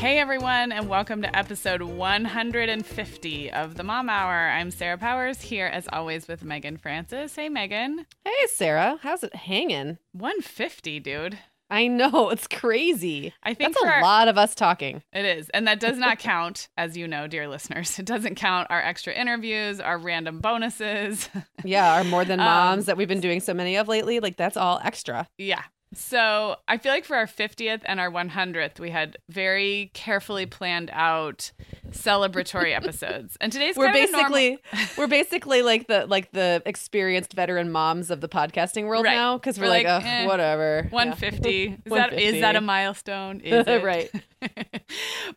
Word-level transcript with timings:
Hey 0.00 0.18
everyone, 0.18 0.72
and 0.72 0.88
welcome 0.88 1.20
to 1.22 1.36
episode 1.36 1.82
150 1.82 3.52
of 3.52 3.74
the 3.74 3.82
Mom 3.82 4.08
Hour. 4.08 4.48
I'm 4.48 4.70
Sarah 4.70 4.96
Powers 4.96 5.42
here 5.42 5.66
as 5.66 5.86
always 5.92 6.26
with 6.26 6.42
Meagan 6.42 6.78
Francis. 6.78 7.36
Hey 7.36 7.50
Meagan. 7.50 8.06
Hey 8.24 8.46
Sarah, 8.54 8.98
how's 9.02 9.22
it 9.22 9.34
hanging? 9.34 9.98
150, 10.12 11.00
dude. 11.00 11.38
I 11.68 11.86
know 11.86 12.30
it's 12.30 12.48
crazy. 12.48 13.34
I 13.42 13.52
think 13.52 13.74
that's 13.74 13.84
a 13.84 13.92
for- 13.98 14.02
lot 14.02 14.28
of 14.28 14.38
us 14.38 14.54
talking. 14.54 15.02
It 15.12 15.24
is. 15.26 15.50
And 15.50 15.68
that 15.68 15.80
does 15.80 15.98
not 15.98 16.18
count, 16.18 16.68
as 16.78 16.96
you 16.96 17.06
know, 17.06 17.26
dear 17.26 17.46
listeners. 17.46 17.98
It 17.98 18.06
doesn't 18.06 18.36
count 18.36 18.68
our 18.70 18.80
extra 18.80 19.12
interviews, 19.12 19.80
our 19.80 19.98
random 19.98 20.40
bonuses. 20.40 21.28
Yeah, 21.64 21.92
our 21.96 22.04
more 22.04 22.24
than 22.24 22.40
Um, 22.40 22.46
moms 22.46 22.86
that 22.86 22.96
we've 22.96 23.06
been 23.06 23.20
doing 23.20 23.40
so 23.40 23.52
many 23.52 23.76
of 23.76 23.86
lately. 23.86 24.18
Like 24.20 24.36
that's 24.38 24.56
all 24.56 24.80
extra. 24.82 25.28
yeah. 25.36 25.62
So 25.92 26.56
I 26.68 26.78
feel 26.78 26.92
like 26.92 27.04
for 27.04 27.16
our 27.16 27.26
50th 27.26 27.80
and 27.84 27.98
our 27.98 28.10
100th, 28.10 28.78
we 28.78 28.90
had 28.90 29.18
very 29.28 29.90
carefully 29.92 30.46
planned 30.46 30.88
out 30.92 31.50
celebratory 31.90 32.72
episodes. 32.76 33.36
And 33.40 33.50
today's 33.50 33.76
We're 33.76 33.86
kind 33.92 34.04
of 34.04 34.12
normal- 34.12 34.30
basically 34.38 34.58
we're 34.98 35.08
basically 35.08 35.62
like 35.62 35.88
the 35.88 36.06
like 36.06 36.30
the 36.30 36.62
experienced 36.64 37.32
veteran 37.32 37.72
moms 37.72 38.10
of 38.12 38.20
the 38.20 38.28
podcasting 38.28 38.86
world 38.86 39.04
Right. 39.04 39.16
now 39.16 39.36
because 39.36 39.58
we're, 39.58 39.64
We're 39.64 39.70
like, 39.70 39.86
like, 39.86 40.04
"Ugh, 40.04 40.06
eh, 40.06 40.26
whatever. 40.26 40.82
Yeah. 40.84 40.90
150. 40.90 41.64
Is 41.84 41.92
that 41.92 42.12
is 42.18 42.40
that 42.40 42.54
a 42.54 42.60
milestone? 42.60 43.40
Is 43.40 43.66
it? 43.66 43.82
Right. 43.82 44.10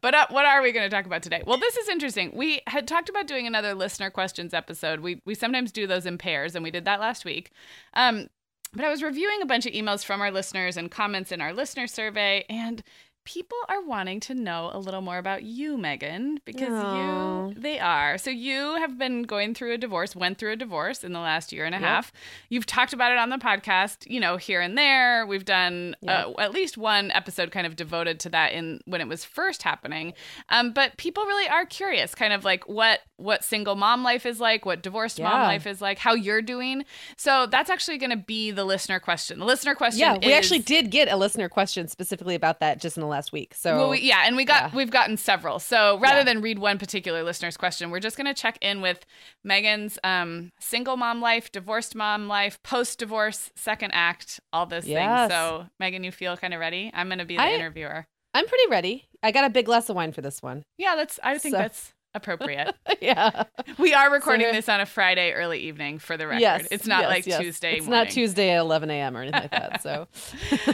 but 0.01 0.13
uh, 0.13 0.27
what 0.29 0.45
are 0.45 0.61
we 0.61 0.71
going 0.71 0.87
to 0.87 0.95
talk 0.95 1.05
about 1.07 1.23
today? 1.23 1.41
Well, 1.47 1.57
this 1.57 1.75
is 1.77 1.89
interesting. 1.89 2.31
We 2.35 2.61
had 2.67 2.87
talked 2.87 3.09
about 3.09 3.25
doing 3.27 3.47
another 3.47 3.73
listener 3.73 4.09
questions 4.11 4.53
episode. 4.53 4.99
We 4.99 5.19
we 5.25 5.33
sometimes 5.33 5.71
do 5.71 5.87
those 5.87 6.05
in 6.05 6.17
pairs, 6.19 6.53
and 6.53 6.63
we 6.63 6.69
did 6.71 6.85
that 6.85 6.99
last 6.99 7.25
week. 7.25 7.51
Um, 7.95 8.27
but 8.73 8.85
I 8.85 8.89
was 8.89 9.03
reviewing 9.03 9.41
a 9.41 9.45
bunch 9.45 9.65
of 9.65 9.73
emails 9.73 10.03
from 10.03 10.21
our 10.21 10.31
listeners 10.31 10.77
and 10.77 10.89
comments 10.89 11.31
in 11.31 11.41
our 11.41 11.53
listener 11.53 11.87
survey, 11.87 12.45
and 12.49 12.83
people 13.25 13.57
are 13.69 13.81
wanting 13.81 14.19
to 14.21 14.33
know 14.33 14.69
a 14.73 14.79
little 14.79 15.01
more 15.01 15.17
about 15.17 15.43
you, 15.43 15.77
Meagan, 15.77 16.39
because 16.45 16.71
Aw. 16.73 17.47
you 17.47 17.53
they 17.55 17.79
are. 17.79 18.17
So 18.17 18.29
you 18.29 18.75
have 18.75 18.97
been 18.97 19.23
going 19.23 19.53
through 19.53 19.73
a 19.73 19.77
divorce, 19.77 20.15
went 20.15 20.37
through 20.37 20.51
a 20.51 20.55
divorce 20.55 21.03
in 21.03 21.13
the 21.13 21.19
last 21.19 21.51
year 21.53 21.65
and 21.65 21.73
a 21.75 21.77
Yep. 21.79 21.87
half. 21.87 22.11
You've 22.49 22.65
talked 22.65 22.93
about 22.93 23.11
it 23.11 23.17
on 23.17 23.29
the 23.29 23.37
podcast, 23.37 24.09
you 24.09 24.19
know, 24.19 24.37
here 24.37 24.59
and 24.61 24.77
there. 24.77 25.25
We've 25.25 25.45
done 25.45 25.95
Yep. 26.01 26.25
uh, 26.37 26.41
at 26.41 26.51
least 26.53 26.77
one 26.77 27.11
episode 27.11 27.51
kind 27.51 27.65
of 27.65 27.75
devoted 27.75 28.19
to 28.21 28.29
that 28.29 28.51
in 28.53 28.81
when 28.85 29.01
it 29.01 29.07
was 29.07 29.23
first 29.23 29.63
happening. 29.63 30.13
Um, 30.49 30.71
but 30.71 30.97
people 30.97 31.23
really 31.25 31.47
are 31.49 31.65
curious, 31.65 32.13
kind 32.15 32.33
of 32.33 32.43
like 32.43 32.67
what 32.67 33.01
what 33.17 33.43
single 33.43 33.75
mom 33.75 34.03
life 34.03 34.25
is 34.25 34.41
like, 34.41 34.65
what 34.65 34.81
divorced 34.83 35.17
mom 35.21 35.43
life 35.43 35.65
is 35.65 35.79
like, 35.81 35.97
how 35.97 36.13
you're 36.13 36.41
doing. 36.41 36.83
So 37.15 37.45
that's 37.45 37.69
actually 37.69 37.97
going 37.97 38.09
to 38.09 38.17
be 38.17 38.51
the 38.51 38.65
listener 38.65 38.99
question. 38.99 39.39
The 39.39 39.45
listener 39.45 39.75
question. 39.75 40.01
Yeah, 40.01 40.17
we 40.17 40.25
is- 40.33 40.33
actually 40.37 40.59
did 40.59 40.91
get 40.91 41.07
a 41.07 41.15
listener 41.15 41.47
question 41.47 41.87
specifically 41.87 42.35
about 42.35 42.59
that 42.59 42.81
just 42.81 42.97
in 42.97 43.01
the 43.01 43.07
last 43.13 43.31
week. 43.31 43.53
So 43.55 43.77
well, 43.77 43.89
we, 43.91 44.01
yeah, 44.01 44.23
and 44.25 44.35
we 44.35 44.43
got 44.43 44.71
yeah. 44.71 44.75
we've 44.77 44.91
gotten 44.91 45.15
several. 45.15 45.59
So 45.59 45.97
rather 45.99 46.19
Yeah. 46.19 46.23
than 46.25 46.41
read 46.41 46.59
one 46.59 46.77
particular 46.77 47.23
listener's 47.23 47.55
question, 47.55 47.89
we're 47.91 47.99
just 48.01 48.17
going 48.17 48.27
to 48.27 48.33
check 48.33 48.57
in 48.61 48.81
with 48.81 49.05
Meagan's 49.43 49.97
um, 50.03 50.51
single 50.59 50.97
mom 50.97 51.21
life, 51.21 51.51
divorced 51.51 51.95
mom 51.95 52.27
life, 52.27 52.61
post 52.63 52.99
divorce, 52.99 53.51
second 53.55 53.91
act, 53.93 54.39
all 54.51 54.65
those 54.65 54.85
Yes. 54.87 55.29
things. 55.29 55.31
So 55.39 55.67
Meagan, 55.79 56.03
you 56.03 56.11
feel 56.11 56.35
kind 56.35 56.53
of 56.53 56.59
ready? 56.59 56.91
I'm 56.93 57.07
going 57.07 57.19
to 57.19 57.25
be 57.25 57.37
the 57.37 57.41
I- 57.43 57.53
interviewer. 57.53 58.05
I'm 58.33 58.47
pretty 58.47 58.67
ready. 58.69 59.07
I 59.21 59.31
got 59.31 59.45
a 59.45 59.49
big 59.49 59.67
glass 59.67 59.89
of 59.89 59.95
wine 59.95 60.11
for 60.11 60.21
this 60.21 60.41
one. 60.41 60.63
Yeah, 60.77 60.95
that's. 60.95 61.19
I 61.23 61.37
think 61.37 61.53
So- 61.53 61.59
that's 61.59 61.92
appropriate. 62.15 62.75
yeah. 63.01 63.43
we 63.77 63.93
are 63.93 64.11
recording 64.11 64.45
here- 64.45 64.53
this 64.53 64.69
on 64.69 64.79
a 64.81 64.85
Friday 64.85 65.31
early 65.31 65.59
evening 65.59 65.99
for 65.99 66.17
the 66.17 66.27
record. 66.27 66.41
Yes. 66.41 66.67
it's 66.71 66.87
not 66.87 67.01
yes, 67.01 67.09
like 67.09 67.25
yes. 67.25 67.39
Tuesday. 67.39 67.73
It's 67.77 67.85
morning. 67.85 68.05
not 68.05 68.11
Tuesday 68.13 68.51
at 68.51 68.59
11 68.59 68.89
a.m. 68.89 69.17
or 69.17 69.21
anything 69.21 69.41
like 69.41 69.51
that. 69.51 69.81
So 69.81 70.07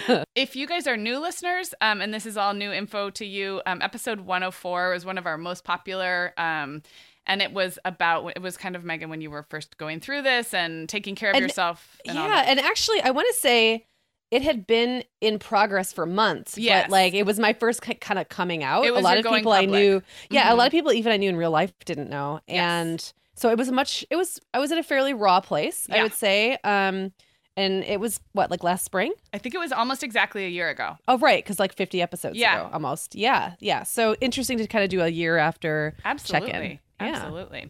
if 0.36 0.56
you 0.56 0.68
guys 0.68 0.88
are 0.88 0.98
new 0.98 1.20
listeners, 1.20 1.74
um, 1.82 2.02
and 2.02 2.14
this 2.14 2.26
is 2.26 2.38
all 2.38 2.54
new 2.54 2.72
info 2.72 3.10
to 3.12 3.26
you, 3.26 3.62
um, 3.66 3.82
episode 3.82 4.22
104 4.22 4.92
was 4.92 5.06
one 5.06 5.18
of 5.18 5.26
our 5.26 5.38
most 5.38 5.64
popular. 5.64 6.34
Um, 6.38 6.82
and 7.26 7.42
it 7.44 7.54
was 7.54 7.78
about, 7.86 8.28
it 8.36 8.42
was 8.42 8.58
kind 8.58 8.76
of 8.76 8.84
Meagan 8.84 9.10
when 9.10 9.22
you 9.22 9.30
were 9.30 9.44
first 9.44 9.78
going 9.78 10.00
through 10.00 10.24
this 10.24 10.54
and 10.54 10.90
taking 10.90 11.14
care 11.16 11.30
of 11.30 11.36
And- 11.36 11.44
yourself. 11.44 11.98
And 12.06 12.16
yeah, 12.16 12.44
and 12.48 12.60
actually, 12.60 13.02
I 13.02 13.12
want 13.12 13.28
to 13.34 13.40
say 13.40 13.86
it 14.32 14.42
had 14.42 14.68
been 14.68 15.04
in 15.22 15.40
progress 15.40 15.92
for 15.92 16.06
months. 16.06 16.56
But 16.56 16.90
like 16.90 17.14
it 17.14 17.26
was 17.26 17.40
my 17.40 17.54
first 17.54 17.82
kind 17.82 18.20
of 18.20 18.30
coming 18.30 18.64
out. 18.64 18.86
It 18.86 18.92
was 18.94 19.02
a 19.02 19.04
lot 19.04 19.18
of 19.18 19.26
people 19.26 19.52
I 19.52 19.66
knew, 19.66 20.02
yeah, 20.30 20.50
a 20.50 20.54
Mhm. 20.54 20.58
lot 20.58 20.68
of 20.68 20.72
people 20.72 20.92
even 20.94 21.12
I 21.12 21.18
knew 21.18 21.30
in 21.30 21.38
real 21.38 21.52
life 21.52 21.74
didn't 21.86 22.10
know, 22.10 22.40
Yes. 22.48 22.58
and 22.58 23.14
so 23.36 23.50
it 23.50 23.58
was 23.58 23.70
a 23.70 23.72
much. 23.72 24.06
It 24.10 24.16
was 24.18 24.40
I 24.54 24.60
was 24.60 24.72
at 24.72 24.78
a 24.78 24.84
fairly 24.84 25.14
raw 25.14 25.40
place, 25.42 25.88
I 25.90 26.04
would 26.04 26.14
say. 26.14 26.58
Um, 26.64 27.14
and 27.58 27.84
it 27.84 28.00
was 28.00 28.22
what 28.34 28.50
like 28.52 28.64
last 28.64 28.86
spring. 28.86 29.12
I 29.34 29.38
think 29.38 29.54
it 29.56 29.58
was 29.58 29.72
almost 29.74 30.02
exactly 30.04 30.46
a 30.46 30.50
year 30.50 30.70
ago. 30.70 30.96
Oh, 31.08 31.18
right, 31.18 31.44
because 31.44 31.60
like 31.60 31.74
50 31.74 32.02
episodes 32.02 32.38
Yeah. 32.38 32.62
ago, 32.62 32.70
almost. 32.74 33.16
Yeah, 33.16 33.54
yeah. 33.60 33.84
So 33.84 34.16
interesting 34.22 34.58
to 34.60 34.68
kind 34.68 34.84
of 34.84 34.90
do 34.90 35.02
a 35.02 35.10
year 35.10 35.38
after 35.38 35.96
Absolutely. 36.06 36.52
check-in. 36.52 36.80
Yeah. 37.02 37.08
Absolutely. 37.16 37.70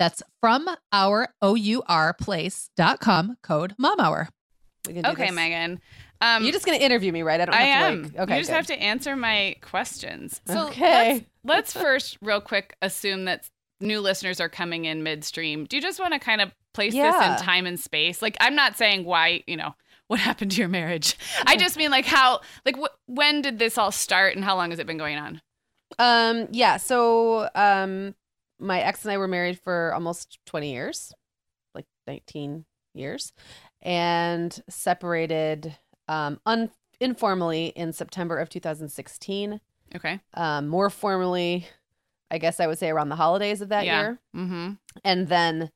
That's 0.00 0.22
from 0.40 0.66
our 0.92 1.28
O-U-R 1.42 2.14
place.com 2.14 3.36
code 3.42 3.74
mom 3.78 4.00
hour. 4.00 4.28
Okay, 4.88 5.02
this. 5.26 5.32
Meagan. 5.32 5.78
Um, 6.22 6.42
You're 6.42 6.52
just 6.52 6.64
going 6.66 6.78
to 6.78 6.84
interview 6.84 7.12
me, 7.12 7.22
right? 7.22 7.40
I 7.40 7.44
don't 7.44 7.54
I 7.54 7.60
have 7.60 7.92
am. 7.92 8.02
like, 8.04 8.18
okay. 8.18 8.34
You 8.36 8.40
just 8.40 8.50
good. 8.50 8.56
have 8.56 8.66
to 8.68 8.82
answer 8.82 9.14
my 9.14 9.56
questions. 9.60 10.40
So 10.46 10.68
okay. 10.68 11.12
Let's, 11.12 11.24
let's 11.44 11.72
first 11.74 12.18
real 12.22 12.40
quick 12.40 12.74
assume 12.82 13.26
that 13.26 13.48
new 13.80 14.00
listeners 14.00 14.40
are 14.40 14.48
coming 14.48 14.86
in 14.86 15.02
midstream. 15.02 15.66
Do 15.66 15.76
you 15.76 15.82
just 15.82 16.00
want 16.00 16.14
to 16.14 16.18
kind 16.18 16.40
of 16.40 16.50
place 16.74 16.94
Yeah. 16.94 17.12
this 17.12 17.40
in 17.40 17.46
time 17.46 17.66
and 17.66 17.78
space? 17.78 18.22
Like 18.22 18.36
I'm 18.40 18.54
not 18.54 18.76
saying 18.78 19.04
why, 19.04 19.42
you 19.46 19.56
know, 19.56 19.74
what 20.08 20.18
happened 20.28 20.50
to 20.52 20.56
your 20.58 20.68
marriage. 20.68 21.16
I 21.46 21.56
just 21.58 21.76
mean 21.76 21.90
like 21.90 22.06
how 22.06 22.40
like 22.64 22.76
wh- 22.76 22.94
when 23.08 23.42
did 23.42 23.58
this 23.58 23.76
all 23.76 23.92
start 23.92 24.34
and 24.34 24.44
how 24.44 24.56
long 24.56 24.70
has 24.70 24.78
it 24.78 24.86
been 24.86 24.98
going 24.98 25.18
on? 25.18 25.42
Um, 25.98 26.48
yeah. 26.52 26.76
So, 26.78 27.48
um, 27.54 28.14
my 28.60 28.80
ex 28.80 29.04
and 29.04 29.12
I 29.12 29.18
were 29.18 29.28
married 29.28 29.58
for 29.58 29.92
almost 29.94 30.38
20 30.46 30.70
years, 30.72 31.12
like 31.74 31.86
19 32.06 32.64
years, 32.94 33.32
and 33.82 34.62
separated 34.68 35.76
um, 36.08 36.40
un- 36.46 36.70
informally 37.00 37.66
in 37.68 37.92
September 37.92 38.36
of 38.38 38.48
2016. 38.50 39.60
Okay. 39.96 40.20
Um, 40.34 40.68
more 40.68 40.90
formally, 40.90 41.66
I 42.30 42.38
guess 42.38 42.60
I 42.60 42.66
would 42.66 42.78
say 42.78 42.90
around 42.90 43.08
the 43.08 43.16
holidays 43.16 43.60
of 43.60 43.70
that 43.70 43.84
Yeah. 43.86 44.00
year. 44.00 44.18
Mm-hmm. 44.36 44.70
And 45.04 45.28
then 45.28 45.70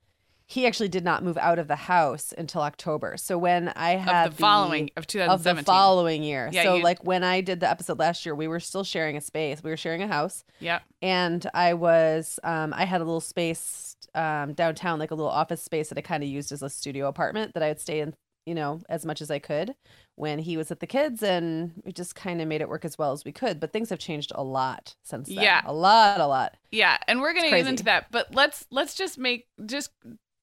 he 0.47 0.67
actually 0.67 0.89
did 0.89 1.05
not 1.05 1.25
move 1.25 1.39
out 1.39 1.59
of 1.59 1.69
the 1.69 1.77
house 1.77 2.35
until 2.37 2.61
October. 2.61 3.17
So 3.17 3.39
when 3.39 3.69
I 3.71 3.93
had 3.93 4.27
Of 4.27 4.37
the 4.37 4.41
following 4.43 4.91
of 4.97 5.07
of 5.17 5.43
the 5.43 5.55
following 5.65 6.23
year. 6.23 6.51
Yeah, 6.53 6.65
so 6.65 6.75
you- 6.77 6.83
like 6.83 7.03
when 7.05 7.25
I 7.25 7.41
did 7.41 7.61
the 7.61 7.71
episode 7.71 7.99
last 7.99 8.27
year, 8.27 8.35
we 8.35 8.47
were 8.47 8.61
still 8.61 8.85
sharing 8.85 9.17
a 9.17 9.21
space. 9.23 9.63
We 9.63 9.71
were 9.71 9.77
sharing 9.79 10.03
a 10.03 10.07
house 10.07 10.45
Yeah. 10.61 10.81
and 11.01 11.47
I 11.55 11.75
was 11.75 12.39
um 12.45 12.75
I 12.75 12.85
had 12.85 13.01
a 13.01 13.05
little 13.05 13.21
space 13.23 13.97
um 14.15 14.53
downtown 14.53 14.99
like 14.99 15.11
a 15.11 15.15
little 15.15 15.31
office 15.31 15.63
space 15.63 15.89
that 15.89 15.99
I 15.99 16.03
kind 16.03 16.23
of 16.23 16.29
used 16.29 16.53
as 16.53 16.63
a 16.63 16.69
studio 16.69 17.09
apartment 17.09 17.55
that 17.55 17.63
I 17.63 17.69
would 17.69 17.81
stay 17.81 18.01
in, 18.01 18.15
you 18.45 18.55
know, 18.55 18.83
as 18.89 19.07
much 19.07 19.23
as 19.23 19.31
I 19.31 19.39
could 19.39 19.75
when 20.17 20.39
he 20.39 20.57
was 20.59 20.69
with 20.69 20.79
the 20.81 20.87
kids 20.87 21.23
and 21.23 21.73
we 21.85 21.91
just 21.91 22.15
kind 22.15 22.41
of 22.43 22.47
made 22.47 22.61
it 22.61 22.69
work 22.69 22.85
as 22.85 22.97
well 22.99 23.13
as 23.13 23.25
we 23.25 23.33
could, 23.33 23.59
but 23.59 23.73
things 23.73 23.89
have 23.91 23.99
changed 23.99 24.31
a 24.35 24.45
lot 24.45 24.95
since 25.03 25.27
then. 25.29 25.39
Yeah. 25.43 25.63
A 25.65 25.73
lot, 25.73 26.21
a 26.21 26.27
lot. 26.27 26.57
Yeah, 26.71 26.99
and 27.09 27.21
we're 27.21 27.33
gonna 27.33 27.51
get 27.51 27.67
into 27.67 27.85
that, 27.85 28.13
but 28.13 28.33
let's 28.35 28.67
let's 28.71 28.95
just 28.95 29.19
make 29.19 29.47
just 29.65 29.91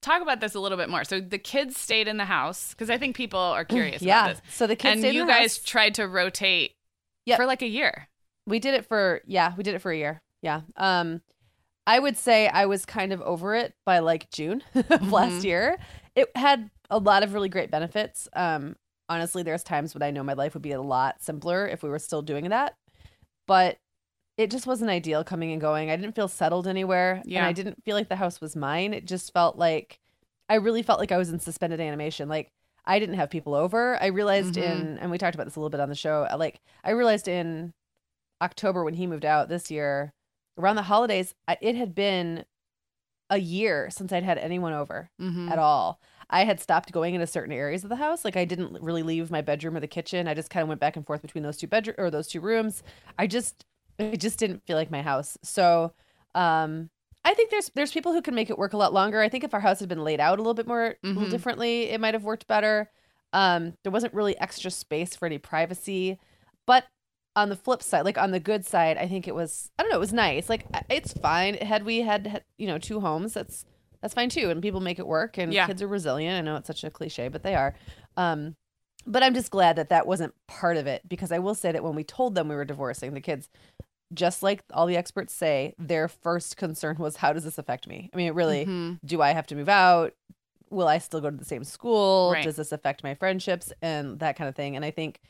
talk 0.02 0.22
about 0.22 0.40
this 0.40 0.56
a 0.56 0.60
little 0.60 0.78
bit 0.78 0.90
more. 0.90 1.04
So 1.04 1.20
the 1.20 1.38
kids 1.38 1.78
stayed 1.78 2.08
in 2.08 2.18
the 2.18 2.26
house 2.26 2.72
because 2.72 2.90
I 2.90 2.98
think 2.98 3.16
people 3.16 3.40
are 3.40 3.66
curious 3.66 4.02
yeah. 4.02 4.26
about 4.26 4.44
this. 4.44 4.56
So 4.56 4.68
the 4.68 4.76
kids 4.76 4.94
and 4.94 5.00
stayed 5.02 5.16
in 5.16 5.28
the 5.28 5.34
house. 5.34 5.40
you 5.40 5.44
guys 5.44 5.58
house. 5.58 5.64
tried 5.66 5.96
to 5.96 6.08
rotate 6.08 6.74
Yep. 7.28 7.38
for 7.38 7.46
like 7.46 7.62
a 7.62 7.68
year. 7.68 8.08
We 8.48 8.60
did 8.60 8.74
it 8.74 8.86
for 8.88 9.22
yeah, 9.28 9.54
we 9.56 9.64
did 9.64 9.76
it 9.76 9.80
for 9.80 9.92
a 9.92 9.98
year. 9.98 10.22
Yeah. 10.42 10.62
Um 10.76 11.22
I 11.88 12.00
would 12.00 12.18
say 12.18 12.48
I 12.48 12.66
was 12.66 12.86
kind 12.86 13.12
of 13.14 13.22
over 13.22 13.56
it 13.56 13.74
by 13.86 14.00
like 14.00 14.30
June 14.32 14.64
of 14.76 15.12
last 15.12 15.42
Mhm. 15.42 15.44
year. 15.44 15.78
It 16.16 16.30
had 16.36 16.70
a 16.90 16.98
lot 16.98 17.22
of 17.24 17.34
really 17.34 17.50
great 17.50 17.70
benefits. 17.70 18.28
Um 18.34 18.76
honestly, 19.08 19.44
there's 19.44 19.64
times 19.64 19.94
when 19.94 20.02
I 20.04 20.10
know 20.12 20.24
my 20.24 20.34
life 20.34 20.54
would 20.56 20.64
be 20.64 20.72
a 20.72 20.82
lot 20.82 21.22
simpler 21.22 21.68
if 21.68 21.84
we 21.84 21.90
were 21.90 22.00
still 22.00 22.22
doing 22.24 22.50
that. 22.50 22.76
But 23.48 23.78
it 24.38 24.50
just 24.50 24.66
wasn't 24.68 24.90
ideal 24.90 25.24
coming 25.24 25.52
and 25.52 25.62
going. 25.62 25.90
I 25.92 25.96
didn't 25.96 26.16
feel 26.16 26.28
settled 26.28 26.68
anywhere 26.68 27.22
and 27.38 27.46
I 27.46 27.54
didn't 27.54 27.84
feel 27.84 27.96
like 27.96 28.10
the 28.10 28.16
house 28.16 28.42
was 28.42 28.56
mine. 28.56 28.94
It 28.94 29.06
just 29.06 29.34
felt 29.34 29.58
like 29.58 30.00
I 30.50 30.56
really 30.56 30.82
felt 30.84 31.00
like 31.00 31.12
I 31.12 31.18
was 31.18 31.30
in 31.30 31.40
suspended 31.40 31.80
animation. 31.80 32.28
Like 32.30 32.52
I 32.86 32.98
didn't 33.00 33.16
have 33.16 33.30
people 33.30 33.54
over. 33.54 34.02
I 34.02 34.08
realized 34.08 34.56
Mhm. 34.56 34.64
in 34.64 34.98
and 35.00 35.12
we 35.12 35.18
talked 35.18 35.36
about 35.36 35.46
this 35.46 35.56
a 35.56 35.60
little 35.60 35.70
bit 35.70 35.80
on 35.82 35.90
the 35.90 35.96
show. 35.96 36.28
uh, 36.32 36.38
Like 36.38 36.60
I 36.84 36.92
realized 36.92 37.28
in 37.28 37.74
October 38.42 38.84
when 38.84 38.96
he 38.96 39.06
moved 39.06 39.26
out 39.26 39.50
this 39.50 39.70
year, 39.70 40.14
around 40.58 40.76
the 40.76 40.82
holidays, 40.84 41.34
I, 41.48 41.58
it 41.62 41.76
had 41.76 41.94
been 41.94 42.46
a 43.30 43.38
year 43.38 43.90
since 43.90 44.12
I'd 44.12 44.24
had 44.24 44.38
anyone 44.38 44.74
over 44.74 45.10
Mm-hmm. 45.22 45.50
at 45.50 45.60
all. 45.60 46.00
I 46.30 46.46
had 46.46 46.60
stopped 46.60 46.92
going 46.92 47.14
into 47.14 47.28
certain 47.28 47.52
areas 47.54 47.84
of 47.84 47.90
the 47.90 47.96
house. 47.98 48.24
Like 48.26 48.38
I 48.38 48.46
didn't 48.46 48.82
really 48.82 49.04
leave 49.04 49.30
my 49.30 49.42
bedroom 49.42 49.76
or 49.76 49.80
the 49.82 49.88
kitchen. 49.88 50.28
I 50.28 50.34
just 50.34 50.50
kind 50.50 50.62
of 50.64 50.70
went 50.70 50.80
back 50.82 50.96
and 50.96 51.06
forth 51.06 51.22
between 51.22 51.44
those 51.44 51.58
two 51.58 51.68
bedroom 51.68 51.96
or 52.00 52.10
those 52.10 52.28
two 52.30 52.40
rooms. 52.42 52.84
I 53.20 53.28
just 53.28 53.66
it 53.98 54.18
just 54.18 54.40
didn't 54.40 54.66
feel 54.66 54.78
like 54.78 54.92
my 54.92 55.02
house. 55.02 55.38
So 55.44 55.94
um 56.36 56.90
I 57.24 57.34
think 57.34 57.52
there's 57.52 57.70
there's 57.76 57.92
people 57.92 58.14
who 58.14 58.22
can 58.22 58.34
make 58.36 58.50
it 58.50 58.58
work 58.58 58.74
a 58.74 58.78
lot 58.78 58.94
longer. 58.94 59.22
I 59.22 59.30
think 59.30 59.44
if 59.44 59.54
our 59.54 59.60
house 59.60 59.80
had 59.80 59.90
been 59.90 60.04
laid 60.04 60.20
out 60.20 60.40
a 60.40 60.42
little 60.42 60.54
bit 60.56 60.68
more 60.68 60.96
a 61.04 61.08
little 61.08 61.30
differently, 61.30 61.84
it 61.90 62.00
might 62.02 62.14
have 62.14 62.24
worked 62.24 62.48
better. 62.48 62.90
Um 63.34 63.74
there 63.84 63.92
wasn't 63.92 64.14
really 64.14 64.38
extra 64.40 64.72
space 64.72 65.16
for 65.16 65.26
any 65.26 65.38
privacy. 65.38 66.20
But 66.66 66.86
on 67.36 67.48
the 67.50 67.56
flip 67.56 67.82
side, 67.82 68.04
like 68.04 68.18
on 68.18 68.32
the 68.32 68.40
good 68.40 68.66
side, 68.66 68.98
I 68.98 69.08
think 69.08 69.28
it 69.28 69.36
was 69.36 69.70
I 69.78 69.84
don't 69.84 69.90
know, 69.92 69.98
it 69.98 70.02
was 70.02 70.14
nice. 70.14 70.50
Like 70.50 70.66
it's 70.90 71.14
fine. 71.14 71.56
Had 71.56 71.86
we 71.86 72.02
had, 72.02 72.28
had 72.28 72.44
you 72.58 72.68
know, 72.68 72.78
two 72.78 73.00
homes, 73.00 73.34
that's 73.34 73.66
that's 74.02 74.14
fine 74.16 74.30
too. 74.30 74.50
And 74.50 74.62
people 74.62 74.80
make 74.82 74.98
it 75.00 75.06
work 75.08 75.38
and 75.38 75.54
Yeah. 75.54 75.68
kids 75.68 75.82
are 75.82 75.88
resilient. 75.88 76.38
I 76.38 76.42
know 76.42 76.56
it's 76.58 76.68
such 76.68 76.84
a 76.84 76.90
cliche, 76.90 77.28
but 77.28 77.44
they 77.44 77.56
are. 77.56 77.76
Um 78.18 78.56
but 79.06 79.24
I'm 79.24 79.34
just 79.34 79.52
glad 79.52 79.76
that 79.76 79.90
that 79.90 80.08
wasn't 80.08 80.34
part 80.48 80.78
of 80.78 80.88
it 80.88 81.08
because 81.08 81.32
I 81.32 81.40
will 81.40 81.56
say 81.56 81.72
that 81.72 81.84
when 81.84 81.96
we 81.96 82.04
told 82.04 82.36
them 82.36 82.48
we 82.48 82.56
were 82.56 82.66
divorcing, 82.66 83.14
the 83.14 83.22
kids 83.22 83.50
just 84.14 84.44
like 84.44 84.64
all 84.74 84.88
the 84.88 84.98
experts 84.98 85.34
say, 85.34 85.74
their 85.80 86.08
first 86.10 86.58
concern 86.58 86.98
was 87.00 87.16
how 87.18 87.32
does 87.32 87.44
this 87.46 87.58
affect 87.58 87.88
me? 87.88 88.10
I 88.14 88.18
mean, 88.18 88.28
it 88.28 88.34
really 88.36 88.66
Mm-hmm. 88.66 89.06
do 89.06 89.22
I 89.22 89.32
have 89.32 89.48
to 89.48 89.56
move 89.56 89.70
out? 89.70 90.14
Will 90.70 90.88
I 90.88 90.98
still 90.98 91.22
go 91.22 91.30
to 91.30 91.38
the 91.38 91.46
same 91.46 91.64
school? 91.64 92.32
Right. 92.34 92.44
Does 92.44 92.56
this 92.58 92.72
affect 92.72 93.04
my 93.04 93.16
friendships 93.16 93.72
and 93.82 94.20
that 94.20 94.36
kind 94.36 94.48
of 94.50 94.56
thing? 94.56 94.76
And 94.76 94.84
I 94.84 94.92
think 94.92 95.22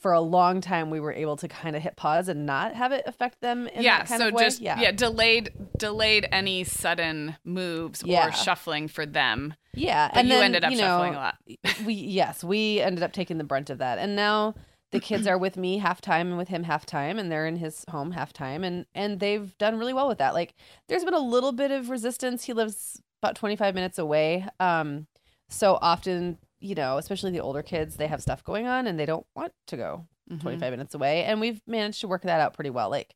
for 0.00 0.12
a 0.12 0.20
long 0.20 0.60
time 0.60 0.90
we 0.90 0.98
were 0.98 1.12
able 1.12 1.36
to 1.36 1.46
kind 1.46 1.76
of 1.76 1.82
hit 1.82 1.94
pause 1.96 2.28
and 2.28 2.46
not 2.46 2.74
have 2.74 2.90
it 2.90 3.02
affect 3.06 3.40
them 3.40 3.66
in 3.68 3.82
yeah, 3.82 4.04
so 4.04 4.28
of 4.28 4.34
way. 4.34 4.42
just 4.44 4.60
yeah. 4.60 4.90
delayed 4.92 5.52
delayed 5.78 6.26
any 6.32 6.64
sudden 6.64 7.36
moves 7.44 8.02
Yeah. 8.04 8.28
or 8.28 8.32
shuffling 8.32 8.88
for 8.88 9.06
them. 9.06 9.54
Yeah, 9.74 10.08
But 10.08 10.18
and 10.20 10.28
you 10.28 10.34
then, 10.34 10.42
ended 10.44 10.64
up 10.64 10.72
you 10.72 10.78
shuffling 10.78 11.14
a 11.14 11.18
lot. 11.18 11.36
we 11.84 11.94
yes, 11.94 12.42
we 12.42 12.80
ended 12.80 13.04
up 13.04 13.12
taking 13.12 13.38
the 13.38 13.44
brunt 13.44 13.70
of 13.70 13.78
that, 13.78 13.98
and 13.98 14.16
now 14.16 14.54
the 14.90 14.98
kids 15.00 15.26
are 15.28 15.38
with 15.38 15.56
me 15.56 15.78
half 15.78 16.00
time 16.00 16.28
and 16.28 16.36
with 16.38 16.48
him 16.48 16.64
half 16.64 16.84
time, 16.84 17.18
and 17.18 17.30
they're 17.30 17.46
in 17.46 17.54
his 17.56 17.84
home 17.90 18.10
half 18.10 18.32
time, 18.32 18.64
and 18.64 18.86
and 18.94 19.20
they've 19.20 19.56
done 19.58 19.78
really 19.78 19.92
well 19.92 20.08
with 20.08 20.18
that. 20.18 20.34
Like, 20.34 20.54
there's 20.88 21.04
been 21.04 21.14
a 21.14 21.18
little 21.20 21.52
bit 21.52 21.70
of 21.70 21.90
resistance. 21.90 22.42
He 22.44 22.52
lives 22.52 23.00
about 23.22 23.36
25 23.36 23.74
minutes 23.74 23.98
away, 23.98 24.46
um, 24.58 25.06
so 25.48 25.78
often, 25.80 26.38
you 26.60 26.74
know, 26.74 26.98
especially 26.98 27.30
the 27.30 27.40
older 27.40 27.62
kids, 27.62 27.96
they 27.96 28.06
have 28.06 28.22
stuff 28.22 28.44
going 28.44 28.66
on 28.66 28.86
and 28.86 28.98
they 28.98 29.06
don't 29.06 29.26
want 29.34 29.52
to 29.68 29.76
go 29.76 30.06
Mhm. 30.30 30.40
25 30.42 30.72
minutes 30.72 30.94
away, 30.94 31.24
and 31.24 31.40
we've 31.40 31.60
managed 31.66 32.00
to 32.02 32.08
work 32.08 32.22
that 32.22 32.40
out 32.40 32.54
pretty 32.54 32.70
well. 32.70 32.88
Like, 32.90 33.14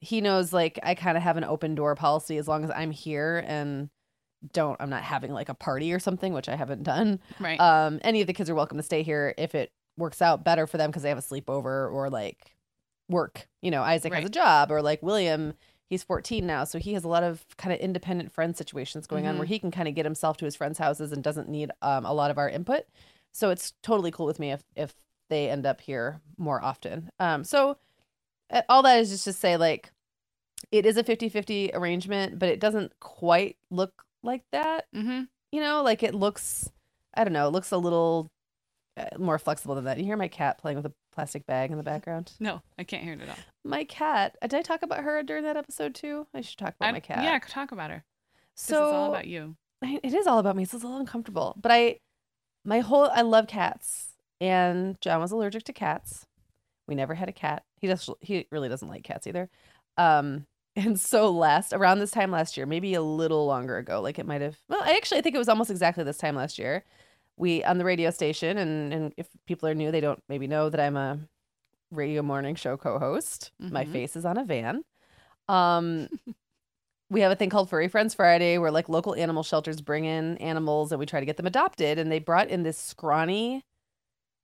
he 0.00 0.20
knows 0.20 0.52
like 0.52 0.78
I 0.82 0.94
kind 0.94 1.16
of 1.16 1.22
have 1.22 1.36
an 1.36 1.44
open 1.44 1.74
door 1.74 1.94
policy 1.94 2.36
as 2.38 2.46
long 2.48 2.64
as 2.64 2.70
I'm 2.70 2.90
here 2.90 3.42
and 3.46 3.90
don't 4.52 4.76
I'm 4.80 4.88
not 4.90 5.02
having 5.02 5.32
like 5.32 5.48
a 5.50 5.54
party 5.54 5.92
or 5.92 5.98
something, 5.98 6.32
which 6.32 6.48
I 6.48 6.56
haven't 6.56 6.82
done. 6.82 7.20
Right. 7.38 7.60
Um, 7.60 8.00
any 8.02 8.20
of 8.22 8.26
the 8.26 8.32
kids 8.32 8.48
are 8.50 8.54
welcome 8.54 8.76
to 8.78 8.82
stay 8.82 9.02
here 9.02 9.34
if 9.36 9.54
it 9.54 9.72
works 9.98 10.22
out 10.22 10.44
better 10.44 10.66
for 10.66 10.78
them 10.78 10.90
because 10.90 11.02
they 11.02 11.10
have 11.10 11.18
a 11.18 11.22
sleepover 11.22 11.92
or 11.92 12.08
like 12.10 12.56
work. 13.08 13.48
You 13.60 13.70
know, 13.70 13.82
Isaac 13.82 14.12
has 14.14 14.24
a 14.24 14.30
job 14.30 14.70
or 14.70 14.80
like 14.82 15.02
William, 15.02 15.52
he's 15.90 16.02
14 16.04 16.46
now, 16.46 16.64
so 16.64 16.78
he 16.78 16.94
has 16.94 17.04
a 17.04 17.08
lot 17.08 17.22
of 17.22 17.44
kind 17.58 17.72
of 17.74 17.80
independent 17.80 18.32
friend 18.32 18.56
situations 18.56 19.06
going 19.06 19.26
on 19.26 19.34
Mhm. 19.34 19.38
where 19.38 19.46
he 19.46 19.58
can 19.58 19.70
kind 19.70 19.88
of 19.88 19.94
get 19.94 20.06
himself 20.06 20.36
to 20.38 20.44
his 20.46 20.56
friends' 20.56 20.78
houses 20.78 21.12
and 21.12 21.22
doesn't 21.22 21.48
need 21.48 21.70
um, 21.82 22.06
a 22.06 22.14
lot 22.14 22.30
of 22.30 22.38
our 22.38 22.48
input. 22.48 22.86
So 23.32 23.50
it's 23.50 23.74
totally 23.82 24.10
cool 24.10 24.26
with 24.26 24.38
me 24.38 24.52
if 24.52 24.62
if 24.74 24.94
they 25.28 25.50
end 25.50 25.66
up 25.66 25.80
here 25.82 26.20
more 26.38 26.62
often. 26.64 27.10
Um, 27.20 27.44
so 27.44 27.76
all 28.68 28.82
that 28.82 28.98
is 28.98 29.10
just 29.10 29.24
to 29.24 29.32
say 29.32 29.56
like 29.56 29.92
it 30.72 30.84
is 30.86 30.96
a 30.96 31.04
50-50 31.04 31.70
arrangement, 31.74 32.38
but 32.38 32.48
it 32.48 32.60
doesn't 32.60 32.98
quite 33.00 33.56
look 33.70 34.04
like 34.22 34.42
that 34.52 34.86
mm-hmm. 34.94 35.22
you 35.52 35.60
know, 35.60 35.82
like 35.82 36.02
it 36.02 36.14
looks, 36.14 36.70
I 37.14 37.24
don't 37.24 37.32
know, 37.32 37.46
it 37.48 37.52
looks 37.52 37.70
a 37.72 37.78
little 37.78 38.30
uh, 38.96 39.06
more 39.18 39.38
flexible 39.38 39.74
than 39.74 39.84
that. 39.84 39.98
You 39.98 40.04
hear 40.04 40.16
my 40.16 40.28
cat 40.28 40.58
playing 40.58 40.76
with 40.76 40.86
a 40.86 40.92
plastic 41.12 41.46
bag 41.46 41.70
in 41.70 41.76
the 41.76 41.82
background. 41.82 42.32
No, 42.40 42.62
I 42.78 42.84
can't 42.84 43.02
hear 43.04 43.14
it 43.14 43.20
at 43.20 43.28
all. 43.28 43.36
My 43.64 43.84
cat, 43.84 44.36
did 44.42 44.54
I 44.54 44.62
talk 44.62 44.82
about 44.82 45.00
her 45.04 45.22
during 45.22 45.44
that 45.44 45.56
episode 45.56 45.94
too? 45.94 46.26
I 46.34 46.40
should 46.40 46.58
talk 46.58 46.74
about 46.76 46.88
I- 46.88 46.92
my 46.92 47.00
cat. 47.00 47.22
Yeah, 47.22 47.38
talk 47.38 47.72
about 47.72 47.90
her. 47.90 48.04
so 48.54 48.74
So 48.74 48.84
it's 48.86 48.94
all 48.94 49.08
about 49.10 49.26
you. 49.26 49.56
I- 49.82 50.00
it 50.02 50.14
is 50.14 50.26
all 50.26 50.38
about 50.38 50.56
me. 50.56 50.64
So 50.64 50.76
it's 50.76 50.84
a 50.84 50.86
little 50.86 51.00
uncomfortable. 51.00 51.54
But 51.60 51.72
I, 51.72 51.98
my 52.64 52.80
whole, 52.80 53.10
I 53.12 53.22
love 53.22 53.46
cats. 53.46 54.08
And 54.40 54.98
John 55.00 55.20
was 55.20 55.32
allergic 55.32 55.64
to 55.64 55.72
cats. 55.72 56.26
We 56.88 56.94
never 56.94 57.14
had 57.14 57.28
a 57.28 57.32
cat. 57.32 57.62
He 57.76 57.86
does. 57.86 58.08
He 58.20 58.46
really 58.50 58.68
doesn't 58.68 58.88
like 58.88 59.04
cats 59.04 59.26
either. 59.26 59.48
Um, 59.98 60.46
and 60.76 60.98
so 60.98 61.30
last 61.30 61.72
around 61.72 61.98
this 61.98 62.10
time 62.10 62.30
last 62.30 62.56
year, 62.56 62.64
maybe 62.66 62.94
a 62.94 63.02
little 63.02 63.44
longer 63.46 63.76
ago, 63.76 64.00
like 64.00 64.18
it 64.18 64.26
might 64.26 64.40
have. 64.40 64.56
Well, 64.68 64.80
I 64.82 64.92
actually 64.96 65.18
I 65.18 65.20
think 65.20 65.34
it 65.34 65.38
was 65.38 65.48
almost 65.48 65.70
exactly 65.70 66.04
this 66.04 66.18
time 66.18 66.36
last 66.36 66.58
year. 66.58 66.84
We 67.40 67.64
on 67.64 67.78
the 67.78 67.84
radio 67.86 68.10
station, 68.10 68.58
and 68.58 68.92
and 68.92 69.14
if 69.16 69.26
people 69.46 69.66
are 69.68 69.74
new, 69.74 69.90
they 69.90 70.00
don't 70.02 70.22
maybe 70.28 70.46
know 70.46 70.68
that 70.68 70.78
I'm 70.78 70.96
a 70.96 71.18
radio 71.90 72.20
morning 72.22 72.54
show 72.54 72.76
co-host. 72.76 73.50
My 73.58 73.84
Mhm. 73.84 73.92
face 73.92 74.14
is 74.14 74.26
on 74.26 74.36
a 74.36 74.44
van. 74.44 74.84
Um, 75.48 76.08
we 77.08 77.22
have 77.22 77.32
a 77.32 77.34
thing 77.36 77.50
called 77.50 77.68
Furry 77.70 77.88
Friends 77.88 78.14
Friday 78.14 78.58
where 78.58 78.70
like 78.70 78.88
local 78.90 79.14
animal 79.14 79.42
shelters 79.42 79.80
bring 79.80 80.04
in 80.04 80.36
animals 80.36 80.92
and 80.92 80.98
we 81.00 81.06
try 81.06 81.18
to 81.18 81.26
get 81.26 81.36
them 81.38 81.46
adopted. 81.46 81.98
And 81.98 82.12
they 82.12 82.18
brought 82.20 82.48
in 82.48 82.62
this 82.62 82.78
scrawny, 82.78 83.64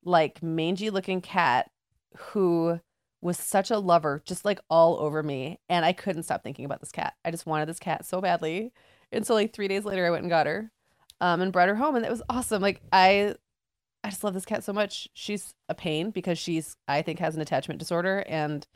like 0.02 0.42
mangy 0.42 0.90
looking 0.90 1.20
cat 1.20 1.70
who 2.16 2.80
was 3.20 3.38
such 3.38 3.70
a 3.70 3.78
lover, 3.78 4.22
just 4.24 4.44
like 4.44 4.60
all 4.70 4.98
over 4.98 5.22
me. 5.22 5.58
And 5.68 5.84
I 5.84 5.92
couldn't 5.92 6.24
stop 6.24 6.42
thinking 6.42 6.64
about 6.64 6.80
this 6.80 6.92
cat. 6.92 7.14
I 7.24 7.30
just 7.30 7.46
wanted 7.46 7.68
this 7.68 7.78
cat 7.78 8.04
so 8.06 8.20
badly. 8.20 8.72
And 9.12 9.24
so 9.26 9.34
like 9.34 9.52
three 9.52 9.68
days 9.68 9.84
later 9.84 10.04
I 10.06 10.10
went 10.10 10.22
and 10.22 10.30
got 10.30 10.46
her 10.46 10.72
um 11.20 11.40
and 11.40 11.52
brought 11.52 11.68
her 11.68 11.74
home 11.74 11.96
and 11.96 12.04
it 12.04 12.10
was 12.10 12.22
awesome. 12.28 12.62
Like 12.62 12.80
I 12.92 13.34
I 14.04 14.10
just 14.10 14.22
love 14.22 14.34
this 14.34 14.44
cat 14.44 14.62
so 14.64 14.72
much. 14.72 15.08
She's 15.14 15.52
a 15.68 15.74
pain 15.74 16.10
because 16.10 16.38
she's 16.38 16.76
I 16.86 17.02
think 17.02 17.18
has 17.18 17.34
an 17.34 17.40
attachment 17.42 17.78
disorder 17.78 18.24
and 18.28 18.66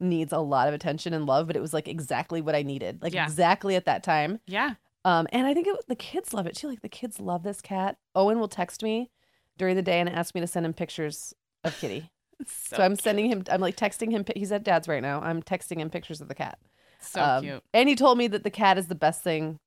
needs 0.00 0.32
a 0.32 0.38
lot 0.38 0.68
of 0.68 0.74
attention 0.74 1.14
and 1.14 1.24
love, 1.26 1.46
but 1.46 1.56
it 1.56 1.62
was 1.62 1.72
like 1.72 1.88
exactly 1.88 2.40
what 2.40 2.54
I 2.54 2.62
needed. 2.62 3.00
Like 3.02 3.14
Yeah. 3.14 3.24
exactly 3.24 3.76
at 3.76 3.86
that 3.86 4.02
time. 4.02 4.40
Yeah. 4.46 4.74
Um, 5.06 5.26
and 5.32 5.46
I 5.46 5.54
think 5.54 5.66
it, 5.66 5.76
the 5.88 5.94
kids 5.96 6.32
love 6.34 6.46
it 6.46 6.56
too. 6.56 6.68
Like 6.68 6.82
the 6.82 6.88
kids 6.88 7.20
love 7.20 7.42
this 7.42 7.60
cat. 7.60 7.96
Owen 8.14 8.38
will 8.40 8.48
text 8.48 8.82
me 8.82 9.10
during 9.56 9.76
the 9.76 9.82
day 9.82 10.00
and 10.00 10.08
ask 10.08 10.34
me 10.34 10.40
to 10.40 10.46
send 10.46 10.66
him 10.66 10.72
pictures 10.74 11.32
of 11.62 11.76
Kitty. 11.80 12.10
So, 12.46 12.76
So, 12.76 12.82
I'm 12.82 12.96
sending 12.96 13.26
him. 13.26 13.44
I'm 13.50 13.60
like 13.60 13.76
texting 13.76 14.10
him. 14.10 14.24
He's 14.34 14.50
at 14.50 14.64
dad's 14.64 14.88
right 14.88 15.02
now. 15.02 15.20
I'm 15.20 15.42
texting 15.42 15.78
him 15.78 15.88
pictures 15.90 16.20
of 16.20 16.28
the 16.28 16.34
cat. 16.34 16.58
so 17.00 17.22
Um, 17.22 17.42
cute. 17.44 17.62
And 17.72 17.88
he 17.88 17.94
told 17.94 18.18
me 18.18 18.26
that 18.28 18.42
the 18.44 18.50
cat 18.50 18.76
is 18.78 18.88
the 18.88 18.94
best 18.96 19.22
thing 19.22 19.60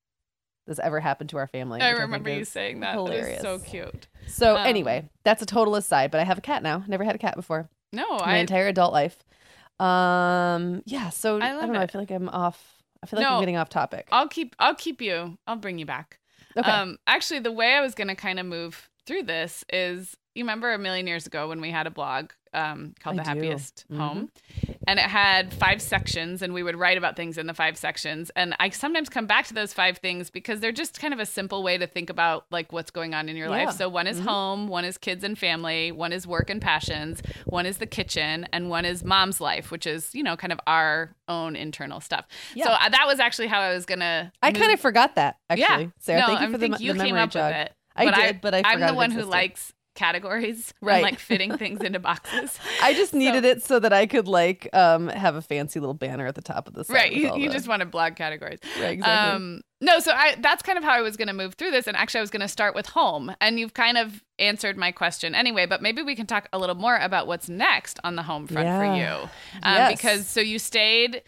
that's 0.68 0.80
ever 0.80 1.00
happened 1.00 1.30
to 1.32 1.38
our 1.38 1.48
family. 1.48 1.82
I 1.82 1.92
remember 1.92 2.30
think 2.30 2.40
you 2.40 2.46
saying 2.46 2.82
that. 2.82 2.96
That 2.96 3.14
is 3.14 3.42
so 3.42 3.58
cute. 3.60 4.08
So 4.28 4.58
Um, 4.58 4.68
anyway, 4.68 5.10
that's 5.24 5.42
a 5.42 5.46
total 5.46 5.76
aside. 5.76 6.12
But 6.12 6.20
I 6.20 6.26
have 6.26 6.38
a 6.38 6.42
cat 6.42 6.62
now. 6.62 6.84
Never 6.88 7.04
had 7.04 7.16
a 7.16 7.20
cat 7.20 7.36
before. 7.36 7.70
No, 7.94 8.18
My 8.18 8.36
I 8.36 8.38
entire 8.38 8.68
adult 8.68 8.92
life. 8.94 9.18
Um. 9.80 10.82
Yeah. 10.86 11.10
So 11.10 11.40
I 11.40 11.50
I, 11.50 11.52
don't 11.54 11.72
know. 11.72 11.80
I 11.80 11.88
feel 11.88 12.02
like 12.02 12.12
I'm 12.12 12.30
off. 12.30 12.84
I 13.02 13.06
feel 13.08 13.20
like 13.20 13.28
No. 13.28 13.36
I'm 13.36 13.42
getting 13.42 13.58
off 13.58 13.70
topic. 13.70 14.08
I'll 14.12 14.28
keep 14.28 14.56
I'll 14.60 14.76
keep 14.76 15.02
you. 15.02 15.38
I'll 15.48 15.56
bring 15.56 15.78
you 15.78 15.86
back. 15.86 16.20
Okay. 16.58 16.70
Um 16.70 16.98
actually 17.08 17.40
the 17.40 17.52
way 17.52 17.76
I 17.76 17.82
was 17.82 17.94
going 17.94 18.08
to 18.08 18.16
kind 18.16 18.40
of 18.40 18.46
move 18.46 18.90
through 19.06 19.24
this 19.24 19.64
is 19.72 20.18
you 20.34 20.44
remember 20.44 20.74
a 20.74 20.80
million 20.80 21.08
years 21.08 21.28
ago 21.28 21.48
when 21.48 21.62
we 21.62 21.72
had 21.72 21.88
a 21.88 21.92
blog 21.92 22.32
um 22.54 22.94
called 23.00 23.20
I 23.20 23.24
The 23.24 23.34
do. 23.34 23.42
Happiest 23.42 23.86
Mhm. 23.92 23.98
Home 23.98 24.30
and 24.88 25.00
it 25.00 25.06
had 25.06 25.54
five 25.54 25.82
sections 25.82 26.42
and 26.42 26.54
we 26.54 26.64
would 26.64 26.76
write 26.76 26.98
about 26.98 27.16
things 27.16 27.38
in 27.38 27.48
the 27.48 27.54
five 27.54 27.78
sections 27.78 28.30
and 28.36 28.56
I 28.60 28.70
sometimes 28.70 29.10
come 29.10 29.26
back 29.28 29.46
to 29.48 29.54
those 29.54 29.74
five 29.74 29.98
things 29.98 30.30
because 30.30 30.60
they're 30.60 30.72
just 30.72 31.00
kind 31.00 31.14
of 31.14 31.20
a 31.20 31.26
simple 31.26 31.64
way 31.64 31.78
to 31.78 31.88
think 31.88 32.10
about 32.10 32.46
like 32.52 32.72
what's 32.72 32.92
going 32.92 33.14
on 33.14 33.30
in 33.30 33.36
your 33.36 33.48
Yeah. 33.50 33.66
life. 33.66 33.76
So 33.76 33.90
one 33.90 34.08
is 34.08 34.20
Mhm. 34.20 34.24
home, 34.26 34.68
one 34.68 34.86
is 34.86 34.98
kids 34.98 35.24
and 35.24 35.38
family, 35.38 35.92
one 35.92 36.14
is 36.14 36.26
work 36.28 36.50
and 36.50 36.62
passions, 36.62 37.22
one 37.46 37.66
is 37.66 37.78
the 37.78 37.86
kitchen 37.88 38.48
and 38.54 38.70
one 38.70 38.86
is 38.86 39.04
mom's 39.04 39.40
life, 39.42 39.72
which 39.72 39.86
is, 39.88 40.14
you 40.16 40.24
know, 40.24 40.36
kind 40.38 40.54
of 40.54 40.60
our 40.68 41.16
own 41.28 41.56
internal 41.56 42.00
stuff. 42.00 42.26
So 42.54 42.60
Yeah. 42.60 42.68
uh, 42.70 42.90
that 42.90 43.06
was 43.08 43.20
actually 43.20 43.48
how 43.48 43.60
I 43.62 43.74
was 43.74 43.86
going 43.86 44.00
to 44.00 44.32
I 44.42 44.52
kind 44.52 44.72
of 44.72 44.80
forgot 44.80 45.16
that 45.16 45.38
actually. 45.50 45.84
yeah. 45.86 45.90
Sarah, 46.00 46.20
no, 46.22 46.28
thank 46.28 46.40
you 46.42 46.48
I 46.48 46.52
for 46.52 46.58
the, 46.58 46.60
think 46.60 46.78
the 46.78 46.84
you 46.84 46.94
memory 46.94 47.08
came 47.08 47.16
up 47.18 47.30
jog. 47.32 47.52
with 47.52 47.62
it. 47.68 47.74
I 48.00 48.06
but 48.06 48.16
did, 48.16 48.42
but 48.42 48.54
I 48.54 48.62
I'm 48.64 48.74
forgot 48.76 48.88
the 48.90 48.94
one 48.94 49.12
who 49.12 49.24
likes 49.24 49.74
categories 49.98 50.74
Right. 50.82 50.96
and 50.96 51.04
like 51.04 51.20
fitting 51.20 51.58
things 51.58 51.82
into 51.82 52.00
boxes. 52.00 52.58
I 52.82 52.94
just 52.94 53.12
So- 53.12 53.18
needed 53.18 53.44
it 53.44 53.62
so 53.64 53.80
that 53.80 53.92
I 53.92 54.06
could 54.06 54.28
like 54.30 54.70
um 54.74 55.10
have 55.10 55.36
a 55.36 55.42
fancy 55.42 55.80
little 55.82 55.94
banner 55.94 56.26
at 56.28 56.36
the 56.36 56.42
top 56.42 56.68
of 56.70 56.74
the 56.74 56.86
site. 56.86 56.96
right. 56.96 57.12
You, 57.12 57.36
you 57.36 57.50
the- 57.50 57.54
just 57.56 57.68
wanted 57.68 57.92
blog 57.92 58.16
categories. 58.16 58.60
right, 58.80 58.92
exactly. 58.92 59.36
Um, 59.36 59.62
no, 59.82 60.00
so 60.00 60.12
I 60.12 60.36
that's 60.40 60.64
kind 60.64 60.78
of 60.78 60.84
how 60.84 60.94
I 60.94 61.02
was 61.02 61.18
going 61.18 61.28
to 61.28 61.34
move 61.36 61.54
through 61.56 61.70
this, 61.72 61.86
and 61.86 61.96
actually 61.96 62.20
I 62.20 62.22
was 62.22 62.32
going 62.32 62.42
to 62.42 62.48
start 62.48 62.74
with 62.74 62.88
home, 62.88 63.32
and 63.42 63.60
you've 63.60 63.76
kind 63.76 63.98
of 63.98 64.24
answered 64.40 64.76
my 64.78 64.92
question 64.92 65.36
anyway. 65.36 65.68
But 65.68 65.82
maybe 65.84 66.02
we 66.02 66.16
can 66.16 66.26
talk 66.26 66.48
a 66.52 66.58
little 66.58 66.74
more 66.76 66.98
about 66.98 67.28
what's 67.28 67.48
next 67.50 68.00
on 68.04 68.16
the 68.16 68.24
home 68.24 68.48
front 68.48 68.68
for 68.68 68.96
you, 68.96 69.30
um, 69.62 69.76
Yes. 69.76 69.92
because 69.98 70.28
so 70.28 70.40
you 70.42 70.58
stayed. 70.58 71.22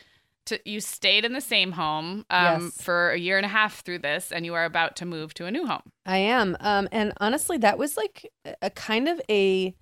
To, 0.50 0.60
you 0.70 0.80
stayed 0.82 1.26
in 1.26 1.34
the 1.34 1.42
same 1.42 1.72
home 1.72 2.26
um, 2.30 2.66
Yes. 2.66 2.82
for 2.82 3.10
a 3.12 3.18
year 3.18 3.38
and 3.38 3.46
a 3.46 3.50
half 3.50 3.82
through 3.82 4.00
this, 4.00 4.32
and 4.32 4.46
you 4.46 4.54
are 4.54 4.66
about 4.66 4.96
to 4.98 5.06
move 5.06 5.34
to 5.36 5.46
a 5.46 5.52
new 5.52 5.66
home. 5.66 5.92
I 6.06 6.18
am. 6.18 6.56
Um, 6.60 6.88
and 6.92 7.14
honestly, 7.20 7.58
that 7.60 7.78
was 7.78 7.98
like 7.98 8.32
a- 8.62 8.70
kind 8.70 9.08
of 9.08 9.20
a 9.30 9.76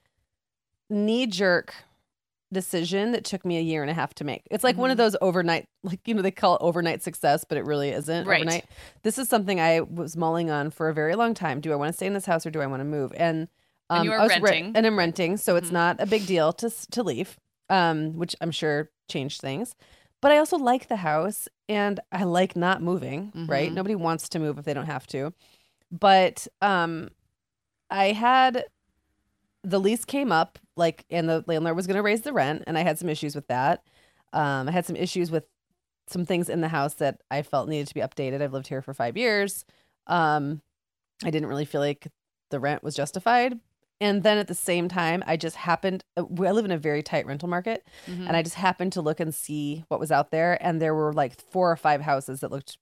knee 0.89 1.25
jerk 1.27 1.73
decision 2.53 3.11
that 3.11 3.25
took 3.25 3.43
me 3.43 3.57
a 3.57 3.61
year 3.61 3.81
and 3.81 3.91
a 3.91 3.93
half 3.93 4.13
to 4.15 4.23
make. 4.23 4.43
It's 4.49 4.63
like 4.63 4.77
one 4.77 4.89
of 4.89 4.95
Mhm. 4.95 4.99
those 4.99 5.15
overnight, 5.19 5.65
like, 5.83 5.99
you 6.05 6.13
know, 6.13 6.21
they 6.21 6.31
call 6.31 6.55
it 6.55 6.61
overnight 6.61 7.03
success, 7.03 7.43
but 7.43 7.57
it 7.57 7.65
really 7.65 7.89
isn't 7.89 8.25
Right. 8.25 8.41
overnight. 8.41 8.65
This 9.03 9.17
is 9.17 9.27
something 9.27 9.59
I 9.59 9.81
was 9.81 10.15
mulling 10.15 10.49
on 10.49 10.69
for 10.69 10.87
a 10.87 10.93
very 10.93 11.15
long 11.15 11.33
time. 11.33 11.59
Do 11.59 11.73
I 11.73 11.75
want 11.75 11.89
to 11.89 11.93
stay 11.93 12.07
in 12.07 12.13
this 12.13 12.25
house 12.25 12.45
or 12.45 12.49
do 12.51 12.61
I 12.61 12.67
want 12.67 12.79
to 12.79 12.85
move? 12.85 13.11
And, 13.17 13.49
um, 13.89 13.97
And 13.99 14.05
you 14.05 14.11
are 14.13 14.19
I 14.19 14.23
was 14.23 14.35
re- 14.35 14.41
renting. 14.41 14.71
and 14.75 14.87
I'm 14.87 14.97
renting. 14.97 15.35
So 15.37 15.57
it's 15.57 15.69
Mhm. 15.69 15.73
not 15.73 15.99
a 16.01 16.05
big 16.05 16.25
deal 16.25 16.53
to, 16.53 16.69
to 16.91 17.03
leave, 17.03 17.37
um, 17.69 18.13
which 18.13 18.33
I'm 18.39 18.51
sure 18.51 18.91
changed 19.09 19.41
things. 19.41 19.75
But 20.21 20.31
I 20.31 20.37
also 20.37 20.57
like 20.57 20.87
the 20.87 20.95
house 20.97 21.47
and 21.69 21.99
I 22.11 22.23
like 22.23 22.55
not 22.55 22.81
moving, 22.81 23.31
right? 23.47 23.69
Mhm. 23.71 23.75
Nobody 23.75 23.95
wants 23.95 24.29
to 24.29 24.39
move 24.39 24.57
if 24.57 24.65
they 24.65 24.73
don't 24.73 24.85
have 24.87 25.05
to. 25.07 25.33
But 25.91 26.47
um 26.61 27.09
I 27.89 28.11
had 28.13 28.65
the 29.63 29.79
lease 29.79 30.05
came 30.05 30.31
up 30.31 30.59
like 30.75 31.05
and 31.09 31.27
the 31.29 31.43
landlord 31.47 31.75
was 31.75 31.87
going 31.87 31.95
to 31.97 32.01
raise 32.03 32.21
the 32.21 32.33
rent 32.33 32.63
and 32.67 32.77
I 32.77 32.81
had 32.81 32.97
some 32.99 33.09
issues 33.09 33.35
with 33.35 33.47
that. 33.47 33.83
Um 34.33 34.67
I 34.67 34.71
had 34.71 34.85
some 34.85 34.95
issues 34.95 35.29
with 35.31 35.45
some 36.07 36.25
things 36.25 36.49
in 36.49 36.61
the 36.61 36.67
house 36.69 36.95
that 36.95 37.21
I 37.29 37.41
felt 37.41 37.67
needed 37.69 37.87
to 37.87 37.93
be 37.93 38.01
updated. 38.01 38.41
I've 38.41 38.53
lived 38.53 38.67
here 38.67 38.81
for 38.81 38.93
5 38.93 39.17
years. 39.17 39.65
Um 40.07 40.61
I 41.23 41.29
didn't 41.31 41.49
really 41.49 41.65
feel 41.65 41.81
like 41.81 42.07
the 42.49 42.59
rent 42.59 42.83
was 42.83 42.95
justified. 42.95 43.59
And 43.99 44.21
then 44.23 44.37
at 44.37 44.47
the 44.47 44.53
same 44.55 44.87
time, 44.87 45.23
I 45.25 45.37
just 45.37 45.55
happened 45.55 46.03
uh, 46.15 46.23
I 46.43 46.51
live 46.51 46.65
in 46.65 46.71
a 46.71 46.77
very 46.77 47.01
tight 47.01 47.25
rental 47.25 47.49
market 47.49 47.85
Mhm. 48.07 48.27
and 48.27 48.35
I 48.37 48.43
just 48.43 48.55
happened 48.55 48.93
to 48.93 49.01
look 49.01 49.19
and 49.19 49.33
see 49.33 49.83
what 49.87 49.99
was 49.99 50.11
out 50.11 50.29
there 50.31 50.57
and 50.63 50.81
there 50.81 50.93
were 50.93 51.13
like 51.13 51.39
four 51.51 51.71
or 51.71 51.75
five 51.77 52.01
houses 52.01 52.41
that 52.41 52.51
looked 52.51 52.77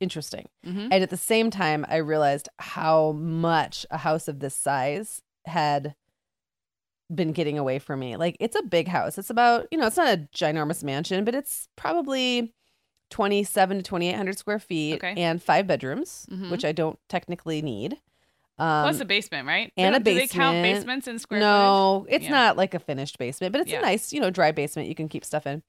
interesting. 0.00 0.48
Mhm. 0.64 0.88
And 0.90 1.02
at 1.02 1.10
the 1.10 1.16
same 1.16 1.50
time, 1.50 1.84
I 1.88 1.96
realized 1.96 2.48
how 2.58 3.12
much 3.12 3.84
a 3.90 3.98
house 3.98 4.28
of 4.28 4.38
this 4.40 4.54
size 4.54 5.20
had 5.44 5.94
been 7.14 7.32
getting 7.32 7.58
away 7.58 7.78
from 7.78 8.00
me. 8.00 8.16
Like 8.16 8.36
it's 8.40 8.56
a 8.56 8.62
big 8.62 8.88
house. 8.88 9.18
It's 9.18 9.30
about, 9.30 9.66
you 9.70 9.78
know, 9.78 9.86
it's 9.86 9.96
not 9.96 10.08
a 10.12 10.28
ginormous 10.34 10.84
mansion, 10.84 11.24
but 11.24 11.34
it's 11.34 11.68
probably 11.76 12.54
27 13.10 13.78
to 13.78 13.82
2800 13.82 14.36
square 14.38 14.58
feet 14.58 14.96
Okay. 15.02 15.14
and 15.16 15.42
five 15.42 15.66
bedrooms, 15.66 16.26
Mhm. 16.30 16.50
which 16.50 16.64
I 16.64 16.72
don't 16.72 16.98
technically 17.08 17.62
need. 17.62 17.98
Um, 18.58 18.84
Plus 18.90 19.00
a 19.00 19.04
basement, 19.04 19.46
right? 19.46 19.72
And 19.76 19.94
a 19.94 19.98
Do 20.00 20.04
they 20.04 20.26
count 20.26 20.54
basement. 20.56 20.62
basements 20.62 21.08
in 21.08 21.18
square 21.18 21.40
footage? 21.40 21.50
no, 21.50 22.06
it's 22.08 22.24
Yeah. 22.24 22.30
not 22.30 22.56
like 22.56 22.74
a 22.74 22.78
finished 22.80 23.18
basement, 23.18 23.52
but 23.52 23.60
it's 23.60 23.70
Yeah. 23.70 23.78
a 23.78 23.82
nice, 23.82 24.12
you 24.12 24.20
know, 24.20 24.30
dry 24.30 24.50
basement 24.52 24.88
you 24.88 24.94
can 24.94 25.08
keep 25.08 25.24
stuff 25.24 25.46
in. 25.46 25.62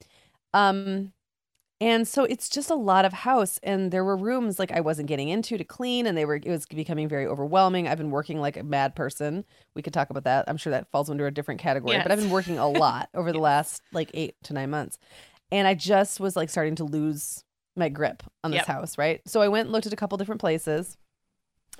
Um 0.53 1.13
and 1.81 2.05
so 2.05 2.25
it's 2.25 2.49
just 2.49 2.69
a 2.69 2.75
lot 2.75 3.05
of 3.05 3.13
house 3.13 3.57
and 3.63 3.91
there 3.91 4.03
were 4.03 4.17
rooms 4.17 4.59
like 4.59 4.69
I 4.71 4.81
wasn't 4.81 5.07
getting 5.07 5.29
into 5.29 5.57
to 5.57 5.63
clean 5.63 6.05
and 6.07 6.17
they 6.17 6.25
were 6.25 6.35
it 6.35 6.45
was 6.47 6.65
becoming 6.65 7.07
very 7.07 7.25
overwhelming. 7.25 7.87
I've 7.87 7.97
been 7.97 8.11
working 8.11 8.41
like 8.41 8.57
a 8.57 8.63
mad 8.63 8.95
person. 8.95 9.45
We 9.75 9.81
could 9.81 9.93
talk 9.93 10.09
about 10.09 10.25
that. 10.25 10.45
I'm 10.49 10.57
sure 10.57 10.71
that 10.71 10.91
falls 10.91 11.09
under 11.09 11.25
a 11.27 11.31
different 11.31 11.61
category, 11.61 11.97
but 11.99 12.11
I've 12.11 12.19
been 12.19 12.29
working 12.31 12.57
a 12.59 12.67
lot 12.69 13.07
over 13.13 13.31
the 13.31 13.39
last 13.39 13.81
like 13.93 14.11
8 14.13 14.35
to 14.43 14.53
9 14.53 14.69
months. 14.69 14.97
And 15.51 15.67
I 15.67 15.73
just 15.73 16.19
was 16.19 16.35
like 16.35 16.49
starting 16.49 16.75
to 16.75 16.83
lose 16.83 17.43
my 17.77 17.87
grip 17.87 18.23
on 18.43 18.51
this 18.51 18.57
Yep. 18.59 18.67
house, 18.67 18.97
right? 18.97 19.21
So 19.25 19.41
I 19.41 19.47
went 19.47 19.67
and 19.67 19.71
looked 19.71 19.87
at 19.87 19.93
a 19.93 19.95
couple 19.95 20.17
different 20.17 20.41
places. 20.41 20.97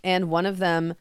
And 0.03 0.29
one 0.29 0.45
of 0.45 0.57
them 0.59 0.95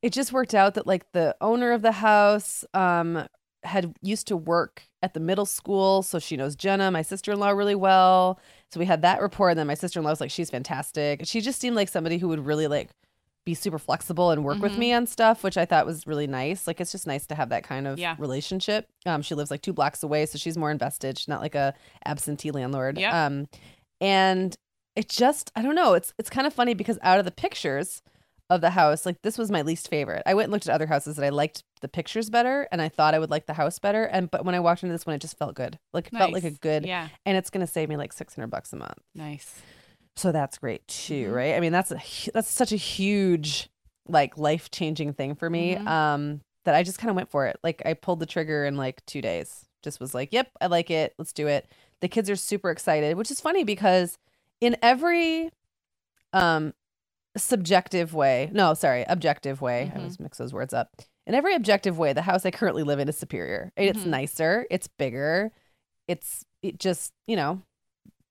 it 0.00 0.12
just 0.12 0.32
worked 0.32 0.54
out 0.54 0.74
that 0.74 0.86
like 0.86 1.10
the 1.12 1.34
owner 1.40 1.72
of 1.72 1.82
the 1.82 1.92
house 1.92 2.64
um 2.74 3.26
had 3.64 3.92
used 4.02 4.28
to 4.28 4.36
work 4.36 4.84
at 5.02 5.12
the 5.14 5.18
middle 5.20 5.44
school 5.44 6.02
so 6.04 6.20
she 6.20 6.36
knows 6.36 6.54
jenna 6.54 6.88
my 6.92 7.02
sister-in-law 7.02 7.50
really 7.50 7.74
well 7.74 8.38
so 8.70 8.78
we 8.78 8.86
had 8.86 9.02
that 9.02 9.20
rapport 9.20 9.50
and 9.50 9.58
then 9.58 9.66
my 9.66 9.74
sister-in-law 9.74 10.10
was 10.10 10.20
like 10.20 10.30
she's 10.30 10.48
fantastic 10.50 11.22
she 11.24 11.40
just 11.40 11.60
seemed 11.60 11.74
like 11.74 11.88
somebody 11.88 12.18
who 12.18 12.28
would 12.28 12.46
really 12.46 12.68
like 12.68 12.90
be 13.44 13.54
super 13.54 13.78
flexible 13.80 14.30
and 14.30 14.44
work 14.44 14.60
with 14.62 14.74
Mhm. 14.74 14.78
me 14.78 14.92
on 14.92 15.06
stuff 15.08 15.42
which 15.42 15.56
i 15.56 15.64
thought 15.64 15.84
was 15.86 16.06
really 16.06 16.28
nice 16.28 16.68
like 16.68 16.80
it's 16.80 16.92
just 16.92 17.08
nice 17.08 17.26
to 17.26 17.34
have 17.34 17.48
that 17.48 17.64
kind 17.64 17.88
of 17.88 17.98
Yeah. 17.98 18.14
relationship 18.20 18.86
um 19.06 19.22
she 19.22 19.34
lives 19.34 19.50
like 19.50 19.62
two 19.62 19.72
blocks 19.72 20.04
away 20.04 20.26
so 20.26 20.38
she's 20.38 20.56
more 20.56 20.70
invested 20.70 21.18
she's 21.18 21.26
not 21.28 21.40
like 21.40 21.56
a 21.56 21.74
absentee 22.06 22.52
landlord 22.52 22.96
Yep. 22.98 23.12
um 23.12 23.48
and 24.00 24.54
it 24.94 25.08
just 25.08 25.50
i 25.56 25.62
don't 25.62 25.74
know 25.74 25.94
it's 25.94 26.12
it's 26.18 26.30
kind 26.30 26.46
of 26.46 26.54
funny 26.54 26.74
because 26.74 26.98
out 27.02 27.18
of 27.18 27.24
the 27.24 27.32
pictures 27.32 28.02
of 28.50 28.60
the 28.60 28.70
house, 28.70 29.04
like 29.04 29.20
this 29.22 29.36
was 29.36 29.50
my 29.50 29.62
least 29.62 29.88
favorite. 29.88 30.22
I 30.24 30.34
went 30.34 30.44
and 30.46 30.52
looked 30.52 30.68
at 30.68 30.74
other 30.74 30.86
houses 30.86 31.16
that 31.16 31.24
I 31.24 31.28
liked 31.28 31.62
the 31.82 31.88
pictures 31.88 32.30
better 32.30 32.66
and 32.72 32.80
I 32.80 32.88
thought 32.88 33.14
I 33.14 33.18
would 33.18 33.30
like 33.30 33.46
the 33.46 33.52
house 33.54 33.78
better. 33.78 34.04
And 34.04 34.30
but 34.30 34.44
when 34.44 34.54
I 34.54 34.60
walked 34.60 34.82
into 34.82 34.92
this 34.94 35.04
one, 35.06 35.14
it 35.16 35.20
just 35.20 35.36
felt 35.38 35.54
good. 35.54 35.78
Like 35.92 36.06
it 36.08 36.16
felt 36.16 36.32
like 36.32 36.44
a 36.44 36.50
good 36.50 36.86
Yeah, 36.86 37.08
and 37.26 37.36
it's 37.36 37.50
gonna 37.50 37.66
save 37.66 37.88
me 37.88 37.96
like 37.96 38.12
six 38.12 38.34
hundred 38.34 38.48
bucks 38.48 38.72
a 38.72 38.76
month. 38.76 38.98
nice. 39.14 39.60
So 40.16 40.32
that's 40.32 40.58
great 40.58 40.86
too, 40.88 41.28
Mhm. 41.28 41.34
right? 41.34 41.54
I 41.54 41.60
mean, 41.60 41.72
that's 41.72 41.92
a 41.92 42.00
that's 42.32 42.50
such 42.50 42.72
a 42.72 42.76
huge 42.76 43.68
like 44.08 44.38
life 44.38 44.70
changing 44.70 45.12
thing 45.12 45.34
for 45.34 45.48
me. 45.50 45.76
Mhm. 45.76 45.86
Um, 45.86 46.40
that 46.64 46.74
I 46.74 46.82
just 46.82 46.98
kind 46.98 47.10
of 47.10 47.16
went 47.16 47.30
for 47.30 47.46
it. 47.46 47.58
Like 47.62 47.82
I 47.86 47.94
pulled 47.94 48.20
the 48.20 48.26
trigger 48.26 48.64
in 48.64 48.76
like 48.76 49.04
two 49.06 49.20
days. 49.22 49.66
Just 49.82 50.00
was 50.00 50.14
like, 50.14 50.32
yep, 50.32 50.50
I 50.60 50.66
like 50.66 50.90
it. 50.90 51.14
Let's 51.18 51.32
do 51.32 51.46
it. 51.46 51.70
The 52.00 52.08
kids 52.08 52.28
are 52.28 52.36
super 52.36 52.70
excited, 52.70 53.16
which 53.16 53.30
is 53.30 53.40
funny 53.40 53.62
because 53.64 54.18
in 54.60 54.76
every 54.82 55.50
um 56.32 56.74
subjective 57.36 58.14
way, 58.14 58.50
no, 58.52 58.74
sorry, 58.74 59.04
objective 59.08 59.60
way. 59.60 59.90
I 59.92 59.96
Mhm. 59.96 59.98
always 59.98 60.18
mix 60.20 60.38
those 60.38 60.52
words 60.52 60.72
up. 60.74 60.90
In 61.26 61.34
every 61.34 61.54
objective 61.54 61.98
way, 61.98 62.12
the 62.12 62.22
house 62.22 62.44
I 62.46 62.50
currently 62.50 62.82
live 62.82 62.98
in 62.98 63.08
is 63.08 63.18
superior. 63.18 63.72
It's 63.76 64.04
Mhm. 64.04 64.06
nicer, 64.06 64.66
it's 64.70 64.88
bigger, 64.88 65.52
it's 66.08 66.44
it 66.62 66.78
just, 66.80 67.12
you 67.26 67.36
know, 67.36 67.62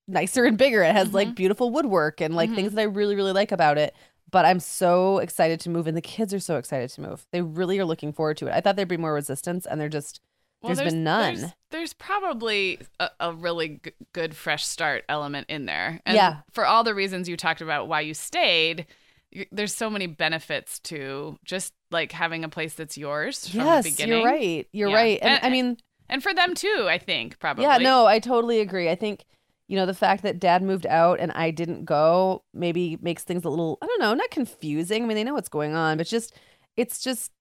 nicer 0.07 0.45
and 0.45 0.57
bigger. 0.57 0.83
It 0.83 0.93
has 0.95 1.13
like 1.13 1.29
Mhm. 1.29 1.35
beautiful 1.35 1.71
woodwork 1.71 2.21
and 2.21 2.35
like 2.35 2.53
things 2.53 2.73
that 2.73 2.81
I 2.81 2.85
really, 2.85 3.15
really 3.15 3.33
like 3.33 3.51
about 3.53 3.77
it. 3.77 3.95
But 4.31 4.45
I'm 4.45 4.59
so 4.59 5.19
excited 5.19 5.59
to 5.61 5.69
move, 5.69 5.87
and 5.87 5.97
the 5.97 6.01
kids 6.01 6.33
are 6.33 6.39
so 6.39 6.57
excited 6.57 6.89
to 6.91 7.01
move. 7.01 7.27
They 7.31 7.41
really 7.41 7.79
are 7.79 7.85
looking 7.85 8.13
forward 8.13 8.37
to 8.37 8.47
it. 8.47 8.53
I 8.53 8.61
thought 8.61 8.75
there'd 8.77 8.87
be 8.89 8.97
more 8.97 9.13
resistance, 9.13 9.65
and 9.65 9.79
they're 9.81 9.89
just 9.89 10.21
There's 10.63 10.81
been 10.81 11.03
none. 11.03 11.35
There's, 11.35 11.51
there's 11.71 11.93
probably 11.93 12.79
a, 12.99 13.09
a 13.19 13.33
really 13.33 13.79
g- 13.83 13.91
good 14.13 14.35
fresh 14.35 14.65
start 14.65 15.03
element 15.07 15.47
in 15.49 15.65
there. 15.65 15.99
And 16.05 16.15
Yeah. 16.15 16.37
For 16.51 16.65
all 16.65 16.83
the 16.83 16.95
reasons 16.95 17.29
you 17.29 17.37
talked 17.37 17.61
about 17.61 17.87
why 17.87 18.01
you 18.01 18.13
stayed, 18.13 18.87
you, 19.31 19.45
there's 19.51 19.73
so 19.75 19.89
many 19.89 20.07
benefits 20.07 20.79
to 20.81 21.37
just 21.45 21.73
like 21.91 22.11
having 22.11 22.43
a 22.43 22.49
place 22.49 22.73
that's 22.73 22.97
yours 22.97 23.47
from 23.49 23.59
the 23.59 23.65
yes, 23.65 23.83
beginning. 23.83 24.17
you're 24.21 24.25
right. 24.25 24.67
You're 24.71 24.89
Yeah. 24.89 24.95
right. 24.95 25.19
And, 25.21 25.31
And- 25.33 25.45
I 25.45 25.49
mean, 25.49 25.77
And 26.09 26.23
for 26.23 26.33
them 26.33 26.53
too, 26.55 26.87
I 26.89 26.97
think 26.97 27.37
probably. 27.39 27.63
yeah, 27.65 27.77
no, 27.77 28.05
I 28.05 28.19
totally 28.19 28.59
agree. 28.59 28.89
I 28.89 28.95
think 28.95 29.25
you 29.69 29.75
know 29.75 29.85
the 29.85 29.93
fact 29.93 30.23
that 30.23 30.39
Dad 30.39 30.63
moved 30.63 30.85
out 30.87 31.19
and 31.19 31.29
I 31.33 31.51
didn't 31.51 31.83
go 31.83 32.43
maybe 32.53 32.97
makes 33.01 33.23
things 33.25 33.43
a 33.43 33.49
little 33.49 33.77
I 33.81 33.85
don't 33.85 33.99
know, 33.99 34.13
not 34.13 34.31
confusing. 34.31 35.03
I 35.03 35.05
mean, 35.05 35.15
they 35.17 35.25
know 35.25 35.33
what's 35.33 35.49
going 35.49 35.75
on, 35.75 35.97
but 35.97 36.07
just 36.07 36.33
it's 36.77 36.99
just 37.03 37.31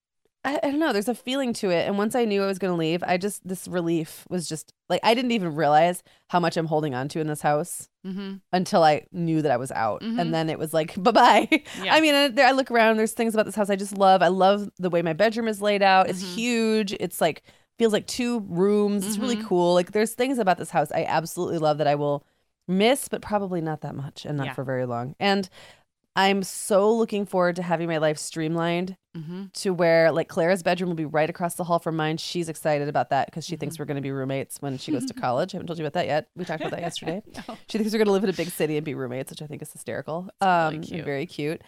I, 0.46 0.60
I 0.62 0.70
don't 0.70 0.78
know. 0.78 0.92
There's 0.92 1.08
a 1.08 1.14
feeling 1.14 1.52
to 1.54 1.70
it, 1.70 1.86
and 1.88 1.98
once 1.98 2.14
I 2.14 2.24
knew 2.24 2.42
I 2.42 2.46
was 2.46 2.58
going 2.58 2.72
to 2.72 2.78
leave, 2.78 3.02
I 3.02 3.16
just 3.18 3.46
this 3.46 3.66
relief 3.66 4.24
was 4.30 4.48
just 4.48 4.72
like 4.88 5.00
I 5.02 5.12
didn't 5.12 5.32
even 5.32 5.54
realize 5.54 6.02
how 6.30 6.38
much 6.40 6.56
I'm 6.56 6.66
holding 6.66 6.94
on 6.94 7.08
to 7.08 7.20
in 7.20 7.26
this 7.26 7.42
house 7.42 7.88
hmm 8.04 8.36
until 8.52 8.84
I 8.84 9.04
knew 9.12 9.42
that 9.42 9.50
I 9.50 9.56
was 9.56 9.72
out, 9.72 10.00
Mhm. 10.02 10.20
and 10.20 10.32
then 10.32 10.48
it 10.48 10.58
was 10.58 10.72
like 10.72 10.94
bye 11.02 11.10
bye. 11.10 11.62
Yeah. 11.82 11.94
I 11.94 12.00
mean, 12.00 12.14
I, 12.14 12.28
there, 12.28 12.46
I 12.46 12.52
look 12.52 12.70
around. 12.70 12.96
There's 12.96 13.12
things 13.12 13.34
about 13.34 13.44
this 13.46 13.56
house 13.56 13.68
I 13.70 13.76
just 13.76 13.98
love. 13.98 14.22
I 14.22 14.28
love 14.28 14.70
the 14.78 14.88
way 14.88 15.02
my 15.02 15.12
bedroom 15.12 15.48
is 15.48 15.60
laid 15.60 15.82
out. 15.82 16.08
It's 16.08 16.22
Mhm. 16.22 16.34
huge. 16.34 16.92
It's 17.00 17.20
like 17.20 17.42
feels 17.78 17.92
like 17.92 18.06
two 18.06 18.40
rooms. 18.48 19.04
It's 19.06 19.18
really 19.18 19.36
Mhm. 19.36 19.46
cool. 19.46 19.74
Like 19.74 19.90
there's 19.92 20.14
things 20.14 20.38
about 20.38 20.56
this 20.58 20.70
house 20.70 20.90
I 20.92 21.04
absolutely 21.04 21.58
love 21.58 21.78
that 21.78 21.86
I 21.88 21.96
will 21.96 22.24
miss, 22.68 23.08
but 23.08 23.20
probably 23.20 23.60
not 23.60 23.80
that 23.82 23.94
much 23.94 24.24
and 24.24 24.38
not 24.38 24.46
Yeah. 24.46 24.52
for 24.54 24.64
very 24.64 24.86
long. 24.86 25.14
And 25.20 25.48
I'm 26.14 26.42
so 26.42 26.90
looking 26.94 27.26
forward 27.26 27.56
to 27.56 27.62
having 27.62 27.88
my 27.88 27.98
life 27.98 28.16
streamlined 28.16 28.96
hmm 29.22 29.44
to 29.54 29.70
where 29.72 30.10
like 30.12 30.28
Clara's 30.28 30.62
bedroom 30.62 30.90
will 30.90 30.96
be 30.96 31.04
right 31.04 31.30
across 31.30 31.54
the 31.54 31.64
hall 31.64 31.78
from 31.78 31.96
mine. 31.96 32.16
She's 32.16 32.48
excited 32.48 32.88
about 32.88 33.10
that 33.10 33.26
because 33.26 33.44
she 33.46 33.54
Mm-hmm. 33.54 33.60
thinks 33.60 33.78
we're 33.78 33.84
going 33.86 33.96
to 33.96 34.02
be 34.02 34.10
roommates 34.10 34.58
when 34.60 34.76
she 34.78 34.92
goes 34.92 35.04
to 35.06 35.14
college. 35.26 35.54
I 35.54 35.56
haven't 35.56 35.66
told 35.68 35.78
you 35.78 35.84
about 35.84 35.94
that 35.94 36.06
yet. 36.06 36.28
We 36.36 36.44
talked 36.44 36.60
about 36.60 36.72
that 36.72 36.80
yesterday. 36.82 37.22
No. 37.48 37.56
She 37.68 37.78
thinks 37.78 37.92
we're 37.92 37.98
going 37.98 38.06
to 38.06 38.12
live 38.12 38.24
in 38.24 38.30
a 38.30 38.34
big 38.34 38.50
city 38.50 38.76
and 38.76 38.84
be 38.84 38.94
roommates, 38.94 39.30
which 39.30 39.42
I 39.42 39.46
think 39.46 39.62
is 39.62 39.72
hysterical. 39.72 40.28
That's 40.40 40.68
um, 40.68 40.74
and 40.76 40.84
cute. 40.84 41.04
very 41.04 41.26
cute. 41.26 41.62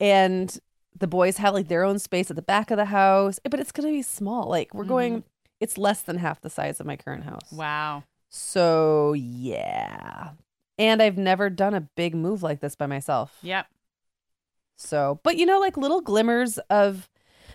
And 0.00 0.56
the 0.98 1.06
boys 1.06 1.36
have 1.38 1.54
like 1.54 1.68
their 1.68 1.82
own 1.84 1.98
space 1.98 2.30
at 2.30 2.36
the 2.36 2.42
back 2.42 2.70
of 2.70 2.76
the 2.76 2.84
house, 2.86 3.38
but 3.48 3.58
it's 3.60 3.72
going 3.72 3.88
to 3.88 3.92
be 3.92 4.02
small. 4.02 4.48
Like 4.48 4.72
we're 4.74 4.84
going, 4.84 5.12
Mm-hmm. 5.18 5.26
it's 5.60 5.76
less 5.76 6.02
than 6.02 6.18
half 6.18 6.40
the 6.40 6.50
size 6.50 6.78
of 6.80 6.86
my 6.86 6.96
current 6.96 7.24
house. 7.24 7.50
Wow. 7.52 8.04
So 8.30 9.12
yeah. 9.14 10.30
And 10.78 11.00
I've 11.02 11.16
never 11.18 11.50
done 11.50 11.74
a 11.74 11.80
big 11.80 12.14
move 12.14 12.42
like 12.42 12.60
this 12.60 12.74
by 12.76 12.86
myself. 12.86 13.36
Yep. 13.42 13.66
So, 14.76 15.20
but 15.22 15.36
you 15.36 15.46
know, 15.46 15.58
like 15.60 15.76
little 15.76 16.00
glimmers 16.00 16.58
of, 16.70 17.08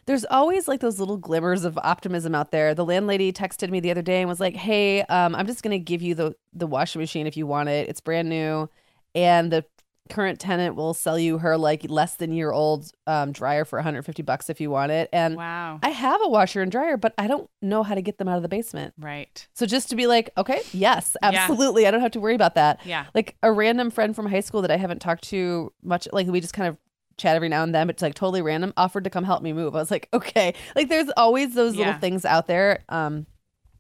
there's 0.06 0.26
always 0.26 0.68
like 0.68 0.80
those 0.80 1.00
little 1.00 1.18
glimmers 1.18 1.64
of 1.66 1.78
optimism 1.84 2.34
out 2.34 2.52
there. 2.52 2.74
The 2.74 2.86
landlady 2.86 3.32
texted 3.32 3.70
me 3.70 3.80
the 3.80 3.92
other 3.92 4.02
day 4.02 4.22
and 4.22 4.30
was 4.30 4.40
like, 4.40 4.56
"Hey, 4.56 5.02
um, 5.04 5.36
I'm 5.36 5.46
just 5.46 5.62
gonna 5.62 5.78
give 5.80 6.02
you 6.02 6.16
the 6.16 6.36
the 6.54 6.66
washing 6.66 7.00
machine 7.02 7.28
if 7.28 7.38
you 7.38 7.46
want 7.46 7.70
it. 7.70 7.90
It's 7.90 8.02
brand 8.02 8.28
new, 8.30 8.70
and 9.14 9.52
the 9.52 9.66
current 10.10 10.40
tenant 10.40 10.76
will 10.76 10.96
sell 10.96 11.20
you 11.20 11.38
her 11.38 11.56
like 11.56 11.86
less 11.88 12.16
than 12.16 12.32
year 12.32 12.52
old 12.52 12.90
um, 13.06 13.32
dryer 13.32 13.64
for 13.64 13.78
150 13.78 14.24
bucks 14.24 14.50
if 14.50 14.60
you 14.60 14.72
want 14.72 14.92
it." 14.92 15.10
And 15.14 15.36
Wow. 15.36 15.80
I 15.84 15.90
have 15.90 16.20
a 16.24 16.28
washer 16.30 16.64
and 16.64 16.72
dryer, 16.72 16.98
but 16.98 17.14
I 17.20 17.28
don't 17.28 17.48
know 17.62 17.84
how 17.84 17.94
to 17.94 18.02
get 18.02 18.18
them 18.18 18.28
out 18.28 18.38
of 18.38 18.42
the 18.42 18.50
basement. 18.50 18.96
right. 18.98 19.48
So 19.54 19.68
just 19.68 19.90
to 19.90 19.96
be 19.96 20.08
like, 20.08 20.32
okay, 20.38 20.62
yes, 20.74 21.16
Yeah. 21.22 21.28
absolutely, 21.30 21.86
I 21.86 21.92
don't 21.92 22.02
have 22.02 22.12
to 22.12 22.20
worry 22.20 22.34
about 22.36 22.56
that 22.56 22.80
Yeah. 22.86 23.06
like 23.14 23.36
a 23.44 23.52
random 23.52 23.92
friend 23.92 24.16
from 24.16 24.26
high 24.26 24.40
school 24.40 24.64
that 24.64 24.72
I 24.72 24.78
haven't 24.78 25.00
talked 25.00 25.26
to 25.26 25.72
much. 25.84 26.08
Like 26.12 26.26
we 26.26 26.40
just 26.42 26.54
kind 26.56 26.68
of 26.68 26.78
chat 27.20 27.36
every 27.36 27.50
now 27.50 27.64
and 27.64 27.74
then, 27.76 27.88
but 27.88 27.96
it's 27.96 28.02
like 28.02 28.16
totally 28.16 28.42
random. 28.42 28.74
Offered 28.78 29.04
to 29.04 29.10
come 29.10 29.24
help 29.24 29.44
me 29.44 29.54
move. 29.54 29.76
I 29.76 29.80
was 29.80 29.92
like, 29.92 30.08
okay. 30.14 30.54
Like 30.76 30.90
there's 30.90 31.10
always 31.18 31.54
those 31.54 31.76
Yeah. 31.76 31.86
little 31.88 32.00
things 32.02 32.26
out 32.26 32.48
there, 32.48 32.84
um, 32.90 33.26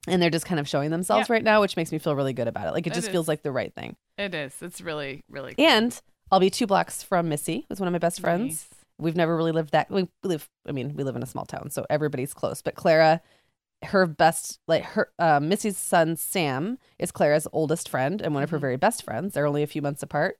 and 0.07 0.21
they're 0.21 0.29
just 0.29 0.45
kind 0.45 0.59
of 0.59 0.67
showing 0.67 0.91
themselves 0.91 1.27
Yeah. 1.29 1.33
right 1.33 1.43
now, 1.43 1.61
which 1.61 1.75
makes 1.77 1.91
me 1.91 1.97
feel 1.97 2.15
really 2.15 2.33
good 2.33 2.47
about 2.47 2.67
it. 2.67 2.73
Like 2.73 2.85
it 2.87 2.91
It 2.91 2.95
just 2.95 3.07
is. 3.07 3.11
feels 3.11 3.27
like 3.27 3.41
the 3.43 3.51
right 3.51 3.73
thing. 3.73 3.95
It 4.17 4.33
is. 4.35 4.55
It's 4.61 4.81
really, 4.81 5.23
really 5.29 5.55
cool. 5.55 5.65
And 5.65 5.99
I'll 6.31 6.39
be 6.39 6.49
two 6.49 6.67
blocks 6.67 7.01
from 7.03 7.29
Missy, 7.29 7.65
who's 7.69 7.79
one 7.79 7.87
of 7.87 7.91
my 7.93 7.97
best 7.99 8.19
friends. 8.21 8.67
Nice. 8.71 8.79
We've 8.99 9.15
never 9.15 9.35
really 9.35 9.51
lived 9.53 9.71
that. 9.71 9.89
We 9.89 10.09
live. 10.23 10.49
I 10.67 10.71
mean, 10.73 10.93
we 10.95 11.03
live 11.03 11.15
in 11.15 11.23
a 11.23 11.27
small 11.27 11.45
town, 11.45 11.69
so 11.69 11.85
everybody's 11.89 12.33
close. 12.33 12.61
But 12.61 12.75
Clara, 12.75 13.21
her 13.85 14.05
best, 14.05 14.59
like 14.67 14.83
her, 14.83 15.09
uh, 15.17 15.39
Missy's 15.39 15.77
son 15.77 16.17
Sam 16.17 16.77
is 16.99 17.11
Clara's 17.11 17.47
oldest 17.53 17.87
friend 17.87 18.21
and 18.21 18.33
one 18.33 18.43
of 18.43 18.49
her 18.49 18.57
Mhm. 18.57 18.61
very 18.61 18.75
best 18.75 19.03
friends. 19.03 19.33
They're 19.33 19.45
only 19.45 19.63
a 19.63 19.67
few 19.67 19.81
months 19.81 20.03
apart. 20.03 20.37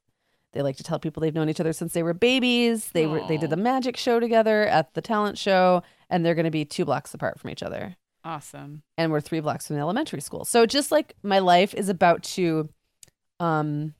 They 0.53 0.61
like 0.61 0.77
to 0.77 0.83
tell 0.83 0.99
people 0.99 1.21
they've 1.21 1.33
known 1.33 1.49
each 1.49 1.59
other 1.59 1.73
since 1.73 1.93
they 1.93 2.01
were 2.03 2.13
babies. 2.13 2.89
They 2.91 3.05
were 3.05 3.21
they 3.27 3.37
did 3.37 3.49
the 3.51 3.57
magic 3.57 3.95
show 3.97 4.19
together 4.19 4.63
at 4.63 4.93
the 4.95 5.01
talent 5.01 5.37
show, 5.37 5.83
and 6.09 6.25
they're 6.25 6.35
going 6.35 6.45
to 6.45 6.51
be 6.51 6.65
two 6.65 6.85
blocks 6.85 7.13
apart 7.13 7.39
from 7.39 7.49
each 7.51 7.61
other. 7.63 7.95
Awesome. 8.23 8.81
And 8.97 9.11
we're 9.11 9.21
three 9.21 9.39
blocks 9.39 9.67
from 9.67 9.75
the 9.75 9.81
elementary 9.81 10.21
school. 10.21 10.43
So 10.45 10.65
just 10.65 10.91
like 10.91 11.13
my 11.23 11.39
life 11.39 11.73
is 11.73 11.87
about 11.87 12.23
to, 12.23 12.67
um, 13.39 13.93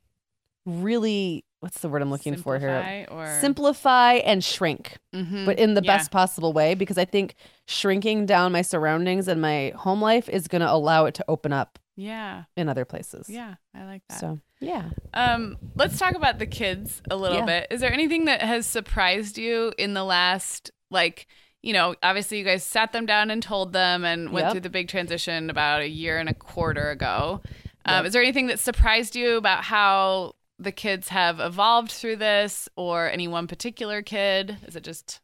really, 0.65 1.45
what's 1.61 1.79
the 1.79 1.89
word 1.89 2.01
I'm 2.01 2.09
looking 2.11 2.35
for 2.35 2.59
here? 2.59 2.81
Simplify 2.83 3.05
Or 3.15 3.39
Simplify 3.41 4.13
and 4.15 4.43
shrink 4.43 4.97
Mhm. 5.15 5.45
but 5.45 5.57
in 5.59 5.73
the 5.73 5.81
Yeah. 5.83 5.97
best 5.97 6.11
possible 6.11 6.53
way 6.53 6.73
because 6.75 6.97
I 6.97 7.05
think 7.05 7.35
shrinking 7.67 8.25
down 8.25 8.51
my 8.51 8.61
surroundings 8.61 9.27
and 9.27 9.41
my 9.41 9.71
home 9.75 10.01
life 10.01 10.27
is 10.29 10.47
going 10.47 10.61
to 10.61 10.71
allow 10.71 11.05
it 11.05 11.13
to 11.15 11.25
open 11.27 11.53
up 11.53 11.79
Yeah. 11.99 12.43
in 12.55 12.69
other 12.69 12.85
places. 12.85 13.29
Yeah. 13.29 13.55
I 13.75 13.83
like 13.85 14.01
that. 14.09 14.19
So, 14.19 14.39
yeah. 14.59 14.89
Um, 15.13 15.57
let's 15.75 15.97
talk 15.99 16.15
about 16.15 16.39
the 16.39 16.45
kids 16.47 17.01
a 17.09 17.15
little 17.15 17.39
Yeah. 17.39 17.45
bit. 17.45 17.67
Is 17.71 17.81
there 17.81 17.91
anything 17.91 18.25
that 18.25 18.41
has 18.41 18.65
surprised 18.65 19.37
you 19.37 19.73
in 19.77 19.93
the 19.93 20.03
last 20.03 20.71
like 20.89 21.27
you 21.61 21.73
know, 21.73 21.93
obviously 22.01 22.37
you 22.39 22.45
guys 22.45 22.63
sat 22.63 22.93
them 22.93 23.05
down 23.05 23.29
and 23.29 23.43
told 23.43 23.73
them 23.73 24.05
and 24.05 24.31
went 24.31 24.45
Yep. 24.45 24.51
through 24.53 24.61
the 24.61 24.69
big 24.69 24.87
transition 24.87 25.49
about 25.49 25.81
a 25.81 25.89
year 25.89 26.17
and 26.17 26.29
a 26.29 26.33
quarter 26.33 26.89
ago. 26.89 27.41
Um, 27.83 27.95
Yep. 27.97 28.05
Is 28.05 28.13
there 28.13 28.21
anything 28.23 28.47
that 28.47 28.59
surprised 28.59 29.13
you 29.13 29.35
about 29.35 29.65
how 29.65 30.35
the 30.57 30.71
kids 30.71 31.09
have 31.09 31.41
evolved 31.41 31.91
through 31.91 32.15
this 32.15 32.69
or 32.77 33.09
any 33.09 33.27
one 33.27 33.45
particular 33.45 34.01
kid? 34.01 34.55
Is 34.65 34.77
it 34.77 34.85
just 34.85 35.19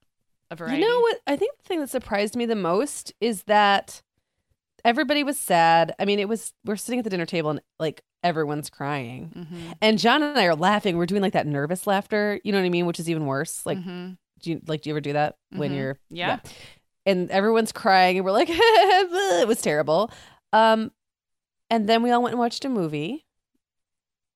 a 0.51 0.57
variety? 0.57 0.81
You 0.81 0.89
know 0.89 0.99
what? 0.99 1.21
I 1.25 1.37
think 1.37 1.55
the 1.57 1.63
thing 1.63 1.79
that 1.79 1.89
surprised 1.89 2.35
me 2.35 2.45
the 2.45 2.53
most 2.55 3.13
is 3.21 3.43
that 3.43 4.01
everybody 4.85 5.23
was 5.23 5.37
sad. 5.37 5.93
I 5.99 6.05
mean, 6.05 6.19
it 6.19 6.29
was 6.29 6.53
we're 6.63 6.77
sitting 6.77 6.99
at 6.99 7.03
the 7.03 7.09
dinner 7.09 7.25
table 7.25 7.49
and 7.49 7.61
like 7.79 8.01
everyone's 8.23 8.69
crying. 8.69 9.33
Mm-hmm. 9.35 9.71
And 9.81 9.99
John 9.99 10.23
and 10.23 10.37
I 10.39 10.45
are 10.45 10.55
laughing. 10.55 10.95
We're 10.95 11.05
doing 11.05 11.21
like 11.21 11.33
that 11.33 11.47
nervous 11.47 11.85
laughter, 11.85 12.39
you 12.43 12.51
know 12.53 12.59
what 12.59 12.65
I 12.65 12.69
mean, 12.69 12.85
which 12.85 12.99
is 12.99 13.09
even 13.09 13.25
worse. 13.25 13.65
Like 13.65 13.79
mm-hmm. 13.79 14.11
do 14.39 14.51
you 14.51 14.61
like 14.67 14.83
do 14.83 14.89
you 14.89 14.93
ever 14.93 15.01
do 15.01 15.13
that 15.13 15.35
when 15.49 15.71
Mhm. 15.71 15.75
you're 15.75 15.97
Yeah. 16.09 16.39
And 17.05 17.29
everyone's 17.29 17.71
crying 17.71 18.17
and 18.17 18.25
we're 18.25 18.31
like 18.31 18.47
it 18.51 19.47
was 19.47 19.61
terrible. 19.61 20.11
Um 20.53 20.91
and 21.69 21.89
then 21.89 22.03
we 22.03 22.11
all 22.11 22.21
went 22.21 22.33
and 22.33 22.39
watched 22.39 22.63
a 22.63 22.69
movie. 22.69 23.25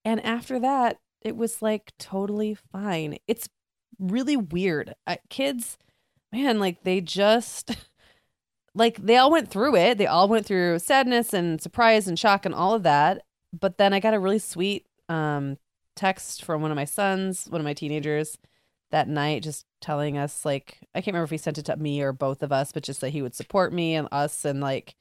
And 0.04 0.24
after 0.26 0.60
that, 0.60 0.98
it 1.22 1.36
was 1.36 1.62
like 1.62 1.94
totally 2.00 2.56
fine. 2.56 3.18
It's 3.28 3.48
really 4.00 4.38
weird. 4.38 4.96
Kids, 5.30 5.78
man, 6.32 6.60
like 6.60 6.84
they 6.84 7.02
just 7.02 7.72
like 8.80 8.98
they 8.98 9.18
all 9.18 9.30
went 9.30 9.50
through 9.52 9.76
it. 9.76 9.98
They 10.00 10.08
all 10.08 10.28
went 10.28 10.46
through 10.48 10.80
sadness 10.80 11.34
and 11.34 11.62
surprise 11.62 12.08
and 12.08 12.18
shock 12.18 12.46
and 12.46 12.56
all 12.56 12.74
of 12.74 12.84
that. 12.84 13.22
But 13.58 13.78
then 13.78 13.94
I 13.94 14.00
got 14.00 14.14
a 14.16 14.20
really 14.20 14.40
sweet 14.40 14.88
um 15.08 15.58
text 15.96 16.44
from 16.46 16.62
one 16.62 16.72
of 16.72 16.76
my 16.76 16.86
sons, 16.86 17.46
one 17.50 17.62
of 17.62 17.66
my 17.66 17.74
teenagers 17.74 18.38
that 18.92 19.08
night 19.08 19.44
just 19.44 19.66
telling 19.82 20.18
us 20.18 20.44
like 20.46 20.80
I 20.96 21.02
can't 21.02 21.08
remember 21.14 21.26
if 21.26 21.30
he 21.32 21.38
sent 21.38 21.58
it 21.60 21.66
to 21.66 21.76
me 21.78 22.02
or 22.02 22.12
both 22.14 22.42
of 22.42 22.52
us, 22.52 22.72
but 22.72 22.82
just 22.84 23.02
that 23.02 23.10
he 23.10 23.22
would 23.22 23.36
support 23.36 23.72
me 23.74 23.94
and 23.96 24.08
us 24.12 24.46
and 24.46 24.62
like 24.62 24.96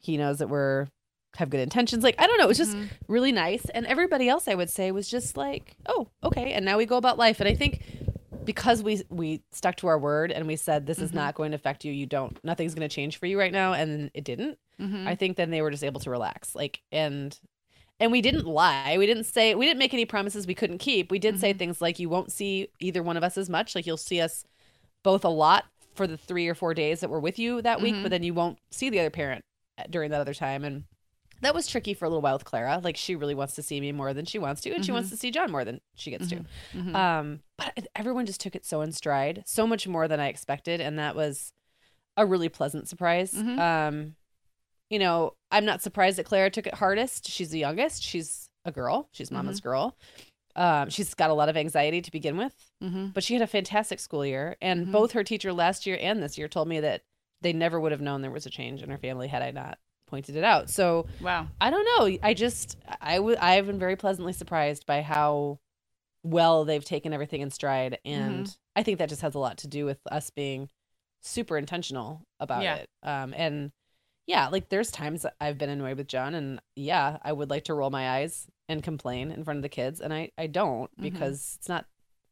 he 0.00 0.16
knows 0.16 0.38
that 0.38 0.48
we're 0.48 0.88
have 1.36 1.48
good 1.48 1.60
intentions. 1.60 2.02
Like 2.04 2.16
I 2.20 2.26
don't 2.26 2.36
know, 2.38 2.44
it 2.44 2.48
was 2.48 2.58
just 2.58 2.76
Mhm. 2.76 2.88
really 3.08 3.32
nice. 3.32 3.64
And 3.74 3.86
everybody 3.86 4.28
else 4.28 4.48
I 4.48 4.54
would 4.54 4.68
say 4.68 4.90
was 4.92 5.08
just 5.08 5.36
like, 5.36 5.76
oh, 5.86 6.08
okay. 6.22 6.52
And 6.52 6.64
now 6.64 6.76
we 6.76 6.84
go 6.84 6.96
about 6.98 7.16
life. 7.18 7.40
And 7.40 7.48
I 7.48 7.54
think 7.54 7.82
because 8.44 8.82
we 8.82 9.02
we 9.08 9.42
stuck 9.52 9.76
to 9.76 9.86
our 9.86 9.98
word 9.98 10.32
and 10.32 10.46
we 10.46 10.56
said 10.56 10.86
this 10.86 10.98
is 10.98 11.10
Mhm. 11.12 11.14
not 11.16 11.34
going 11.34 11.50
to 11.52 11.56
affect 11.56 11.84
you, 11.84 11.92
you 11.92 12.06
don't 12.06 12.42
nothing's 12.44 12.74
gonna 12.74 12.88
change 12.88 13.18
for 13.18 13.26
you 13.26 13.38
right 13.38 13.52
now, 13.52 13.72
and 13.72 14.10
it 14.14 14.24
didn't. 14.24 14.58
Mhm. 14.80 15.06
I 15.06 15.14
think 15.14 15.36
then 15.36 15.50
they 15.50 15.62
were 15.62 15.70
just 15.70 15.84
able 15.84 16.00
to 16.00 16.10
relax. 16.10 16.54
Like 16.54 16.80
and 16.90 17.38
and 18.00 18.10
we 18.10 18.20
didn't 18.20 18.46
lie. 18.46 18.96
We 18.98 19.06
didn't 19.06 19.24
say 19.24 19.54
we 19.54 19.66
didn't 19.66 19.78
make 19.78 19.94
any 19.94 20.04
promises 20.06 20.46
we 20.46 20.54
couldn't 20.54 20.78
keep. 20.78 21.10
We 21.10 21.18
did 21.18 21.38
say 21.38 21.54
Mhm. 21.54 21.58
things 21.58 21.80
like 21.80 21.98
you 21.98 22.08
won't 22.08 22.32
see 22.32 22.68
either 22.80 23.02
one 23.02 23.16
of 23.16 23.22
us 23.22 23.36
as 23.38 23.48
much. 23.50 23.74
Like 23.74 23.86
you'll 23.86 23.96
see 23.96 24.20
us 24.20 24.44
both 25.02 25.24
a 25.24 25.28
lot 25.28 25.64
for 25.94 26.06
the 26.06 26.16
three 26.16 26.48
or 26.48 26.54
four 26.54 26.74
days 26.74 27.00
that 27.00 27.10
we're 27.10 27.20
with 27.20 27.38
you 27.38 27.60
that 27.62 27.80
week, 27.82 27.94
Mhm. 27.94 28.02
but 28.02 28.10
then 28.10 28.22
you 28.22 28.32
won't 28.34 28.58
see 28.70 28.88
the 28.90 28.98
other 29.00 29.10
parent 29.10 29.44
during 29.90 30.10
that 30.10 30.20
other 30.20 30.34
time. 30.34 30.64
And 30.64 30.84
that 31.42 31.54
was 31.54 31.66
tricky 31.66 31.92
for 31.94 32.06
a 32.06 32.08
little 32.08 32.22
while 32.22 32.34
with 32.34 32.44
Clara. 32.44 32.80
Like 32.82 32.96
she 32.96 33.14
really 33.14 33.34
wants 33.34 33.54
to 33.56 33.62
see 33.62 33.80
me 33.80 33.92
more 33.92 34.14
than 34.14 34.24
she 34.24 34.38
wants 34.38 34.60
to, 34.62 34.72
and 34.72 34.84
she 34.84 34.90
Mhm. 34.90 34.94
wants 34.94 35.10
to 35.10 35.16
see 35.16 35.30
John 35.30 35.50
more 35.50 35.64
than 35.64 35.80
she 35.94 36.10
gets 36.10 36.26
Mhm. 36.28 36.46
Mhm. 36.72 36.92
to. 36.92 36.98
Um, 36.98 37.42
but 37.58 37.86
everyone 37.94 38.26
just 38.26 38.40
took 38.40 38.54
it 38.56 38.64
so 38.64 38.80
in 38.80 38.92
stride, 38.92 39.42
so 39.46 39.66
much 39.66 39.86
more 39.86 40.08
than 40.08 40.18
I 40.20 40.28
expected, 40.28 40.80
and 40.80 40.98
that 40.98 41.14
was 41.14 41.52
a 42.16 42.24
really 42.26 42.48
pleasant 42.48 42.88
surprise. 42.88 43.32
Mhm. 43.34 43.58
Um, 43.58 44.16
you 44.90 44.98
know, 44.98 45.34
I'm 45.50 45.64
not 45.64 45.82
surprised 45.82 46.18
that 46.18 46.26
Clara 46.26 46.50
took 46.50 46.66
it 46.66 46.74
hardest. 46.74 47.28
She's 47.28 47.50
the 47.50 47.58
youngest. 47.58 48.02
She's 48.02 48.48
a 48.64 48.70
girl. 48.72 49.08
She's 49.12 49.30
mama's 49.30 49.60
girl. 49.60 49.96
Um, 50.54 50.90
she's 50.90 51.14
got 51.14 51.30
a 51.30 51.34
lot 51.34 51.48
of 51.48 51.56
anxiety 51.56 52.02
to 52.02 52.10
begin 52.12 52.36
with, 52.36 52.54
but 53.14 53.24
she 53.24 53.32
had 53.34 53.42
a 53.42 53.46
fantastic 53.46 53.98
school 54.00 54.24
year. 54.26 54.56
And 54.60 54.92
both 54.92 55.12
her 55.12 55.24
teacher 55.24 55.52
last 55.52 55.86
year 55.86 55.96
and 56.00 56.22
this 56.22 56.36
year 56.36 56.46
told 56.46 56.68
me 56.68 56.78
that 56.80 57.02
they 57.40 57.54
never 57.54 57.80
would 57.80 57.90
have 57.90 58.02
known 58.02 58.20
there 58.20 58.30
was 58.30 58.44
a 58.46 58.50
change 58.50 58.82
in 58.82 58.90
her 58.90 58.98
family 58.98 59.28
had 59.28 59.40
I 59.42 59.50
not 59.50 59.78
pointed 60.12 60.36
it 60.36 60.44
out. 60.44 60.68
So 60.68 61.06
Wow. 61.22 61.48
I 61.58 61.70
don't 61.70 61.86
know. 61.98 62.18
I 62.22 62.34
just 62.34 62.76
I 63.00 63.18
would 63.18 63.38
I've 63.38 63.66
been 63.66 63.78
very 63.78 63.96
pleasantly 63.96 64.34
surprised 64.34 64.84
by 64.84 65.00
how 65.00 65.58
well 66.22 66.66
they've 66.66 66.84
taken 66.84 67.14
everything 67.14 67.40
in 67.40 67.50
stride, 67.50 67.98
and 68.04 68.54
I 68.76 68.82
think 68.82 68.98
that 68.98 69.08
just 69.08 69.22
has 69.22 69.34
a 69.34 69.38
lot 69.38 69.56
to 69.58 69.68
do 69.68 69.86
with 69.86 69.98
us 70.10 70.28
being 70.28 70.68
super 71.22 71.56
intentional 71.56 72.26
about 72.38 72.62
Yeah. 72.62 72.74
it. 72.76 72.90
Um, 73.02 73.32
and 73.36 73.72
yeah, 74.26 74.48
like 74.48 74.68
there's 74.68 74.90
times 74.90 75.24
I've 75.40 75.56
been 75.56 75.70
annoyed 75.70 75.96
with 75.96 76.08
John, 76.08 76.34
and 76.34 76.60
yeah, 76.76 77.16
I 77.22 77.32
would 77.32 77.48
like 77.48 77.64
to 77.64 77.74
roll 77.74 77.90
my 77.90 78.10
eyes 78.18 78.46
and 78.68 78.82
complain 78.82 79.30
in 79.32 79.44
front 79.44 79.56
of 79.58 79.62
the 79.62 79.68
kids, 79.70 80.00
and 80.00 80.12
I 80.12 80.30
I 80.36 80.46
don't 80.46 80.90
Mhm. 80.98 81.02
because 81.02 81.56
it's 81.58 81.68
not 81.70 81.86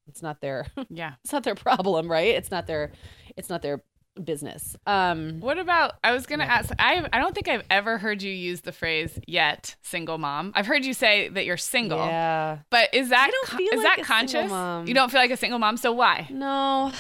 it's 0.07 0.23
not 0.23 0.41
their 0.43 0.67
Yeah. 0.91 1.15
it's 1.25 1.33
not 1.33 1.45
their 1.45 1.55
problem, 1.55 2.11
right? 2.11 2.35
It's 2.35 2.51
not 2.51 2.67
their 2.67 2.93
it's 3.39 3.49
not 3.49 3.63
their 3.63 3.83
business. 4.23 4.77
Um, 4.87 5.41
What 5.41 5.59
about? 5.59 5.95
I 6.03 6.13
was 6.13 6.27
gonna 6.27 6.45
ask. 6.45 6.71
I 6.79 7.07
I 7.13 7.19
don't 7.21 7.35
think 7.35 7.49
I've 7.49 7.65
ever 7.71 7.99
heard 7.99 8.23
you 8.23 8.33
use 8.33 8.63
the 8.63 8.73
phrase 8.73 9.19
"yet 9.27 9.77
single 9.83 10.19
mom." 10.19 10.53
I've 10.55 10.67
heard 10.67 10.85
you 10.85 10.95
say 10.95 11.29
that 11.29 11.45
you're 11.45 11.57
single, 11.57 11.99
yeah. 11.99 12.59
but 12.71 12.93
is 12.95 13.11
that 13.11 13.29
I 13.29 13.31
don't 13.31 13.47
con- 13.47 13.59
feel 13.59 13.73
is 13.79 13.85
like 13.85 13.97
that 13.99 14.07
conscious? 14.07 14.51
mom. 14.51 14.87
You 14.87 14.95
don't 14.95 15.11
feel 15.11 15.21
like 15.21 15.31
a 15.31 15.37
single 15.37 15.59
mom, 15.59 15.77
so 15.77 15.93
why? 15.93 16.27
No, 16.31 16.93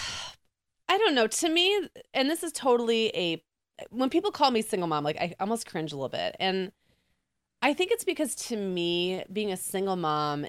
I 0.88 0.98
don't 0.98 1.14
know. 1.14 1.26
To 1.26 1.48
me, 1.48 1.88
and 2.14 2.30
this 2.30 2.42
is 2.42 2.52
totally 2.52 3.08
a 3.14 3.42
when 3.90 4.10
people 4.10 4.30
call 4.30 4.50
me 4.50 4.62
single 4.62 4.88
mom, 4.88 5.04
like 5.04 5.16
I 5.16 5.34
almost 5.40 5.66
cringe 5.66 5.92
a 5.92 5.96
little 5.96 6.08
bit. 6.08 6.36
And 6.38 6.72
I 7.62 7.74
think 7.74 7.90
it's 7.90 8.04
because 8.04 8.34
to 8.46 8.56
me, 8.56 9.24
being 9.32 9.52
a 9.52 9.56
single 9.56 9.96
mom 9.96 10.46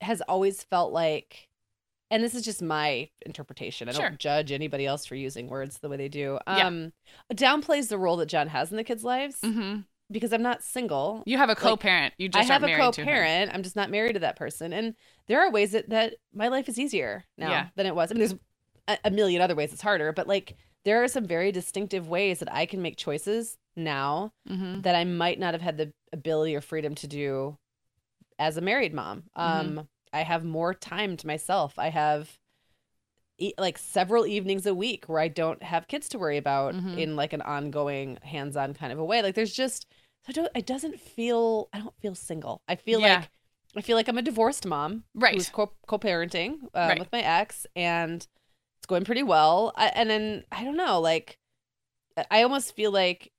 has 0.00 0.20
always 0.22 0.62
felt 0.64 0.92
like, 0.92 1.48
and 2.12 2.22
this 2.22 2.34
is 2.36 2.44
just 2.44 2.62
my 2.62 3.08
interpretation. 3.26 3.88
I 3.88 3.92
Sure. 3.92 4.08
don't 4.10 4.18
judge 4.20 4.52
anybody 4.52 4.86
else 4.86 5.04
for 5.06 5.16
using 5.16 5.48
words 5.48 5.78
the 5.78 5.88
way 5.88 5.96
they 5.96 6.08
do. 6.08 6.38
Yeah. 6.46 6.66
Um, 6.68 6.92
downplays 7.32 7.88
the 7.88 7.98
role 7.98 8.16
that 8.18 8.26
John 8.26 8.46
has 8.48 8.70
in 8.70 8.76
the 8.76 8.84
kids' 8.84 9.02
lives 9.02 9.38
hmm 9.42 9.80
because 10.10 10.32
I'm 10.34 10.42
not 10.42 10.62
single. 10.62 11.22
You 11.24 11.38
have 11.38 11.48
a 11.48 11.54
co-parent. 11.54 12.12
you 12.18 12.26
I 12.26 12.28
just 12.40 12.50
have 12.50 12.62
aren't 12.62 12.74
a 12.74 12.76
co-parent. 12.76 13.50
I'm 13.54 13.62
just 13.62 13.76
not 13.76 13.88
married 13.90 14.12
to 14.12 14.18
that 14.20 14.36
person, 14.36 14.72
and 14.74 14.94
there 15.26 15.40
are 15.40 15.50
ways 15.50 15.72
that 15.72 15.88
that 15.88 16.14
my 16.34 16.48
life 16.48 16.68
is 16.68 16.78
easier 16.78 17.24
now 17.38 17.50
Yeah. 17.50 17.66
than 17.76 17.86
it 17.86 17.94
was. 17.94 18.10
I 18.10 18.14
mean, 18.14 18.18
there's 18.28 18.34
a, 18.88 18.98
a 19.06 19.10
million 19.10 19.40
other 19.40 19.54
ways 19.54 19.72
it's 19.72 19.80
harder, 19.80 20.12
but 20.12 20.26
like 20.28 20.54
there 20.84 21.02
are 21.02 21.08
some 21.08 21.24
very 21.26 21.50
distinctive 21.50 22.08
ways 22.08 22.40
that 22.40 22.52
I 22.52 22.66
can 22.66 22.82
make 22.82 22.96
choices 22.98 23.56
now 23.74 24.32
Mhm. 24.50 24.82
that 24.82 24.94
I 24.94 25.04
might 25.04 25.38
not 25.38 25.54
have 25.54 25.62
had 25.62 25.78
the 25.78 25.92
ability 26.12 26.54
or 26.54 26.60
freedom 26.60 26.94
to 26.96 27.06
do 27.06 27.56
as 28.38 28.56
a 28.58 28.60
married 28.60 28.92
mom. 28.92 29.24
Mm-hmm. 29.38 29.80
Um, 30.12 30.18
I 30.18 30.22
have 30.22 30.44
more 30.44 30.74
time 30.74 31.16
to 31.18 31.26
myself. 31.26 31.78
I 31.78 31.88
have 31.90 32.38
e- 33.38 33.54
like 33.58 33.78
several 33.78 34.26
evenings 34.26 34.66
a 34.66 34.74
week 34.74 35.08
where 35.08 35.20
I 35.20 35.28
don't 35.28 35.62
have 35.62 35.88
kids 35.88 36.08
to 36.10 36.18
worry 36.18 36.36
about 36.36 36.74
Mhm. 36.74 36.98
in 36.98 37.16
like 37.16 37.32
an 37.32 37.42
ongoing 37.42 38.18
hands-on 38.22 38.74
kind 38.74 38.92
of 38.92 38.98
a 38.98 39.04
way. 39.04 39.22
Like 39.22 39.34
there's 39.34 39.54
just 39.54 39.86
I 40.28 40.32
don't 40.32 40.48
it 40.54 40.66
doesn't 40.66 41.00
feel 41.00 41.68
I 41.72 41.78
don't 41.80 41.98
feel 42.00 42.14
single. 42.14 42.62
I 42.68 42.76
feel 42.76 43.00
Yeah. 43.00 43.20
like 43.20 43.30
I 43.74 43.80
feel 43.80 43.96
like 43.96 44.08
I'm 44.08 44.18
a 44.18 44.22
divorced 44.22 44.66
mom 44.66 45.04
Right. 45.14 45.34
who's 45.34 45.48
co- 45.48 45.72
co-parenting 45.86 46.64
uh, 46.74 46.88
Right. 46.90 46.98
with 46.98 47.10
my 47.10 47.20
ex 47.22 47.66
and 47.74 48.26
it's 48.78 48.86
going 48.86 49.04
pretty 49.04 49.22
well. 49.22 49.72
I, 49.76 49.86
and 49.88 50.10
then 50.10 50.44
I 50.52 50.64
don't 50.64 50.76
know, 50.76 51.00
like 51.00 51.38
I 52.30 52.42
almost 52.42 52.74
feel 52.74 52.90
like 52.90 53.32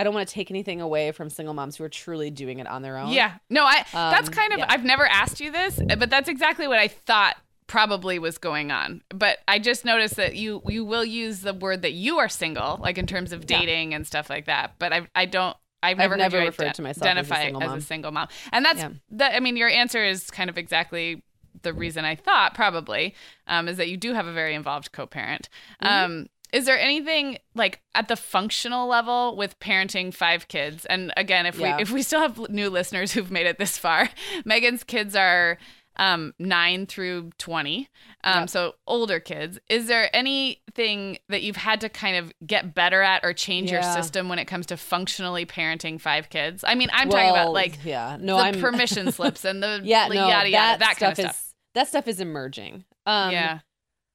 I 0.00 0.04
don't 0.04 0.14
want 0.14 0.26
to 0.28 0.34
take 0.34 0.50
anything 0.50 0.80
away 0.80 1.12
from 1.12 1.28
single 1.30 1.54
moms 1.54 1.76
who 1.76 1.84
are 1.84 1.88
truly 1.88 2.30
doing 2.30 2.58
it 2.58 2.66
on 2.66 2.82
their 2.82 2.96
own. 2.96 3.10
Yeah. 3.12 3.34
No, 3.50 3.64
I 3.64 3.84
that's 3.92 4.28
Um, 4.28 4.34
kind 4.34 4.52
of 4.54 4.58
yeah. 4.60 4.66
I've 4.68 4.84
never 4.84 5.06
asked 5.06 5.40
you 5.40 5.50
this, 5.52 5.78
but 5.98 6.08
that's 6.10 6.28
exactly 6.28 6.66
what 6.66 6.78
I 6.78 6.88
thought 6.88 7.36
probably 7.66 8.18
was 8.18 8.38
going 8.38 8.72
on. 8.72 9.02
But 9.10 9.38
I 9.46 9.58
just 9.58 9.84
noticed 9.84 10.16
that 10.16 10.34
you 10.36 10.62
you 10.66 10.84
will 10.84 11.04
use 11.04 11.40
the 11.42 11.54
word 11.54 11.82
that 11.82 11.92
you 11.92 12.18
are 12.18 12.28
single, 12.28 12.78
like 12.82 12.98
in 12.98 13.06
terms 13.06 13.32
of 13.32 13.44
Yeah. 13.48 13.58
dating 13.60 13.94
and 13.94 14.06
stuff 14.06 14.28
like 14.30 14.46
that. 14.46 14.74
But 14.78 14.92
I 14.92 15.06
I 15.14 15.26
don't 15.26 15.56
I've 15.82 15.98
never, 15.98 16.14
heard 16.14 16.18
never 16.18 16.38
you 16.40 16.46
referred 16.46 16.66
ident- 16.68 16.74
to 16.74 16.82
myself 16.82 17.06
as 17.16 17.30
a 17.30 17.34
single 17.34 17.62
as 17.62 17.68
mom. 17.68 17.78
a 17.78 17.80
single 17.82 18.12
mom. 18.12 18.28
And 18.52 18.64
that's 18.64 18.80
Yeah. 18.80 18.90
that 19.12 19.34
I 19.34 19.40
mean 19.40 19.56
your 19.56 19.68
answer 19.68 20.04
is 20.04 20.30
kind 20.30 20.50
of 20.50 20.58
exactly 20.58 21.22
the 21.62 21.72
reason 21.72 22.04
I 22.04 22.14
thought 22.14 22.54
probably 22.54 23.14
um, 23.46 23.68
is 23.68 23.76
that 23.76 23.88
you 23.88 23.96
do 23.96 24.14
have 24.14 24.26
a 24.26 24.32
very 24.32 24.54
involved 24.54 24.92
co-parent. 24.92 25.48
Mm-hmm. 25.82 26.04
Um, 26.12 26.26
is 26.52 26.66
there 26.66 26.78
anything 26.78 27.38
like 27.54 27.80
at 27.94 28.08
the 28.08 28.16
functional 28.16 28.88
level 28.88 29.36
with 29.36 29.58
parenting 29.60 30.12
five 30.12 30.48
kids? 30.48 30.84
And 30.86 31.12
again, 31.16 31.46
if 31.46 31.58
Yeah. 31.58 31.76
we 31.76 31.82
if 31.82 31.90
we 31.90 32.02
still 32.02 32.20
have 32.20 32.38
new 32.50 32.70
listeners 32.70 33.12
who've 33.12 33.30
made 33.30 33.46
it 33.46 33.58
this 33.58 33.76
far, 33.78 34.08
Meagan's 34.44 34.84
kids 34.84 35.14
are 35.16 35.58
um, 35.96 36.32
nine 36.38 36.86
through 36.86 37.30
twenty, 37.36 37.88
um, 38.24 38.40
Yep. 38.42 38.50
so 38.50 38.74
older 38.86 39.20
kids. 39.20 39.58
Is 39.68 39.86
there 39.86 40.08
anything 40.16 41.18
that 41.28 41.42
you've 41.42 41.56
had 41.56 41.80
to 41.82 41.88
kind 41.88 42.16
of 42.16 42.32
get 42.46 42.74
better 42.74 43.02
at 43.02 43.22
or 43.24 43.32
change 43.34 43.70
your 43.70 43.82
system 43.82 44.28
when 44.28 44.38
it 44.38 44.46
comes 44.46 44.66
to 44.66 44.76
functionally 44.76 45.44
parenting 45.44 46.00
five 46.00 46.30
kids? 46.30 46.64
I 46.66 46.74
mean, 46.74 46.88
I'm 46.92 47.10
talking 47.10 47.28
about 47.30 47.52
like 47.52 47.84
yeah, 47.84 48.16
no, 48.20 48.36
the 48.36 48.42
I'm 48.44 48.60
permission 48.60 49.12
slips 49.12 49.44
and 49.44 49.62
the 49.62 49.80
yeah, 49.84 50.06
like, 50.06 50.14
no, 50.14 50.28
yada 50.28 50.48
yada 50.48 50.50
that, 50.50 50.78
that, 50.78 50.86
kind 50.96 50.96
stuff 50.96 51.10
of 51.12 51.16
stuff. 51.32 51.36
is 51.36 51.54
that 51.74 51.88
stuff 51.88 52.08
is 52.08 52.20
emerging. 52.20 52.84
Um, 53.06 53.32
yeah. 53.32 53.58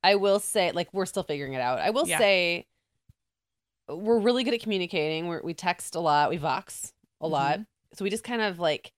I 0.06 0.16
will 0.16 0.40
say, 0.40 0.72
like, 0.72 0.94
we're 0.94 1.06
still 1.08 1.24
figuring 1.24 1.54
it 1.54 1.62
out. 1.62 1.80
I 1.80 1.90
will 1.90 2.08
Yeah. 2.08 2.20
say, 2.20 2.66
we're 3.88 4.20
really 4.20 4.44
good 4.44 4.54
at 4.54 4.62
communicating. 4.62 5.28
We're, 5.28 5.42
we 5.42 5.54
text 5.54 5.96
a 5.96 6.00
lot. 6.00 6.30
We 6.30 6.38
vox 6.38 6.94
a 7.22 7.28
lot. 7.28 7.60
Mhm. 7.60 7.66
So 7.94 8.04
we 8.04 8.10
just 8.10 8.24
kind 8.24 8.42
of 8.42 8.60
like, 8.60 8.92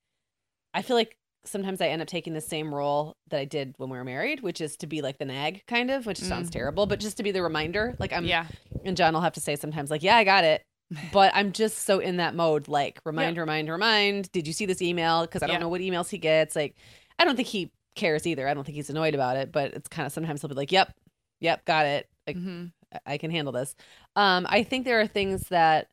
I 0.74 0.82
feel 0.82 0.96
like 0.96 1.16
sometimes 1.44 1.80
I 1.80 1.88
end 1.88 2.02
up 2.02 2.08
taking 2.08 2.32
the 2.34 2.40
same 2.40 2.74
role 2.74 3.16
that 3.28 3.38
I 3.40 3.44
did 3.44 3.74
when 3.78 3.90
we 3.90 3.96
were 3.98 4.04
married, 4.04 4.40
which 4.40 4.60
is 4.60 4.76
to 4.78 4.86
be 4.86 5.00
like 5.02 5.18
the 5.18 5.24
nag 5.24 5.62
kind 5.66 5.90
of, 5.90 6.04
which 6.06 6.18
sounds 6.18 6.48
Mm. 6.50 6.52
terrible, 6.52 6.86
but 6.86 7.00
just 7.00 7.16
to 7.18 7.22
be 7.22 7.30
the 7.30 7.42
reminder. 7.42 7.96
Like 7.98 8.12
I'm 8.12 8.24
yeah. 8.24 8.46
and 8.84 8.96
John 8.96 9.14
will 9.14 9.20
have 9.20 9.32
to 9.34 9.40
say 9.40 9.56
sometimes 9.56 9.90
like, 9.90 10.02
"Yeah, 10.02 10.16
I 10.16 10.24
got 10.24 10.44
it." 10.44 10.62
But 11.12 11.32
I'm 11.34 11.52
just 11.52 11.78
so 11.84 11.98
in 12.00 12.16
that 12.16 12.34
mode 12.34 12.66
like 12.68 12.98
remind, 13.04 13.36
remind, 13.38 13.68
remind. 13.70 14.32
Did 14.32 14.46
you 14.46 14.52
see 14.52 14.66
this 14.66 14.82
email? 14.82 15.26
Cuz 15.26 15.42
I 15.42 15.46
don't 15.46 15.54
Yeah. 15.54 15.60
know 15.60 15.68
what 15.68 15.80
emails 15.80 16.10
he 16.10 16.18
gets. 16.18 16.54
Like 16.56 16.74
I 17.18 17.24
don't 17.24 17.36
think 17.36 17.48
he 17.48 17.70
cares 17.98 18.26
either. 18.26 18.48
I 18.48 18.54
don't 18.54 18.64
think 18.64 18.76
he's 18.76 18.90
annoyed 18.90 19.14
about 19.14 19.36
it, 19.36 19.52
but 19.52 19.72
it's 19.74 19.88
kind 19.88 20.06
of 20.06 20.12
sometimes 20.12 20.40
he'll 20.40 20.48
be 20.48 20.54
like, 20.54 20.72
"Yep. 20.72 20.92
Yep, 21.40 21.64
got 21.66 21.86
it." 21.86 22.08
Like 22.26 22.36
Mhm. 22.36 22.72
I- 22.92 23.14
I 23.14 23.18
can 23.18 23.30
handle 23.30 23.52
this. 23.52 23.74
Um, 24.16 24.46
I 24.48 24.62
think 24.62 24.84
there 24.84 25.00
are 25.00 25.06
things 25.06 25.48
that 25.48 25.88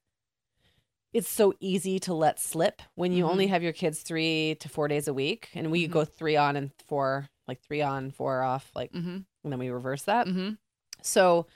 it's 1.13 1.29
so 1.29 1.53
easy 1.61 1.97
to 1.99 2.13
let 2.13 2.39
slip 2.39 2.81
when 2.95 3.11
you 3.13 3.23
Mhm. 3.25 3.29
only 3.29 3.47
have 3.47 3.63
your 3.63 3.71
kids 3.73 4.01
three 4.01 4.55
to 4.59 4.67
four 4.69 4.87
days 4.87 5.07
a 5.07 5.13
week, 5.13 5.49
and 5.53 5.71
we 5.71 5.87
Mhm. 5.87 5.91
go 5.91 6.05
three 6.05 6.35
on 6.35 6.55
and 6.57 6.71
four, 6.87 7.29
like 7.47 7.61
three 7.61 7.81
on, 7.81 8.11
four 8.11 8.41
off, 8.43 8.69
like, 8.75 8.91
Mhm. 8.91 9.25
and 9.43 9.51
then 9.51 9.59
we 9.59 9.69
reverse 9.69 10.03
that. 10.03 10.27
Mhm. 10.27 10.57
So, 11.01 11.47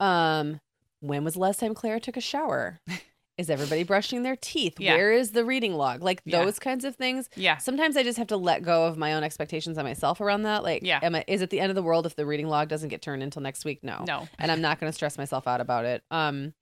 um, 0.00 0.60
when 1.00 1.24
was 1.24 1.34
the 1.34 1.40
last 1.40 1.60
time 1.60 1.74
Claire 1.74 1.98
took 2.00 2.16
a 2.18 2.20
shower? 2.20 2.80
Is 3.40 3.48
everybody 3.48 3.84
brushing 3.84 4.22
their 4.22 4.36
teeth? 4.36 4.78
Yeah. 4.78 4.94
Where 4.96 5.12
is 5.12 5.30
the 5.30 5.46
reading 5.46 5.72
log? 5.74 6.02
Like 6.02 6.20
Yeah. 6.26 6.44
those 6.44 6.58
kinds 6.58 6.84
of 6.84 6.94
things. 6.94 7.30
Yeah. 7.36 7.56
Sometimes 7.56 7.96
I 7.96 8.02
just 8.02 8.18
have 8.18 8.26
to 8.26 8.36
let 8.36 8.62
go 8.62 8.84
of 8.86 8.98
my 8.98 9.14
own 9.14 9.24
expectations 9.24 9.78
on 9.78 9.84
myself 9.86 10.20
around 10.20 10.42
that. 10.42 10.62
Like, 10.62 10.82
Yeah. 10.82 11.00
am 11.02 11.14
I, 11.14 11.24
is 11.26 11.40
it 11.40 11.48
the 11.48 11.58
end 11.58 11.70
of 11.70 11.74
the 11.74 11.82
world 11.82 12.04
if 12.04 12.16
the 12.16 12.26
reading 12.26 12.48
log 12.48 12.68
doesn't 12.68 12.90
get 12.90 13.00
turned 13.00 13.22
until 13.22 13.40
next 13.40 13.64
week? 13.64 13.82
No 13.82 14.04
No. 14.06 14.28
and 14.38 14.52
I'm 14.52 14.60
not 14.60 14.78
going 14.78 14.90
to 14.90 14.94
stress 14.94 15.16
myself 15.16 15.48
out 15.48 15.62
about 15.62 15.86
it. 15.86 16.02
Um, 16.10 16.52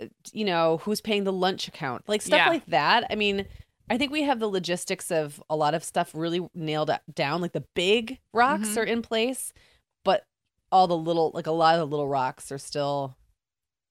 uh, 0.00 0.06
you 0.32 0.46
know, 0.46 0.78
who's 0.78 1.02
paying 1.02 1.24
the 1.24 1.32
lunch 1.34 1.68
account, 1.68 2.08
like 2.08 2.22
stuff 2.22 2.38
Yeah. 2.38 2.48
like 2.48 2.64
that. 2.66 3.04
I 3.10 3.14
mean, 3.14 3.44
I 3.90 3.98
think 3.98 4.10
we 4.10 4.22
have 4.22 4.40
the 4.40 4.48
logistics 4.48 5.10
of 5.10 5.42
a 5.50 5.54
lot 5.56 5.74
of 5.74 5.84
stuff 5.84 6.12
really 6.14 6.48
nailed 6.54 6.90
down. 7.14 7.42
Like 7.42 7.52
the 7.52 7.64
big 7.74 8.20
rocks 8.32 8.70
Mhm. 8.70 8.76
are 8.78 8.84
in 8.84 9.02
place, 9.02 9.52
but 10.02 10.24
all 10.72 10.86
the 10.88 10.96
little, 10.96 11.30
like 11.34 11.46
a 11.46 11.52
lot 11.52 11.74
of 11.74 11.80
the 11.80 11.86
little 11.86 12.08
rocks 12.08 12.50
are 12.50 12.58
still 12.58 13.16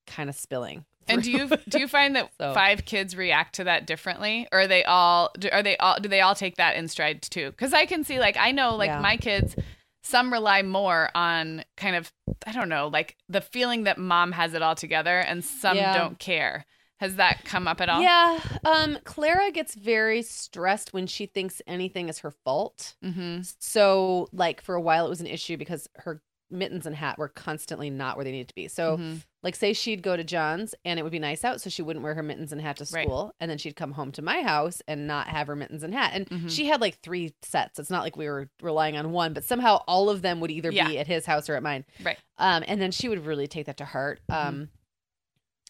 kind 0.07 0.27
of 0.29 0.35
spilling. 0.35 0.85
And 1.07 1.21
do 1.23 1.31
you 1.31 1.49
do 1.69 1.79
you 1.79 1.87
find 1.87 2.15
that 2.15 2.29
So- 2.39 2.53
five 2.53 2.85
kids 2.85 3.15
react 3.15 3.55
to 3.55 3.63
that 3.65 3.85
differently, 3.87 4.47
or 4.51 4.61
are 4.61 4.67
they 4.67 4.83
all 4.83 5.31
do, 5.37 5.49
are 5.51 5.63
they 5.63 5.77
all 5.77 5.97
do 5.99 6.09
they 6.09 6.21
all 6.21 6.35
take 6.35 6.57
that 6.57 6.75
in 6.75 6.87
stride 6.87 7.21
too? 7.21 7.51
Because 7.51 7.73
I 7.73 7.85
can 7.85 8.03
see 8.03 8.19
like 8.19 8.37
I 8.37 8.51
know 8.51 8.75
like 8.75 8.87
Yeah. 8.89 8.99
my 9.01 9.17
kids, 9.17 9.55
some 10.03 10.31
rely 10.33 10.61
more 10.61 11.09
on 11.15 11.63
kind 11.77 11.95
of 11.95 12.11
I 12.47 12.51
don't 12.51 12.69
know 12.69 12.87
like 12.87 13.15
the 13.29 13.41
feeling 13.41 13.83
that 13.83 13.97
mom 13.97 14.31
has 14.33 14.53
it 14.53 14.61
all 14.61 14.75
together, 14.75 15.19
and 15.19 15.43
some 15.43 15.77
Yeah. 15.77 15.97
don't 15.97 16.17
care. 16.19 16.65
Has 17.01 17.17
that 17.17 17.43
come 17.43 17.67
up 17.67 17.81
at 17.81 17.89
all? 17.89 18.01
Yeah. 18.01 18.39
Um, 18.63 18.97
Clara 19.03 19.51
gets 19.51 19.75
very 19.75 20.21
stressed 20.21 20.93
when 20.93 21.07
she 21.07 21.25
thinks 21.25 21.61
anything 21.67 22.07
is 22.07 22.19
her 22.19 22.31
fault. 22.31 22.95
Mm-hmm. 23.03 23.41
So, 23.59 24.29
like 24.31 24.61
for 24.61 24.75
a 24.75 24.81
while, 24.81 25.05
it 25.05 25.09
was 25.09 25.19
an 25.19 25.27
issue 25.27 25.57
because 25.57 25.89
her 25.95 26.21
mittens 26.51 26.85
and 26.85 26.95
hat 26.95 27.17
were 27.17 27.27
constantly 27.27 27.89
not 27.89 28.15
where 28.17 28.23
they 28.23 28.31
needed 28.31 28.47
to 28.49 28.55
be. 28.55 28.67
So, 28.67 28.97
Mhm. 28.97 29.23
like 29.41 29.55
say 29.55 29.73
she'd 29.73 30.03
go 30.03 30.15
to 30.15 30.23
John's 30.23 30.75
and 30.85 30.99
it 30.99 31.03
would 31.03 31.11
be 31.11 31.19
nice 31.19 31.43
out, 31.43 31.59
so 31.59 31.69
she 31.69 31.81
wouldn't 31.81 32.03
wear 32.03 32.13
her 32.13 32.21
mittens 32.23 32.51
and 32.51 32.61
hat 32.61 32.77
to 32.77 32.87
Right. 32.93 33.05
school, 33.07 33.33
and 33.39 33.49
then 33.49 33.57
she'd 33.57 33.75
come 33.75 33.93
home 33.93 34.11
to 34.13 34.21
my 34.21 34.41
house 34.43 34.81
and 34.87 35.07
not 35.07 35.27
have 35.27 35.47
her 35.47 35.55
mittens 35.55 35.81
and 35.81 35.93
hat. 35.93 36.11
And 36.13 36.29
Mhm. 36.29 36.49
she 36.51 36.67
had 36.67 36.81
like 36.81 36.99
three 37.01 37.33
sets. 37.41 37.79
It's 37.79 37.89
not 37.89 38.03
like 38.03 38.15
we 38.15 38.27
were 38.29 38.49
relying 38.61 38.95
on 38.95 39.11
one, 39.11 39.33
but 39.33 39.43
somehow 39.43 39.77
all 39.87 40.09
of 40.09 40.21
them 40.21 40.39
would 40.39 40.51
either 40.51 40.71
Yeah. 40.71 40.87
be 40.87 40.99
at 40.99 41.07
his 41.07 41.25
house 41.25 41.49
or 41.49 41.55
at 41.55 41.63
mine. 41.63 41.83
Right. 42.03 42.19
Um, 42.37 42.63
and 42.67 42.79
then 42.79 42.91
she 42.91 43.09
would 43.09 43.25
really 43.25 43.47
take 43.47 43.65
that 43.65 43.77
to 43.77 43.85
heart. 43.85 44.21
Mhm. 44.29 44.35
Um, 44.35 44.69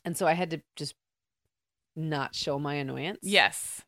and 0.03 0.17
so 0.17 0.27
I 0.27 0.33
had 0.33 0.49
to 0.51 0.61
just 0.75 0.95
not 1.95 2.35
show 2.35 2.59
my 2.59 2.73
annoyance. 2.75 3.19
Yes. 3.21 3.85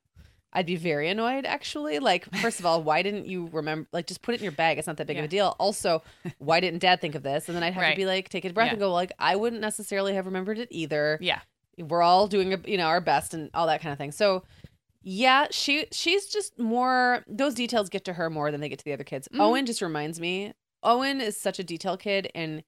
I'd 0.58 0.66
be 0.66 0.76
very 0.76 1.08
annoyed 1.08 1.46
actually. 1.46 2.00
Like, 2.00 2.26
first 2.38 2.60
of 2.60 2.66
all, 2.66 2.82
why 2.82 3.04
didn't 3.04 3.28
you 3.28 3.48
remember? 3.52 3.88
Like, 3.94 4.08
just 4.08 4.24
put 4.24 4.34
it 4.34 4.40
in 4.40 4.44
your 4.44 4.52
bag. 4.52 4.78
It's 4.80 4.88
not 4.88 4.98
that 4.98 5.06
big 5.08 5.18
of 5.20 5.24
a 5.26 5.28
deal. 5.28 5.56
Also, 5.60 6.02
why 6.40 6.60
didn't 6.60 6.80
Dad 6.80 7.00
think 7.00 7.14
of 7.16 7.22
this? 7.24 7.48
And 7.48 7.56
then 7.56 7.64
I'd 7.64 7.74
have 7.74 7.82
Right. 7.84 7.92
to 7.92 7.96
be 7.96 8.06
like, 8.08 8.28
take 8.30 8.44
a 8.44 8.52
breath 8.52 8.66
Yeah. 8.68 8.72
and 8.74 8.80
go, 8.80 8.92
like, 8.92 9.12
I 9.20 9.36
wouldn't 9.36 9.62
necessarily 9.62 10.16
have 10.16 10.26
remembered 10.26 10.58
it 10.58 10.68
either. 10.72 11.20
Yeah. 11.22 11.42
We're 11.78 12.02
all 12.02 12.28
doing, 12.28 12.54
a- 12.54 12.62
you 12.66 12.78
know, 12.78 12.88
our 12.88 13.00
best 13.02 13.36
and 13.36 13.52
all 13.54 13.68
that 13.68 13.82
kind 13.82 13.94
of 13.94 14.00
thing. 14.00 14.12
So, 14.12 14.44
yeah, 15.04 15.46
she 15.52 15.86
she's 15.92 16.26
just 16.26 16.58
more. 16.60 17.24
Those 17.28 17.54
details 17.54 17.88
get 17.90 18.04
to 18.06 18.14
her 18.14 18.30
more 18.30 18.52
than 18.52 18.60
they 18.60 18.68
get 18.68 18.80
to 18.80 18.86
the 18.86 18.94
other 18.94 19.04
kids. 19.04 19.28
Mhm. 19.32 19.40
Owen 19.40 19.66
just 19.68 19.82
reminds 19.82 20.20
me. 20.20 20.54
Owen 20.84 21.22
is 21.22 21.38
such 21.40 21.60
a 21.60 21.64
detail 21.64 21.98
kid 21.98 22.30
and. 22.36 22.64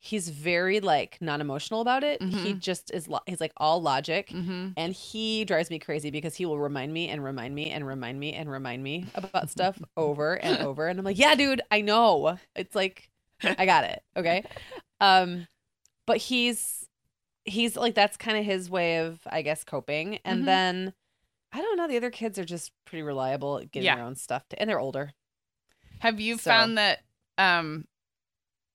He's 0.00 0.28
very 0.28 0.78
like 0.78 1.18
non-emotional 1.20 1.80
about 1.80 2.04
it. 2.04 2.22
He 2.22 2.54
Mhm. 2.54 2.60
just 2.60 2.92
is. 2.92 3.08
Lo- 3.08 3.18
he's 3.26 3.40
like 3.40 3.52
all 3.56 3.82
logic. 3.82 4.28
Mm-hmm. 4.28 4.68
And 4.76 4.92
he 4.92 5.44
drives 5.44 5.70
me 5.70 5.80
crazy 5.80 6.10
because 6.10 6.36
he 6.36 6.46
will 6.46 6.58
remind 6.58 6.92
me 6.92 7.08
and 7.08 7.22
remind 7.24 7.54
me 7.54 7.70
and 7.70 7.84
remind 7.84 8.20
me 8.20 8.32
and 8.32 8.48
remind 8.48 8.82
me 8.84 9.06
about 9.16 9.50
stuff 9.50 9.76
over 9.96 10.34
and 10.34 10.58
over. 10.58 10.86
And 10.86 10.98
I'm 11.00 11.04
like, 11.04 11.18
yeah, 11.18 11.34
dude, 11.34 11.62
I 11.72 11.80
know. 11.80 12.38
It's 12.54 12.76
like, 12.76 13.10
I 13.42 13.66
got 13.66 13.82
it. 13.84 14.02
Okay. 14.16 14.44
Um, 15.00 15.48
but 16.06 16.18
he's, 16.18 16.86
he's 17.44 17.76
like, 17.76 17.94
that's 17.96 18.16
kind 18.16 18.38
of 18.38 18.44
his 18.44 18.70
way 18.70 18.98
of, 18.98 19.18
I 19.26 19.42
guess, 19.42 19.64
coping. 19.64 20.18
And 20.24 20.42
Mhm. 20.42 20.46
then 20.46 20.92
I 21.50 21.60
don't 21.60 21.76
know. 21.76 21.88
The 21.88 21.96
other 21.96 22.10
kids 22.12 22.38
are 22.38 22.44
just 22.44 22.70
pretty 22.84 23.02
reliable 23.02 23.58
at 23.58 23.72
getting 23.72 23.86
Yeah. 23.86 23.96
their 23.96 24.04
own 24.04 24.14
stuff 24.14 24.48
to, 24.50 24.60
and 24.60 24.70
they're 24.70 24.78
older. 24.78 25.12
Have 26.00 26.20
you 26.20 26.36
So- 26.38 26.50
found 26.52 26.78
that 26.78 27.00
um 27.36 27.87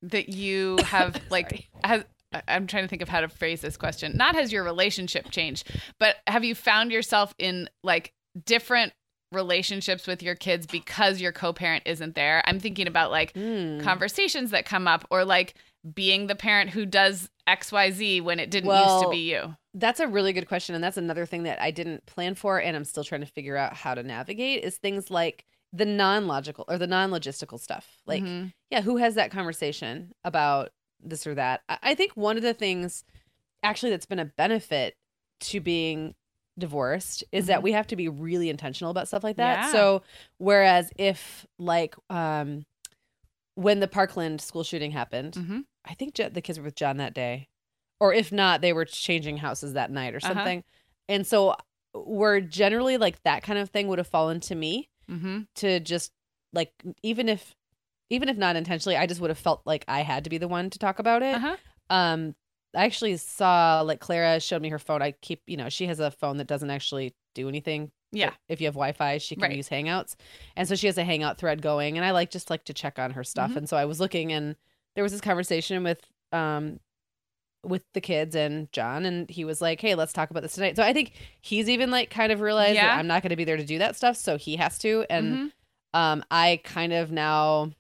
that 0.04 0.30
you 0.30 0.78
have 0.86 1.20
like 1.30 1.68
has 1.84 2.04
I'm 2.48 2.66
trying 2.66 2.84
to 2.84 2.88
think 2.88 3.02
of 3.04 3.10
how 3.10 3.22
to 3.22 3.28
phrase 3.30 3.62
this 3.62 3.78
question. 3.78 4.18
Not 4.18 4.36
has 4.36 4.52
your 4.52 4.64
relationship 4.64 5.30
changed, 5.30 5.70
but 6.00 6.16
have 6.26 6.44
you 6.44 6.56
found 6.56 6.92
yourself 6.92 7.34
in 7.38 7.70
like 7.84 8.12
different 8.46 8.94
relationships 9.32 10.08
with 10.08 10.22
your 10.24 10.36
kids 10.36 10.66
because 10.66 11.22
your 11.22 11.32
co-parent 11.32 11.84
isn't 11.86 12.16
there? 12.16 12.42
I'm 12.46 12.60
thinking 12.60 12.88
about 12.88 13.12
like 13.12 13.34
Hmm. 13.36 13.80
conversations 13.82 14.52
that 14.52 14.66
come 14.66 14.88
up 14.88 15.06
or 15.12 15.26
like 15.26 15.56
being 15.94 16.28
the 16.28 16.36
parent 16.36 16.70
who 16.72 16.86
does 16.86 17.30
XYZ 17.48 18.22
when 18.22 18.40
it 18.40 18.50
didn't 18.50 18.70
used 18.72 19.00
to 19.04 19.10
be 19.10 19.30
you. 19.30 19.56
That's 19.74 20.00
a 20.00 20.08
really 20.08 20.34
good 20.34 20.48
question. 20.48 20.76
And 20.76 20.84
that's 20.84 20.98
another 20.98 21.26
thing 21.26 21.44
that 21.44 21.62
I 21.62 21.72
didn't 21.72 22.06
plan 22.06 22.36
for 22.36 22.60
and 22.60 22.76
I'm 22.76 22.86
still 22.86 23.04
trying 23.04 23.22
to 23.22 23.28
figure 23.28 23.58
out 23.58 23.76
how 23.76 23.94
to 23.96 24.02
navigate 24.04 24.64
is 24.64 24.78
things 24.78 25.12
like 25.12 25.46
the 25.76 25.86
non 25.86 26.28
logical 26.28 26.64
or 26.68 26.78
the 26.78 26.88
non 26.88 27.10
logistical 27.10 27.60
stuff. 27.60 27.98
Like, 28.06 28.24
Mhm. 28.24 28.54
yeah, 28.70 28.82
who 28.82 28.98
has 28.98 29.16
that 29.16 29.32
conversation 29.32 30.14
about 30.24 30.70
this 31.00 31.26
or 31.28 31.34
that? 31.36 31.62
I, 31.68 31.78
I 31.82 31.96
think 31.96 32.14
one 32.16 32.38
of 32.38 32.44
the 32.44 32.54
things 32.54 33.04
actually 33.64 33.90
that's 33.90 34.06
been 34.06 34.20
a 34.20 34.26
benefit 34.26 34.96
to 35.42 35.60
being 35.60 36.14
divorced 36.60 37.24
is 37.32 37.48
that 37.48 37.60
Mhm. 37.60 37.64
we 37.64 37.72
have 37.72 37.88
to 37.88 37.96
be 37.96 38.08
really 38.08 38.50
intentional 38.50 38.92
about 38.92 39.08
stuff 39.08 39.24
like 39.24 39.38
that. 39.38 39.64
Yeah. 39.66 39.72
So 39.72 40.04
whereas 40.38 40.92
if 40.98 41.48
like 41.58 41.96
um 42.10 42.66
when 43.56 43.80
the 43.80 43.88
Parkland 43.88 44.42
school 44.42 44.64
shooting 44.64 44.92
happened, 44.92 45.34
Mhm. 45.34 45.66
I 45.86 45.94
think 45.96 46.16
the 46.16 46.42
kids 46.42 46.58
were 46.60 46.66
with 46.66 46.76
John 46.76 46.98
that 46.98 47.14
day. 47.14 47.50
Or 48.00 48.14
if 48.14 48.32
not, 48.32 48.62
they 48.62 48.74
were 48.74 48.86
changing 48.86 49.38
houses 49.38 49.74
that 49.74 49.92
night 49.92 50.14
or 50.14 50.18
Uh-huh. 50.18 50.34
something. 50.34 50.64
And 51.08 51.26
so 51.26 51.56
we're 51.94 52.40
generally 52.42 52.98
like 52.98 53.22
that 53.24 53.44
kind 53.44 53.60
of 53.60 53.70
thing 53.70 53.88
would 53.88 54.00
have 54.00 54.08
fallen 54.08 54.40
to 54.42 54.56
me 54.56 54.90
Mhm. 55.10 55.48
to 55.56 55.80
just 55.80 56.12
like 56.54 56.72
even 57.02 57.30
if 57.30 57.56
even 58.10 58.30
if 58.30 58.38
not 58.38 58.56
intentionally, 58.56 58.96
I 58.98 59.08
just 59.08 59.22
would 59.22 59.30
have 59.32 59.40
felt 59.40 59.62
like 59.66 59.86
I 59.88 60.02
had 60.02 60.24
to 60.26 60.30
be 60.30 60.38
the 60.38 60.48
one 60.48 60.70
to 60.70 60.80
talk 60.80 61.00
about 61.00 61.24
it. 61.24 61.36
Uh-huh. 61.36 61.58
Um 61.90 62.36
I 62.76 62.86
actually 62.86 63.18
saw 63.18 63.82
like 63.82 64.00
Clara 64.00 64.40
showed 64.40 64.62
me 64.62 64.70
her 64.70 64.80
phone. 64.80 65.02
I 65.02 65.12
keep, 65.12 65.42
you 65.46 65.58
know, 65.58 65.70
she 65.70 65.86
has 65.88 66.00
a 66.00 66.10
phone 66.12 66.38
that 66.38 66.48
doesn't 66.48 66.70
actually 66.72 67.14
do 67.36 67.48
anything. 67.48 67.92
Yeah. 68.12 68.34
If 68.50 68.62
you 68.62 68.68
have 68.68 68.74
Wi-Fi, 68.76 69.18
she 69.20 69.36
can 69.36 69.44
Right. 69.50 69.58
use 69.58 69.70
Hangouts. 69.70 70.16
And 70.56 70.68
so 70.68 70.76
she 70.76 70.88
has 70.88 70.98
a 70.98 71.04
Hangout 71.04 71.38
thread 71.38 71.62
going 71.62 71.98
and 71.98 72.06
I 72.06 72.12
like 72.12 72.30
just 72.32 72.50
like 72.50 72.66
to 72.66 72.74
check 72.74 72.98
on 73.00 73.12
her 73.12 73.24
stuff. 73.24 73.52
Mhm. 73.52 73.58
And 73.58 73.70
so 73.70 73.78
I 73.78 73.86
was 73.86 74.00
looking 74.00 74.32
and 74.32 74.56
there 74.96 75.04
was 75.04 75.12
this 75.12 75.22
conversation 75.22 75.84
with 75.84 76.02
um 76.32 76.80
with 77.64 77.84
the 77.94 78.02
kids 78.02 78.36
and 78.36 78.72
John 78.72 79.06
and 79.06 79.30
he 79.30 79.46
was 79.46 79.62
like, 79.62 79.80
"Hey, 79.80 79.96
let's 79.96 80.14
talk 80.14 80.30
about 80.32 80.44
this 80.44 80.54
tonight." 80.54 80.76
So 80.76 80.84
I 80.84 80.94
think 80.94 81.14
he's 81.42 81.70
even 81.70 81.90
like 81.92 82.10
kind 82.10 82.32
of 82.32 82.42
realized 82.42 82.76
Yeah. 82.76 82.88
that 82.88 82.98
I'm 82.98 83.08
not 83.08 83.22
going 83.24 83.30
to 83.32 83.36
be 83.36 83.46
there 83.46 83.58
to 83.58 83.66
do 83.66 83.80
that 83.80 83.96
stuff, 83.96 84.18
so 84.18 84.38
he 84.38 84.56
has 84.58 84.78
to 84.80 85.06
and 85.10 85.38
Mhm. 85.38 85.52
um 85.94 86.24
I 86.32 86.60
kind 86.64 86.92
of 86.94 87.12
now 87.12 87.72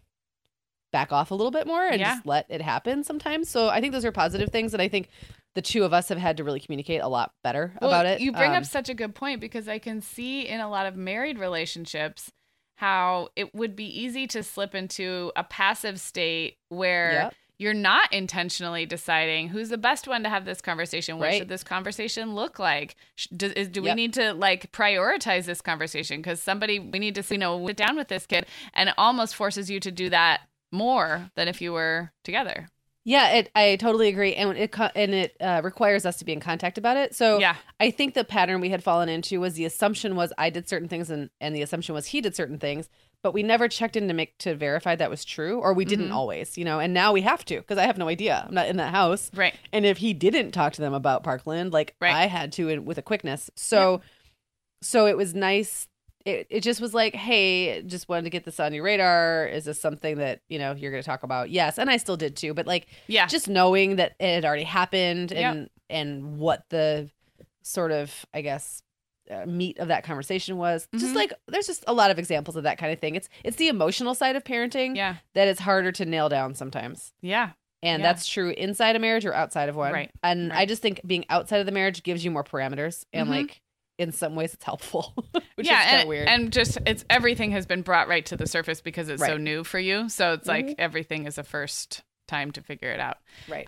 back 0.91 1.12
off 1.12 1.32
a 1.32 1.36
little 1.36 1.52
bit 1.52 1.65
more 1.65 1.86
and 1.86 2.00
Yeah. 2.00 2.15
just 2.15 2.26
let 2.28 2.46
it 2.50 2.62
happen 2.62 3.04
sometimes. 3.04 3.50
So 3.50 3.67
I 3.69 3.82
think 3.82 3.93
those 3.93 4.06
are 4.06 4.12
positive 4.12 4.50
things 4.52 4.74
and 4.74 4.82
I 4.82 4.88
think 4.88 5.10
the 5.56 5.62
two 5.62 5.84
of 5.84 5.93
us 5.93 6.10
have 6.10 6.17
had 6.19 6.38
to 6.38 6.43
really 6.43 6.60
communicate 6.60 7.02
a 7.02 7.08
lot 7.08 7.32
better 7.43 7.76
Well, 7.82 7.89
about 7.89 8.06
it. 8.06 8.22
You 8.22 8.32
bring 8.32 8.52
Um, 8.52 8.58
up 8.58 8.65
such 8.65 8.89
a 8.89 8.93
good 8.93 9.15
point 9.15 9.41
because 9.41 9.67
I 9.67 9.80
can 9.80 10.02
see 10.02 10.48
in 10.48 10.60
a 10.60 10.69
lot 10.69 10.86
of 10.86 10.96
married 10.96 11.39
relationships 11.39 12.32
how 12.76 13.30
it 13.36 13.54
would 13.56 13.76
be 13.76 13.86
easy 13.86 14.28
to 14.28 14.43
slip 14.43 14.76
into 14.76 15.32
a 15.36 15.43
passive 15.43 16.00
state 16.00 16.58
where 16.69 17.12
Yep. 17.12 17.36
You're 17.63 17.73
not 17.73 18.12
intentionally 18.13 18.86
deciding 18.86 19.47
who's 19.47 19.69
the 19.69 19.78
best 19.78 20.08
one 20.08 20.21
to 20.23 20.30
have 20.30 20.43
this 20.45 20.62
conversation. 20.62 21.17
What 21.17 21.26
Right. 21.28 21.38
should 21.39 21.49
this 21.49 21.63
conversation 21.63 22.36
look 22.36 22.60
like? 22.60 22.95
Do, 23.36 23.47
is, 23.56 23.69
do 23.69 23.82
we 23.82 23.93
need 23.93 24.13
to 24.15 24.34
like 24.34 24.71
prioritize 24.71 25.45
this 25.45 25.62
conversation? 25.62 26.19
Because 26.21 26.41
somebody 26.41 26.78
we 26.80 26.99
need 26.99 27.15
to 27.15 27.23
you 27.30 27.38
know 27.38 27.65
sit 27.67 27.78
down 27.78 27.95
with 27.95 28.10
this 28.10 28.26
kid, 28.26 28.45
and 28.73 28.89
it 28.89 28.95
almost 28.97 29.36
forces 29.36 29.69
you 29.69 29.80
to 29.80 29.91
do 29.91 30.10
that 30.10 30.41
more 30.71 31.30
than 31.36 31.47
if 31.47 31.62
you 31.62 31.71
were 31.71 32.12
together. 32.23 32.67
Yeah, 33.06 33.32
it. 33.32 33.49
I 33.54 33.76
totally 33.76 34.08
agree, 34.08 34.34
and 34.36 34.58
it 34.58 34.73
and 34.95 35.13
it 35.13 35.36
uh, 35.41 35.62
requires 35.63 36.06
us 36.06 36.17
to 36.17 36.26
be 36.26 36.32
in 36.34 36.39
contact 36.39 36.78
about 36.78 36.95
it. 36.97 37.13
So 37.15 37.38
Yeah. 37.39 37.56
I 37.80 37.91
think 37.91 38.13
the 38.13 38.23
pattern 38.23 38.62
we 38.62 38.69
had 38.69 38.82
fallen 38.84 39.10
into 39.10 39.39
was 39.41 39.56
the 39.56 39.65
assumption 39.65 40.15
was 40.15 40.32
I 40.38 40.49
did 40.49 40.69
certain 40.69 40.88
things, 40.88 41.10
and 41.10 41.30
and 41.41 41.56
the 41.56 41.62
assumption 41.62 41.93
was 41.95 42.08
he 42.08 42.21
did 42.21 42.36
certain 42.36 42.60
things, 42.60 42.89
but 43.24 43.34
we 43.34 43.42
never 43.42 43.68
checked 43.68 43.96
in 43.96 44.08
to 44.10 44.14
make 44.14 44.38
to 44.40 44.54
verify 44.54 44.96
that 44.96 45.10
was 45.10 45.24
true, 45.26 45.60
or 45.60 45.74
we 45.74 45.86
didn't 45.86 46.10
Mhm. 46.10 46.14
always, 46.14 46.58
you 46.58 46.66
know. 46.66 46.80
And 46.80 46.94
now 46.94 47.12
we 47.14 47.22
have 47.22 47.44
to 47.46 47.58
because 47.60 47.78
I 47.78 47.86
have 47.86 47.98
no 47.98 48.08
idea. 48.10 48.44
I'm 48.48 48.54
not 48.54 48.68
in 48.68 48.78
that 48.78 48.94
house, 48.94 49.32
Right. 49.34 49.56
and 49.72 49.86
if 49.86 49.98
he 49.98 50.14
didn't 50.14 50.52
talk 50.52 50.74
to 50.74 50.82
them 50.82 50.94
about 50.94 51.24
Parkland, 51.24 51.74
like 51.74 51.96
Right. 52.02 52.14
I 52.14 52.28
had 52.28 52.52
to 52.54 52.80
with 52.82 52.98
a 52.98 53.02
quickness. 53.02 53.50
So, 53.56 54.02
so 54.82 55.08
it 55.08 55.18
was 55.18 55.34
nice. 55.34 55.88
It, 56.26 56.48
it 56.50 56.62
just 56.62 56.80
was 56.80 56.94
like, 56.94 57.16
hey, 57.16 57.82
just 57.82 58.08
wanted 58.08 58.24
to 58.24 58.30
get 58.30 58.46
this 58.46 58.58
on 58.60 58.74
your 58.74 58.84
radar. 58.86 59.46
Is 59.48 59.66
this 59.66 59.80
something 59.82 60.18
that 60.20 60.40
you 60.48 60.58
know 60.60 60.74
you're 60.74 60.92
going 60.92 61.04
to 61.04 61.06
talk 61.06 61.24
about? 61.24 61.50
Yes, 61.50 61.78
and 61.78 61.90
I 61.90 61.98
still 61.98 62.16
did 62.18 62.36
too. 62.38 62.54
But 62.54 62.66
like, 62.68 62.88
Yeah. 63.08 63.26
just 63.28 63.48
knowing 63.50 63.98
that 63.98 64.14
it 64.20 64.36
had 64.36 64.46
already 64.46 64.64
happened 64.64 65.32
Yep. 65.32 65.54
and 65.54 65.70
and 65.90 66.38
what 66.38 66.64
the 66.70 67.10
sort 67.62 67.92
of 67.92 68.26
I 68.34 68.42
guess 68.42 68.82
uh, 69.32 69.46
meat 69.46 69.80
of 69.80 69.88
that 69.88 70.04
conversation 70.04 70.58
was. 70.58 70.88
Just 70.96 71.14
Mhm. 71.14 71.16
like 71.16 71.34
there's 71.48 71.68
just 71.68 71.84
a 71.88 71.94
lot 71.94 72.12
of 72.12 72.20
examples 72.20 72.56
of 72.56 72.64
that 72.64 72.78
kind 72.78 72.92
of 72.94 73.00
thing. 73.00 73.16
It's 73.16 73.30
it's 73.44 73.58
the 73.58 73.68
emotional 73.70 74.14
side 74.16 74.36
of 74.36 74.44
parenting 74.44 74.96
yeah. 74.96 75.16
that 75.34 75.48
is 75.48 75.60
harder 75.60 75.92
to 75.94 76.06
nail 76.06 76.30
down 76.30 76.56
sometimes. 76.56 77.14
Yeah. 77.22 77.52
And 77.82 78.02
Yeah. 78.02 78.08
that's 78.14 78.26
true 78.28 78.50
inside 78.52 78.96
a 78.96 79.00
marriage 79.00 79.26
or 79.26 79.34
outside 79.34 79.68
of 79.70 79.76
one. 79.76 79.92
Right, 79.94 80.12
And 80.24 80.54
I 80.54 80.66
just 80.66 80.82
think 80.82 81.02
being 81.06 81.26
outside 81.30 81.58
of 81.60 81.66
the 81.66 81.72
marriage 81.74 82.02
gives 82.04 82.24
you 82.24 82.32
more 82.32 82.44
parameters 82.44 83.04
and 83.14 83.28
Mhm. 83.28 83.32
like 83.32 83.62
in 84.00 84.12
some 84.12 84.36
ways 84.36 84.54
it's 84.54 84.64
helpful. 84.66 85.14
which 85.56 85.68
yeah, 85.68 85.82
is 85.84 85.90
kind 85.90 86.02
of 86.04 86.08
weird. 86.08 86.28
and 86.28 86.52
just 86.52 86.78
it's 86.86 87.06
everything 87.10 87.52
has 87.52 87.66
been 87.66 87.82
brought 87.82 88.08
right 88.08 88.26
to 88.26 88.36
the 88.38 88.48
surface 88.48 88.82
because 88.82 89.08
it's 89.10 89.24
so 89.24 89.38
new 89.38 89.64
for 89.64 89.80
you. 89.80 90.10
So 90.10 90.34
it's 90.34 90.48
like 90.48 90.66
Mhm. 90.68 90.76
everything 90.80 91.26
is 91.28 91.38
a 91.38 91.44
first 91.44 92.04
time 92.28 92.52
to 92.52 92.62
figure 92.62 92.90
it 92.92 93.00
out. 93.00 93.18
right. 93.50 93.68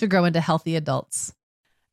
to 0.00 0.06
grow 0.06 0.24
into 0.24 0.40
healthy 0.40 0.76
adults. 0.76 1.32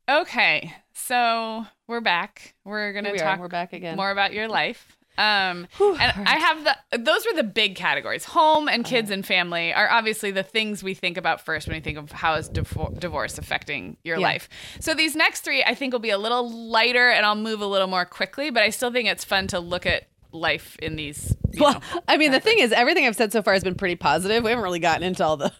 Okay, 0.10 0.74
so 0.94 1.66
we're 1.88 2.02
back. 2.02 2.56
We're 2.64 2.94
gonna 2.94 3.12
we 3.12 3.20
are. 3.20 3.24
talk 3.24 3.40
We're 3.40 3.48
back 3.50 3.74
again. 3.74 3.96
more 3.98 4.10
about 4.12 4.34
your 4.34 4.48
life. 4.48 4.94
Um, 5.18 5.68
Whew, 5.78 5.96
and 5.96 6.14
all 6.16 6.24
I 6.28 6.36
have 6.38 6.64
the 6.92 7.00
those 7.00 7.26
were 7.26 7.36
the 7.36 7.44
big 7.44 7.76
categories. 7.76 8.24
Home 8.26 8.68
and 8.70 8.86
kids 8.86 9.08
Uh-huh. 9.10 9.16
and 9.16 9.26
family 9.26 9.74
are 9.74 9.90
obviously 9.90 10.30
the 10.32 10.44
things 10.44 10.84
we 10.84 10.94
think 10.94 11.18
about 11.18 11.42
first 11.42 11.68
when 11.68 11.76
we 11.76 11.82
think 11.82 11.98
of 11.98 12.12
how 12.12 12.36
is 12.36 12.50
divor- 12.50 12.98
divorce 13.00 13.38
affecting 13.40 13.98
your 14.04 14.18
Yeah. 14.20 14.28
life. 14.28 14.48
So 14.80 14.94
these 14.94 15.16
next 15.16 15.42
three 15.42 15.64
I 15.64 15.74
think 15.76 15.92
will 15.92 16.00
be 16.00 16.12
a 16.12 16.20
little 16.20 16.50
lighter 16.70 17.10
and 17.10 17.26
I'll 17.26 17.36
move 17.36 17.62
a 17.62 17.66
little 17.66 17.88
more 17.88 18.06
quickly, 18.06 18.52
but 18.52 18.62
I 18.64 18.70
still 18.70 18.92
think 18.92 19.10
it's 19.10 19.24
fun 19.26 19.48
to 19.48 19.60
look 19.60 19.86
at 19.88 20.08
life 20.32 20.78
in 20.84 20.96
these. 20.98 21.36
Well, 21.58 21.74
know, 21.74 22.02
I 22.08 22.18
mean, 22.18 22.32
the 22.32 22.40
thing 22.40 22.60
is, 22.60 22.72
everything 22.72 23.08
I've 23.08 23.16
said 23.16 23.32
so 23.32 23.42
far 23.42 23.54
has 23.56 23.64
been 23.64 23.74
pretty 23.76 23.96
positive. 23.96 24.44
We 24.44 24.52
haven't 24.52 24.64
really 24.64 24.80
gotten 24.80 25.02
into 25.02 25.26
all 25.26 25.38
the 25.38 25.52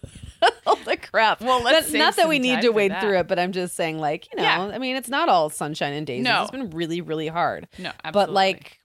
all 0.66 0.76
the 0.76 0.96
crap. 0.96 1.40
Well, 1.40 1.62
let's 1.62 1.92
Not- 1.92 1.98
not 1.98 2.16
that 2.16 2.28
we 2.28 2.38
need 2.38 2.60
to 2.62 2.70
wade 2.70 2.90
that. 2.92 3.00
through 3.02 3.18
it, 3.18 3.28
but 3.28 3.38
I'm 3.38 3.52
just 3.52 3.74
saying, 3.76 3.98
like, 3.98 4.28
you 4.32 4.36
know, 4.36 4.42
Yeah. 4.42 4.60
I 4.72 4.78
mean, 4.78 4.96
it's 4.96 5.08
not 5.08 5.28
all 5.28 5.50
sunshine 5.50 5.92
and 5.92 6.06
daisies. 6.06 6.24
No. 6.24 6.42
It's 6.42 6.50
been 6.50 6.70
really, 6.70 7.00
really 7.00 7.28
hard. 7.28 7.68
no, 7.78 7.90
absolutely. 8.04 8.12
But 8.12 8.30
like, 8.32 8.78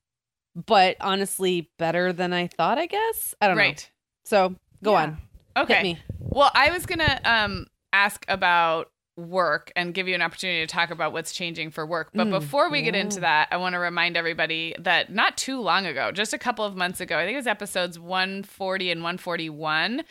but 0.56 0.98
honestly, 1.02 1.70
better 1.80 2.13
than 2.13 2.32
I 2.34 2.48
thought. 2.48 2.78
I 2.78 2.86
guess 2.86 3.34
I 3.42 3.48
don't 3.48 3.58
know. 3.58 3.63
right. 3.63 3.89
So 4.26 4.56
go 4.84 4.92
Yeah. 4.92 4.98
on. 5.04 5.18
Okay. 5.58 6.00
Well, 6.20 6.52
I 6.54 6.72
was 6.72 6.86
gonna 6.86 7.20
um 7.26 7.68
ask 7.92 8.26
about 8.28 8.89
work 9.16 9.72
and 9.76 9.94
give 9.94 10.08
you 10.08 10.16
an 10.16 10.24
opportunity 10.24 10.66
to 10.66 10.68
talk 10.68 10.89
about 10.89 11.13
what's 11.13 11.32
changing 11.34 11.70
for 11.70 11.86
work. 11.86 12.10
But 12.16 12.26
Mm, 12.28 12.32
before 12.32 12.72
we 12.72 12.82
get 12.82 12.96
into 12.96 13.20
that, 13.20 13.48
I 13.52 13.58
want 13.58 13.74
to 13.74 13.80
remind 13.80 14.18
everybody 14.18 14.74
that 14.80 15.12
not 15.13 15.38
too 15.38 15.62
long 15.62 15.86
ago, 15.86 16.12
just 16.12 16.34
a 16.34 16.39
couple 16.39 16.66
of 16.66 16.76
months 16.76 17.00
ago, 17.00 17.20
I 17.20 17.24
think 17.24 17.34
it 17.36 17.38
was 17.38 17.46
episodes 17.46 18.00
140 18.00 18.89
and 18.89 19.04
141. 19.04 20.04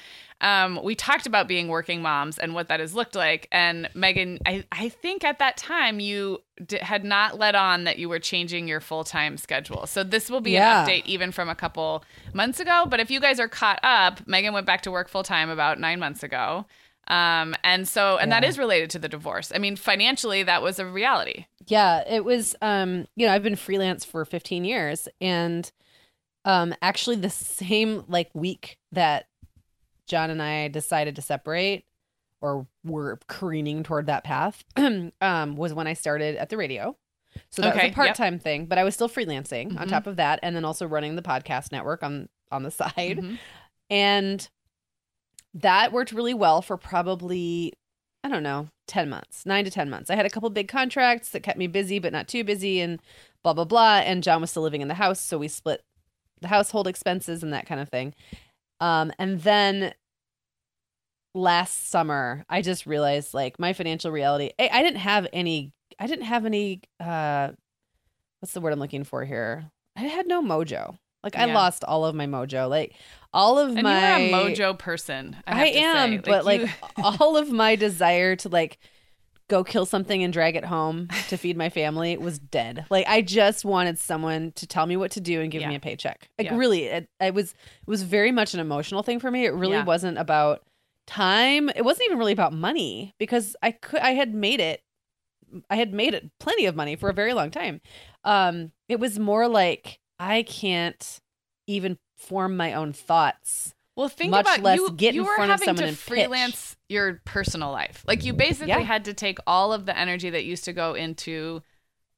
Um, 0.43 0.81
we 0.83 0.95
talked 0.95 1.27
about 1.27 1.47
being 1.49 1.69
working 1.69 2.03
moms 2.03 2.37
and 2.37 2.53
what 2.53 2.69
that 2.69 2.81
has 2.81 2.95
looked 2.95 3.15
like. 3.15 3.49
And 3.53 3.89
Meagan, 3.95 4.39
I, 4.45 4.65
I 4.73 4.89
think 4.89 5.23
at 5.25 5.39
that 5.39 5.57
time 5.57 6.01
you 6.01 6.43
d- 6.67 6.79
had 6.83 7.05
not 7.05 7.39
let 7.39 7.55
on 7.55 7.85
that 7.85 7.99
you 7.99 8.09
were 8.09 8.19
changing 8.19 8.67
your 8.69 8.81
full 8.81 9.05
time 9.05 9.37
schedule. 9.39 9.87
So 9.87 10.03
this 10.03 10.29
will 10.29 10.41
be 10.41 10.51
Yeah. 10.53 10.83
an 10.83 10.89
update 10.89 11.07
even 11.07 11.31
from 11.33 11.49
a 11.49 11.55
couple 11.55 12.05
months 12.35 12.59
ago. 12.61 12.85
But 12.89 12.99
if 13.01 13.11
you 13.11 13.21
guys 13.21 13.39
are 13.41 13.49
caught 13.49 13.79
up, 13.85 14.27
Meagan 14.27 14.53
went 14.53 14.67
back 14.67 14.83
to 14.83 14.91
work 14.91 15.09
full 15.09 15.23
time 15.23 15.49
about 15.49 15.79
nine 15.79 16.01
months 16.01 16.23
ago. 16.25 16.67
Um, 17.09 17.55
and 17.65 17.87
so, 17.89 18.17
and 18.19 18.31
that 18.33 18.43
Yeah. 18.43 18.49
is 18.49 18.59
related 18.59 18.91
to 18.91 18.99
the 18.99 19.09
divorce. 19.09 19.53
I 19.55 19.59
mean, 19.59 19.77
financially, 19.77 20.43
that 20.43 20.61
was 20.63 20.79
a 20.79 20.87
reality. 20.87 21.47
Yeah, 21.69 22.03
it 22.09 22.25
was 22.25 22.57
um, 22.61 23.07
you 23.15 23.27
know, 23.27 23.33
I've 23.33 23.43
been 23.45 23.55
freelance 23.57 24.05
for 24.05 24.25
15 24.25 24.65
years 24.65 25.09
and 25.21 25.71
um 26.45 26.75
actually 26.83 27.15
the 27.15 27.31
same 27.31 28.03
like 28.09 28.29
week 28.35 28.77
that 28.91 29.27
John 30.13 30.29
and 30.31 30.43
I 30.43 30.69
decided 30.69 31.17
to 31.17 31.23
separate 31.23 31.87
or 32.43 32.67
were 32.85 33.19
careening 33.29 33.83
toward 33.83 34.05
that 34.07 34.25
path 34.25 34.63
um 34.77 35.57
was 35.57 35.73
when 35.73 35.87
I 35.87 35.95
started 35.95 36.37
at 36.37 36.51
the 36.51 36.59
radio. 36.59 36.95
So 37.49 37.63
that 37.63 37.75
Okay, 37.75 37.87
was 37.87 37.93
a 37.93 37.95
part-time 37.95 38.39
thing, 38.39 38.67
but 38.67 38.77
I 38.77 38.85
was 38.85 38.95
still 38.95 39.09
freelancing 39.09 39.79
on 39.81 39.87
Mhm. 39.87 39.91
top 39.91 40.07
of 40.07 40.17
that 40.17 40.39
and 40.43 40.55
then 40.55 40.67
also 40.67 40.87
running 40.87 41.17
the 41.17 41.23
podcast 41.23 41.73
network 41.73 42.03
on 42.03 42.29
on 42.51 42.63
the 42.63 42.71
side. 42.71 42.93
Mhm. 43.23 43.39
And 43.89 44.49
that 45.55 45.93
worked 45.93 46.13
really 46.13 46.35
well 46.35 46.61
for 46.63 46.77
probably, 46.77 47.73
I 48.25 48.29
don't 48.29 48.43
know, 48.43 48.69
10 48.87 49.09
months, 49.09 49.47
nine 49.47 49.65
to 49.65 49.71
10 49.71 49.89
months. 49.91 50.11
I 50.11 50.15
had 50.17 50.27
a 50.27 50.31
couple 50.31 50.49
big 50.51 50.69
contracts 50.69 51.31
that 51.31 51.43
kept 51.43 51.59
me 51.59 51.67
busy, 51.67 51.99
but 51.99 52.13
not 52.13 52.29
too 52.29 52.45
busy, 52.45 52.81
and 52.81 53.01
blah, 53.43 53.53
blah, 53.55 53.65
blah. 53.65 53.99
And 53.99 54.23
John 54.23 54.41
was 54.43 54.51
still 54.51 54.63
living 54.63 54.83
in 54.83 54.89
the 54.89 54.95
house. 54.95 55.21
So 55.21 55.39
we 55.39 55.49
split 55.49 55.83
the 56.41 56.49
household 56.49 56.87
expenses 56.87 57.43
and 57.43 57.53
that 57.53 57.67
kind 57.67 57.81
of 57.81 57.89
thing. 57.89 58.15
Um, 58.81 59.13
and 59.19 59.41
then 59.43 59.95
last 61.35 61.91
summer, 61.91 62.45
I 62.49 62.63
just 62.63 62.87
realized 62.87 63.35
like 63.35 63.59
my 63.59 63.73
financial 63.73 64.11
reality, 64.11 64.51
I, 64.59 64.69
I 64.73 64.83
didn't 64.83 65.01
have 65.01 65.27
any, 65.33 65.73
I 65.99 66.07
didn't 66.07 66.25
have 66.27 66.45
any, 66.45 66.83
uh, 67.01 67.51
what's 68.41 68.53
the 68.53 68.61
word 68.61 68.73
I'm 68.73 68.81
looking 68.81 69.05
for 69.05 69.25
here? 69.25 69.71
I 69.97 70.03
had 70.03 70.27
no 70.27 70.43
mojo. 70.43 70.97
Like 71.23 71.37
I 71.37 71.47
Yeah. 71.47 71.55
lost 71.55 71.85
all 71.85 72.05
of 72.05 72.15
my 72.15 72.27
mojo. 72.27 72.69
Like 72.69 72.95
all 73.33 73.59
of 73.59 73.71
And 73.77 73.83
my 73.83 74.19
you're 74.19 74.39
a 74.39 74.53
mojo 74.53 74.79
person. 74.79 75.37
I, 75.47 75.63
I, 75.63 75.67
am, 75.67 76.11
say. 76.13 76.23
but 76.25 76.45
like 76.45 76.63
you- 76.63 76.69
all 77.05 77.37
of 77.37 77.51
my 77.51 77.77
desire 77.77 78.35
to 78.37 78.49
like 78.49 78.79
go 79.49 79.63
kill 79.63 79.85
something 79.87 80.23
and 80.23 80.33
drag 80.33 80.57
it 80.57 80.65
home 80.65 81.09
to 81.29 81.37
feed 81.37 81.57
my 81.57 81.69
family 81.69 82.17
was 82.17 82.39
dead. 82.39 82.87
Like 82.91 83.07
I 83.07 83.23
just 83.23 83.65
wanted 83.65 83.99
someone 83.99 84.53
to 84.57 84.67
tell 84.67 84.87
me 84.87 84.97
what 84.97 85.13
to 85.13 85.21
do 85.21 85.41
and 85.41 85.51
give 85.53 85.61
Yeah. 85.63 85.69
me 85.69 85.75
a 85.77 85.81
paycheck. 85.81 86.29
Like 86.39 86.47
Yeah. 86.47 86.57
really, 86.57 86.85
it, 86.85 87.07
it 87.21 87.35
was 87.35 87.53
it 87.53 87.87
was 87.87 88.03
very 88.03 88.33
much 88.33 88.55
an 88.55 88.61
emotional 88.61 89.03
thing 89.03 89.21
for 89.21 89.31
me. 89.31 89.45
It 89.47 89.53
really 89.55 89.81
wasn't 89.83 90.19
about 90.19 90.63
time. 91.13 91.69
It 91.75 91.85
wasn't 91.85 92.07
even 92.07 92.19
really 92.19 92.33
about 92.33 92.53
money 92.53 93.15
because 93.19 93.55
I 93.63 93.73
could 93.73 94.01
I 94.01 94.11
had 94.11 94.35
made 94.35 94.61
it. 94.61 94.83
I 95.69 95.77
had 95.77 95.93
made 95.93 96.15
it 96.15 96.31
plenty 96.41 96.67
of 96.67 96.75
money 96.75 96.97
for 96.97 97.11
a 97.11 97.15
very 97.15 97.35
long 97.35 97.51
time. 97.51 97.81
Um, 98.25 98.73
it 98.89 98.99
was 98.99 99.19
more 99.19 99.49
like 99.49 99.99
I 100.19 100.43
can't 100.45 101.21
even 101.67 101.99
form 102.17 102.57
my 102.57 102.73
own 102.75 102.93
thoughts. 102.93 103.75
Well, 103.95 104.09
think 104.09 104.31
much 104.31 104.47
about 104.47 104.63
less 104.63 104.77
you. 104.79 104.91
get 104.93 105.15
you 105.15 105.21
in 105.23 105.27
were 105.27 105.35
front 105.37 105.51
of 105.51 105.61
having 105.61 105.67
someone 105.67 105.83
to 105.83 105.89
and 105.89 105.97
pitch. 105.99 106.07
freelance 106.09 106.77
your 106.89 107.21
personal 107.27 107.71
life. 107.71 108.03
Like 108.07 108.25
you 108.25 108.33
basically 108.33 108.69
Yeah. 108.69 108.79
had 108.81 109.05
to 109.05 109.13
take 109.15 109.39
all 109.47 109.73
of 109.75 109.85
the 109.85 109.97
energy 109.99 110.31
that 110.31 110.45
used 110.45 110.65
to 110.65 110.73
go 110.73 110.95
into 110.95 111.63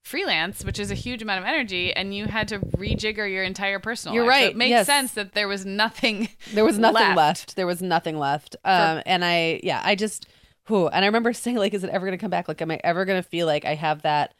freelance, 0.04 0.64
which 0.64 0.78
is 0.78 0.90
a 0.90 0.94
huge 0.94 1.22
amount 1.22 1.40
of 1.40 1.46
energy, 1.46 1.92
and 1.92 2.14
you 2.14 2.26
had 2.26 2.46
to 2.48 2.58
rejigger 2.58 3.30
your 3.30 3.42
entire 3.42 3.78
personal. 3.78 4.14
You're 4.14 4.26
life. 4.26 4.32
So 4.32 4.44
right, 4.44 4.50
it 4.50 4.56
makes 4.56 4.70
yes. 4.70 4.86
sense 4.86 5.12
that 5.12 5.32
there 5.32 5.48
was 5.48 5.64
nothing. 5.66 6.28
There 6.52 6.64
was 6.64 6.78
nothing 6.78 6.94
left. 6.94 7.16
left. 7.16 7.56
There 7.56 7.66
was 7.66 7.82
nothing 7.82 8.18
left. 8.18 8.54
Um, 8.64 9.02
and 9.06 9.24
I, 9.24 9.60
yeah, 9.62 9.80
I 9.82 9.94
just, 9.94 10.26
who, 10.66 10.88
and 10.88 11.04
I 11.04 11.08
remember 11.08 11.32
saying, 11.32 11.56
like, 11.56 11.72
is 11.74 11.82
it 11.84 11.90
ever 11.90 12.06
going 12.06 12.16
to 12.16 12.20
come 12.20 12.30
back? 12.30 12.48
Like, 12.48 12.60
am 12.62 12.70
I 12.70 12.78
ever 12.84 13.04
going 13.04 13.20
to 13.20 13.28
feel 13.28 13.46
like 13.46 13.64
I 13.64 13.74
have 13.74 14.02
that, 14.02 14.34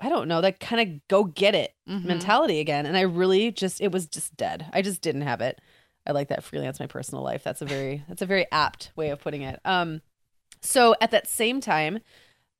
I 0.00 0.08
don't 0.08 0.28
know, 0.28 0.40
that 0.40 0.60
kind 0.60 0.80
of 0.80 1.08
go 1.08 1.24
get 1.24 1.54
it 1.56 1.74
Mhm. 1.88 2.04
mentality 2.04 2.60
again? 2.60 2.86
And 2.86 2.96
I 2.96 3.02
really 3.02 3.50
just, 3.50 3.80
it 3.80 3.90
was 3.90 4.06
just 4.06 4.36
dead. 4.36 4.66
I 4.72 4.82
just 4.82 5.02
didn't 5.02 5.22
have 5.22 5.40
it. 5.40 5.60
I 6.06 6.12
like 6.12 6.28
that 6.28 6.44
freelance 6.44 6.78
my 6.80 6.86
personal 6.86 7.22
life. 7.24 7.42
That's 7.44 7.62
a 7.62 7.66
very, 7.66 8.04
that's 8.08 8.22
a 8.22 8.26
very 8.26 8.46
apt 8.52 8.92
way 8.96 9.10
of 9.10 9.20
putting 9.20 9.42
it. 9.42 9.60
Um, 9.64 10.00
so 10.60 10.94
at 11.00 11.10
that 11.10 11.26
same 11.28 11.60
time, 11.60 11.98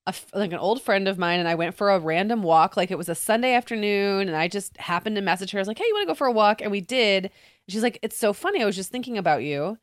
a 0.06 0.14
like 0.34 0.52
an 0.52 0.58
old 0.58 0.82
friend 0.82 1.06
of 1.06 1.18
mine 1.18 1.38
and 1.38 1.48
I 1.48 1.54
went 1.54 1.74
for 1.74 1.90
a 1.90 1.98
random 1.98 2.42
walk. 2.42 2.76
Like 2.76 2.90
it 2.90 2.98
was 2.98 3.08
a 3.08 3.14
Sunday 3.14 3.54
afternoon, 3.54 4.28
and 4.28 4.36
I 4.36 4.48
just 4.48 4.76
happened 4.76 5.16
to 5.16 5.22
message 5.22 5.50
her. 5.52 5.58
I 5.58 5.62
was 5.62 5.68
like, 5.68 5.78
"Hey, 5.78 5.84
you 5.86 5.94
want 5.94 6.04
to 6.04 6.10
go 6.10 6.14
for 6.14 6.26
a 6.26 6.32
walk?" 6.32 6.60
And 6.60 6.70
we 6.70 6.80
did. 6.80 7.30
She's 7.68 7.82
like, 7.82 7.98
"It's 8.02 8.16
so 8.16 8.32
funny. 8.32 8.62
I 8.62 8.66
was 8.66 8.76
just 8.76 8.90
thinking 8.90 9.16
about 9.16 9.42
you." 9.42 9.78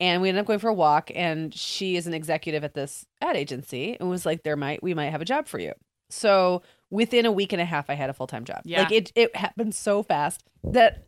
And 0.00 0.20
we 0.20 0.28
ended 0.28 0.42
up 0.42 0.46
going 0.46 0.58
for 0.58 0.68
a 0.68 0.74
walk. 0.74 1.10
And 1.14 1.54
she 1.54 1.96
is 1.96 2.06
an 2.06 2.14
executive 2.14 2.64
at 2.64 2.74
this 2.74 3.06
ad 3.20 3.36
agency, 3.36 3.96
and 3.98 4.08
was 4.08 4.24
like, 4.26 4.42
"There 4.42 4.56
might 4.56 4.82
we 4.82 4.94
might 4.94 5.10
have 5.10 5.22
a 5.22 5.26
job 5.26 5.48
for 5.48 5.58
you." 5.58 5.72
So 6.10 6.62
within 6.90 7.26
a 7.26 7.32
week 7.32 7.52
and 7.52 7.60
a 7.60 7.64
half, 7.64 7.90
I 7.90 7.94
had 7.94 8.10
a 8.10 8.14
full 8.14 8.28
time 8.28 8.44
job. 8.44 8.62
Yeah. 8.64 8.82
Like 8.82 8.92
it 8.92 9.12
it 9.16 9.34
happened 9.34 9.74
so 9.74 10.02
fast 10.02 10.44
that 10.62 11.02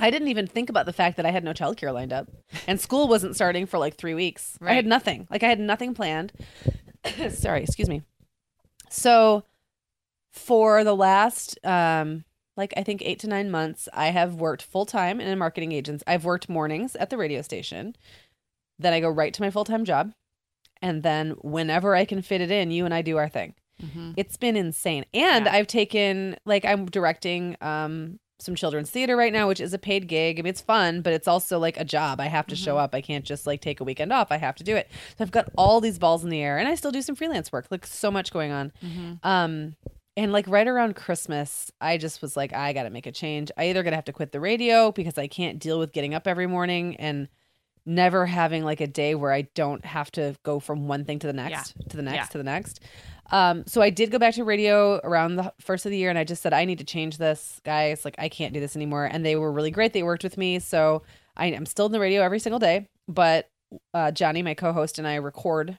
I 0.00 0.10
didn't 0.10 0.28
even 0.28 0.46
think 0.46 0.70
about 0.70 0.86
the 0.86 0.92
fact 0.92 1.16
that 1.18 1.26
I 1.26 1.30
had 1.30 1.44
no 1.44 1.52
childcare 1.52 1.92
lined 1.94 2.12
up, 2.12 2.28
and 2.66 2.80
school 2.80 3.06
wasn't 3.06 3.36
starting 3.36 3.66
for 3.66 3.78
like 3.78 3.94
three 3.94 4.14
weeks. 4.14 4.58
I 4.60 4.72
had 4.74 4.86
nothing. 4.86 5.28
Like 5.30 5.42
I 5.42 5.48
had 5.48 5.60
nothing 5.60 5.94
planned. 5.94 6.32
Sorry, 7.30 7.62
excuse 7.62 7.88
me. 7.88 8.02
So 8.90 9.44
for 10.30 10.82
the 10.84 10.96
last 10.96 11.58
um 11.64 12.24
like 12.56 12.72
I 12.76 12.82
think 12.82 13.02
8 13.02 13.18
to 13.20 13.26
9 13.28 13.50
months 13.50 13.88
I 13.92 14.06
have 14.08 14.34
worked 14.34 14.62
full 14.62 14.86
time 14.86 15.20
in 15.20 15.28
a 15.28 15.36
marketing 15.36 15.72
agency. 15.72 16.04
I've 16.06 16.24
worked 16.24 16.48
mornings 16.48 16.96
at 16.96 17.10
the 17.10 17.16
radio 17.16 17.42
station. 17.42 17.96
Then 18.78 18.92
I 18.92 19.00
go 19.00 19.08
right 19.08 19.32
to 19.34 19.42
my 19.42 19.50
full-time 19.50 19.84
job. 19.84 20.12
And 20.80 21.02
then 21.02 21.30
whenever 21.42 21.94
I 21.94 22.04
can 22.04 22.20
fit 22.22 22.40
it 22.40 22.50
in, 22.50 22.70
you 22.72 22.84
and 22.84 22.92
I 22.92 23.00
do 23.02 23.16
our 23.16 23.28
thing. 23.28 23.54
Mhm. 23.80 24.14
It's 24.16 24.36
been 24.36 24.56
insane. 24.56 25.04
And 25.14 25.46
Yeah. 25.46 25.52
I've 25.54 25.66
taken 25.68 26.36
like 26.44 26.64
I'm 26.64 26.86
directing 26.86 27.56
um 27.60 28.18
some 28.42 28.54
children's 28.54 28.90
theater 28.90 29.16
right 29.16 29.32
now, 29.32 29.48
which 29.48 29.60
is 29.60 29.72
a 29.72 29.78
paid 29.78 30.08
gig. 30.08 30.38
I 30.38 30.42
mean, 30.42 30.50
it's 30.50 30.60
fun, 30.60 31.00
but 31.00 31.12
it's 31.12 31.28
also 31.28 31.58
like 31.58 31.78
a 31.78 31.84
job. 31.84 32.20
I 32.20 32.26
have 32.26 32.46
to 32.48 32.56
show 32.56 32.74
Mhm. 32.76 32.80
up. 32.82 32.94
I 32.94 33.00
can't 33.00 33.24
just 33.24 33.46
like 33.46 33.60
take 33.60 33.80
a 33.80 33.84
weekend 33.84 34.12
off. 34.12 34.28
I 34.30 34.36
have 34.38 34.56
to 34.56 34.64
do 34.64 34.76
it. 34.76 34.90
So 35.16 35.24
I've 35.24 35.30
got 35.30 35.48
all 35.56 35.80
these 35.80 35.98
balls 35.98 36.24
in 36.24 36.30
the 36.30 36.40
air, 36.42 36.58
and 36.58 36.68
I 36.68 36.74
still 36.74 36.90
do 36.92 37.02
some 37.02 37.14
freelance 37.14 37.52
work. 37.52 37.66
Like 37.70 37.86
so 37.86 38.10
much 38.10 38.32
going 38.32 38.50
on. 38.52 38.72
Mhm. 38.84 39.18
Um, 39.24 39.76
and 40.16 40.32
like 40.32 40.46
right 40.48 40.68
around 40.68 40.94
Christmas, 40.96 41.70
I 41.80 41.96
just 41.96 42.20
was 42.20 42.36
like, 42.36 42.52
I 42.52 42.72
got 42.72 42.82
to 42.82 42.90
make 42.90 43.06
a 43.06 43.12
change. 43.12 43.50
I 43.56 43.68
either 43.70 43.82
gonna 43.82 43.96
have 43.96 44.04
to 44.06 44.12
quit 44.12 44.32
the 44.32 44.40
radio 44.40 44.92
because 44.92 45.16
I 45.16 45.26
can't 45.26 45.58
deal 45.58 45.78
with 45.78 45.92
getting 45.92 46.12
up 46.14 46.26
every 46.26 46.46
morning 46.46 46.96
and 46.96 47.28
never 47.86 48.26
having 48.26 48.62
like 48.62 48.80
a 48.80 48.86
day 48.86 49.14
where 49.14 49.32
I 49.32 49.42
don't 49.54 49.84
have 49.84 50.10
to 50.12 50.36
go 50.44 50.60
from 50.60 50.86
one 50.86 51.04
thing 51.04 51.18
to 51.20 51.26
the 51.26 51.32
next, 51.32 51.74
to 51.88 51.96
the 51.96 52.02
next, 52.02 52.16
Yeah. 52.16 52.24
to 52.26 52.38
the 52.38 52.44
next. 52.44 52.80
Um, 53.32 53.64
so 53.66 53.80
I 53.80 53.90
did 53.90 54.10
go 54.10 54.18
back 54.18 54.34
to 54.34 54.44
radio 54.44 55.00
around 55.02 55.36
the 55.36 55.52
first 55.60 55.86
of 55.86 55.90
the 55.90 55.96
year, 55.96 56.10
and 56.10 56.18
I 56.18 56.24
just 56.24 56.42
said 56.42 56.52
I 56.52 56.64
need 56.66 56.78
to 56.78 56.84
change 56.84 57.16
this, 57.18 57.60
guys. 57.64 58.04
Like 58.04 58.14
I 58.18 58.28
can't 58.28 58.52
do 58.52 58.60
this 58.60 58.76
anymore. 58.76 59.06
And 59.06 59.24
they 59.24 59.36
were 59.36 59.50
really 59.50 59.70
great. 59.70 59.92
They 59.94 60.02
worked 60.02 60.22
with 60.22 60.36
me, 60.36 60.58
so 60.58 61.02
I, 61.36 61.46
I'm 61.46 61.66
still 61.66 61.86
in 61.86 61.92
the 61.92 62.00
radio 62.00 62.22
every 62.22 62.38
single 62.38 62.58
day. 62.60 62.88
But 63.08 63.48
uh, 63.94 64.10
Johnny, 64.12 64.42
my 64.42 64.54
co-host, 64.54 64.98
and 64.98 65.08
I 65.08 65.14
record 65.16 65.78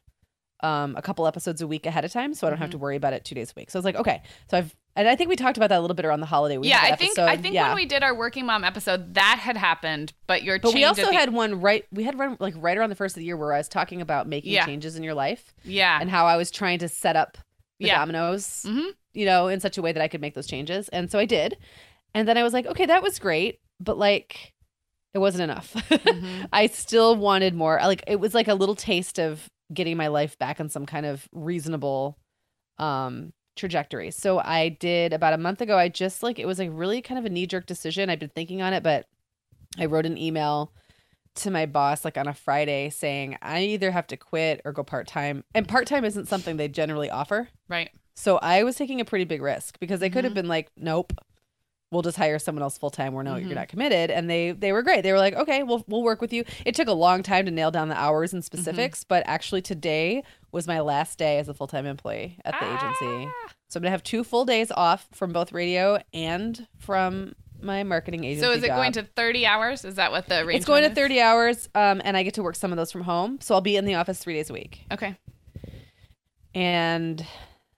um, 0.61 0.95
a 0.95 1.01
couple 1.01 1.27
episodes 1.27 1.61
a 1.61 1.67
week 1.67 1.85
ahead 1.85 2.05
of 2.05 2.11
time, 2.11 2.33
so 2.33 2.47
I 2.47 2.49
don't 2.49 2.59
have 2.59 2.69
Mhm. 2.69 2.73
to 2.73 2.77
worry 2.79 2.95
about 2.95 3.13
it 3.13 3.23
two 3.23 3.35
days 3.35 3.51
a 3.51 3.59
week. 3.59 3.69
So 3.69 3.77
I 3.77 3.79
was 3.79 3.85
like, 3.85 3.97
okay. 3.97 4.23
So 4.49 4.57
I've 4.57 4.75
and 4.95 5.07
I 5.07 5.15
think 5.15 5.29
we 5.29 5.35
talked 5.35 5.57
about 5.57 5.69
that 5.69 5.79
a 5.79 5.81
little 5.81 5.95
bit 5.95 6.05
around 6.05 6.19
the 6.19 6.25
holiday 6.27 6.57
week. 6.57 6.69
yeah, 6.69 6.79
I 6.81 6.95
think 6.95 7.11
episode. 7.17 7.25
I 7.29 7.37
think 7.37 7.55
yeah. 7.55 7.67
when 7.69 7.75
we 7.75 7.85
did 7.85 8.03
our 8.03 8.13
working 8.15 8.45
mom 8.45 8.63
episode, 8.63 9.15
that 9.15 9.39
had 9.41 9.57
happened, 9.57 10.13
but 10.27 10.43
your 10.43 10.59
but 10.59 10.73
we 10.73 10.83
also 10.83 11.07
the- 11.07 11.13
had 11.13 11.33
one 11.33 11.61
right. 11.61 11.85
We 11.91 12.03
had 12.03 12.17
one 12.17 12.37
like 12.39 12.53
right 12.57 12.77
around 12.77 12.89
the 12.89 12.95
first 12.95 13.15
of 13.15 13.19
the 13.19 13.25
year 13.25 13.37
where 13.37 13.53
I 13.53 13.57
was 13.57 13.67
talking 13.67 14.01
about 14.01 14.27
making 14.27 14.51
Yeah. 14.53 14.65
changes 14.65 14.95
in 14.95 15.03
your 15.03 15.13
life 15.15 15.53
yeah 15.63 15.97
and 15.99 16.09
how 16.09 16.25
I 16.27 16.37
was 16.37 16.51
trying 16.51 16.79
to 16.79 16.87
set 16.89 17.15
up 17.15 17.37
the 17.79 17.87
Yeah. 17.87 17.97
dominoes, 17.99 18.63
hmm 18.67 18.89
you 19.13 19.25
know, 19.25 19.47
in 19.47 19.59
such 19.59 19.77
a 19.77 19.81
way 19.83 19.91
that 19.91 20.01
I 20.01 20.07
could 20.07 20.21
make 20.21 20.33
those 20.33 20.47
changes. 20.47 20.89
And 20.89 21.11
so 21.11 21.19
I 21.19 21.25
did. 21.25 21.55
And 22.15 22.27
then 22.27 22.35
I 22.35 22.41
was 22.41 22.51
like, 22.51 22.65
okay, 22.65 22.87
that 22.87 23.03
was 23.03 23.19
great, 23.19 23.59
but 23.79 23.95
like 23.97 24.53
it 25.13 25.19
wasn't 25.19 25.43
enough. 25.43 25.73
Mhm. 25.89 26.47
I 26.53 26.65
still 26.67 27.15
wanted 27.15 27.53
more. 27.53 27.79
Like 27.83 28.03
it 28.07 28.19
was 28.19 28.33
like 28.33 28.47
a 28.47 28.55
little 28.55 28.73
taste 28.75 29.19
of 29.19 29.47
getting 29.73 29.97
my 29.97 30.07
life 30.07 30.37
back 30.39 30.59
in 30.59 30.69
some 30.69 30.85
kind 30.87 31.05
of 31.05 31.27
reasonable 31.31 32.17
um 32.79 33.33
trajectory. 33.55 34.11
So 34.11 34.39
I 34.39 34.69
did 34.69 35.13
about 35.13 35.33
a 35.33 35.37
month 35.37 35.61
ago. 35.61 35.77
I 35.77 35.89
just 35.89 36.23
like 36.23 36.39
it 36.39 36.45
was 36.45 36.59
like 36.59 36.69
really 36.71 37.01
kind 37.01 37.19
of 37.19 37.25
a 37.25 37.29
knee 37.29 37.45
jerk 37.47 37.65
decision. 37.65 38.09
I've 38.09 38.19
been 38.19 38.29
thinking 38.29 38.61
on 38.61 38.73
it, 38.73 38.83
but 38.83 39.05
I 39.77 39.85
wrote 39.85 40.05
an 40.05 40.17
email 40.17 40.71
to 41.35 41.49
my 41.49 41.65
boss 41.65 42.05
like 42.05 42.17
on 42.17 42.27
a 42.27 42.33
Friday 42.33 42.89
saying 42.91 43.37
I 43.41 43.63
either 43.63 43.89
have 43.91 44.05
to 44.07 44.17
quit 44.17 44.61
or 44.65 44.71
go 44.71 44.83
part 44.83 45.07
time. 45.07 45.43
And 45.55 45.67
part 45.67 45.87
time 45.87 46.05
isn't 46.05 46.27
something 46.27 46.57
they 46.57 46.67
generally 46.67 47.09
offer. 47.09 47.49
right. 47.67 47.89
So 48.15 48.37
I 48.37 48.61
was 48.61 48.75
taking 48.75 49.01
a 49.01 49.05
pretty 49.05 49.25
big 49.25 49.41
risk 49.41 49.79
because 49.79 49.99
they 49.99 50.09
could 50.11 50.23
have 50.23 50.33
Mhm. 50.33 50.35
been 50.35 50.47
like, 50.47 50.69
nope, 50.77 51.13
we'll 51.93 52.01
just 52.01 52.17
hire 52.17 52.39
someone 52.39 52.61
else 52.63 52.77
full 52.77 52.89
time. 52.89 53.13
We're 53.13 53.23
no, 53.23 53.35
Mhm. 53.35 53.45
you're 53.45 53.55
not 53.55 53.69
committed. 53.69 54.11
And 54.11 54.29
they 54.29 54.51
they 54.51 54.71
were 54.73 54.81
great. 54.81 55.01
They 55.03 55.11
were 55.11 55.17
like, 55.19 55.35
okay, 55.35 55.63
we'll 55.63 55.83
we'll 55.87 56.03
work 56.03 56.19
with 56.21 56.33
you. 56.33 56.43
It 56.65 56.75
took 56.75 56.87
a 56.87 56.93
long 56.93 57.23
time 57.23 57.45
to 57.45 57.51
nail 57.51 57.71
down 57.71 57.87
the 57.89 57.97
hours 57.97 58.33
and 58.33 58.43
specifics, 58.43 59.03
but 59.03 59.23
actually 59.25 59.61
today 59.61 60.23
was 60.51 60.67
my 60.67 60.79
last 60.81 61.17
day 61.17 61.39
as 61.39 61.47
a 61.47 61.53
full 61.53 61.67
time 61.67 61.85
employee 61.85 62.37
at 62.43 62.53
the 62.59 62.65
agency. 62.65 63.29
Ah. 63.31 63.51
So 63.69 63.77
I'm 63.77 63.81
gonna 63.83 63.91
have 63.91 64.03
two 64.03 64.23
full 64.23 64.45
days 64.45 64.71
off 64.71 65.07
from 65.13 65.31
both 65.31 65.51
radio 65.51 65.99
and 66.13 66.67
from 66.79 67.33
my 67.61 67.83
marketing 67.83 68.25
agency. 68.25 68.45
So 68.45 68.51
is 68.51 68.61
it 68.61 68.67
job. 68.67 68.75
going 68.77 68.91
to 68.91 69.03
30 69.03 69.45
hours? 69.45 69.85
Is 69.85 69.95
that 69.95 70.11
what 70.11 70.27
the 70.27 70.45
It's 70.49 70.65
going 70.65 70.83
to 70.83 70.93
30 70.93 71.21
hours, 71.21 71.69
um, 71.73 72.01
and 72.03 72.17
I 72.17 72.23
get 72.23 72.33
to 72.33 72.43
work 72.43 72.55
some 72.57 72.71
of 72.73 72.77
those 72.77 72.91
from 72.91 73.03
home. 73.03 73.39
So 73.41 73.55
I'll 73.55 73.61
be 73.61 73.77
in 73.77 73.85
the 73.85 73.95
office 73.95 74.19
three 74.19 74.33
days 74.33 74.49
a 74.49 74.53
week. 74.53 74.81
Okay. 74.91 75.15
and 76.55 77.25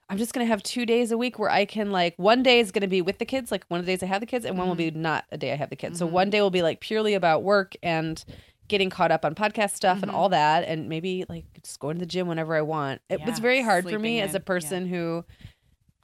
I'm 0.08 0.18
just 0.18 0.32
gonna 0.32 0.46
have 0.46 0.62
two 0.62 0.86
days 0.86 1.10
a 1.10 1.18
week 1.18 1.38
where 1.38 1.50
I 1.50 1.64
can 1.64 1.90
like 1.90 2.14
one 2.16 2.42
day 2.42 2.60
is 2.60 2.70
gonna 2.70 2.86
be 2.86 3.02
with 3.02 3.18
the 3.18 3.24
kids, 3.24 3.50
like 3.50 3.64
one 3.68 3.80
of 3.80 3.86
the 3.86 3.92
days 3.92 4.02
I 4.02 4.06
have 4.06 4.20
the 4.20 4.26
kids, 4.26 4.44
and 4.44 4.56
one 4.56 4.68
will 4.68 4.74
be 4.76 4.90
not 4.90 5.24
a 5.32 5.36
day 5.38 5.52
I 5.52 5.56
have 5.56 5.70
the 5.70 5.76
kids. 5.76 5.98
So 5.98 6.06
Mhm. 6.06 6.10
one 6.12 6.30
day 6.30 6.40
will 6.40 6.50
be 6.50 6.62
like 6.62 6.80
purely 6.80 7.14
about 7.14 7.42
work 7.42 7.74
and 7.82 8.24
getting 8.68 8.90
caught 8.90 9.10
up 9.12 9.24
on 9.24 9.34
podcast 9.34 9.70
stuff 9.74 10.02
and 10.02 10.10
Mhm. 10.10 10.14
all 10.14 10.28
that, 10.28 10.64
and 10.64 10.88
maybe 10.88 11.24
like 11.28 11.44
just 11.62 11.78
going 11.80 11.96
to 11.96 12.00
the 12.00 12.06
gym 12.06 12.28
whenever 12.28 12.54
I 12.54 12.62
want. 12.62 13.00
It 13.08 13.20
was 13.24 13.38
very 13.38 13.62
hard 13.62 13.84
for 13.84 13.90
sleeping 13.90 14.02
me 14.02 14.20
as 14.20 14.34
a 14.34 14.40
person 14.40 14.86
who 14.86 15.24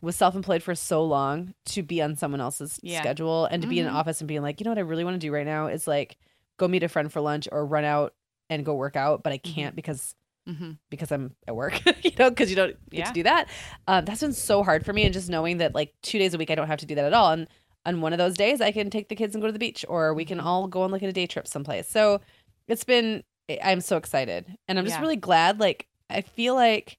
was 0.00 0.16
self-employed 0.16 0.62
for 0.64 0.74
so 0.74 1.04
long 1.04 1.54
to 1.66 1.82
be 1.82 2.02
on 2.02 2.16
someone 2.16 2.40
else's 2.40 2.80
Yeah. 2.82 2.98
schedule 3.00 3.44
and 3.46 3.62
to 3.62 3.68
be 3.68 3.78
in 3.78 3.86
an 3.86 3.92
Mhm. 3.92 3.96
office 3.96 4.20
and 4.20 4.26
being 4.26 4.42
like, 4.42 4.58
you 4.60 4.64
know 4.64 4.70
what 4.72 4.78
I 4.78 4.82
really 4.82 5.04
want 5.04 5.14
to 5.14 5.24
do 5.24 5.32
right 5.32 5.46
now 5.46 5.68
is 5.68 5.86
like 5.86 6.16
go 6.56 6.66
meet 6.66 6.82
a 6.82 6.88
friend 6.88 7.12
for 7.12 7.20
lunch 7.20 7.48
or 7.52 7.64
run 7.64 7.84
out 7.84 8.14
and 8.50 8.64
go 8.64 8.74
work 8.74 8.96
out, 8.96 9.22
but 9.22 9.32
I 9.32 9.38
Mm-hmm. 9.38 9.54
can't 9.54 9.76
because 9.76 10.16
Mm-hmm. 10.48 10.72
because 10.90 11.12
I'm 11.12 11.34
at 11.46 11.54
work, 11.54 11.80
you 12.04 12.10
know, 12.18 12.30
because 12.30 12.50
you 12.50 12.56
don't 12.56 12.76
get 12.90 12.98
Yeah. 12.98 13.04
to 13.06 13.12
do 13.12 13.22
that. 13.22 13.48
Um, 13.86 14.04
that's 14.04 14.20
been 14.20 14.32
so 14.32 14.62
hard 14.62 14.84
for 14.84 14.92
me, 14.92 15.04
and 15.04 15.12
just 15.14 15.28
knowing 15.30 15.58
that 15.58 15.74
like 15.74 15.94
two 16.02 16.18
days 16.18 16.34
a 16.34 16.38
week 16.38 16.50
I 16.50 16.54
don't 16.56 16.66
have 16.66 16.80
to 16.80 16.86
do 16.86 16.94
that 16.96 17.04
at 17.04 17.12
all, 17.12 17.30
and 17.32 17.46
on 17.86 18.00
one 18.00 18.12
of 18.12 18.18
those 18.18 18.36
days 18.36 18.60
I 18.60 18.72
can 18.72 18.90
take 18.90 19.08
the 19.08 19.14
kids 19.16 19.34
and 19.34 19.42
go 19.42 19.46
to 19.46 19.52
the 19.52 19.58
beach, 19.58 19.84
or 19.88 20.14
we 20.14 20.24
can 20.24 20.38
Mm-hmm. 20.38 20.46
all 20.46 20.66
go 20.68 20.82
on 20.82 20.90
like 20.90 21.02
a 21.02 21.12
day 21.12 21.26
trip 21.26 21.46
someplace. 21.46 21.88
So 21.88 22.20
it's 22.68 22.84
been 22.84 23.22
I'm 23.62 23.80
so 23.80 23.96
excited, 23.96 24.56
and 24.68 24.78
I'm 24.78 24.84
just 24.84 24.96
Yeah. 24.96 25.02
really 25.02 25.16
glad. 25.16 25.60
Like 25.60 25.86
I 26.10 26.22
feel 26.22 26.54
like 26.54 26.98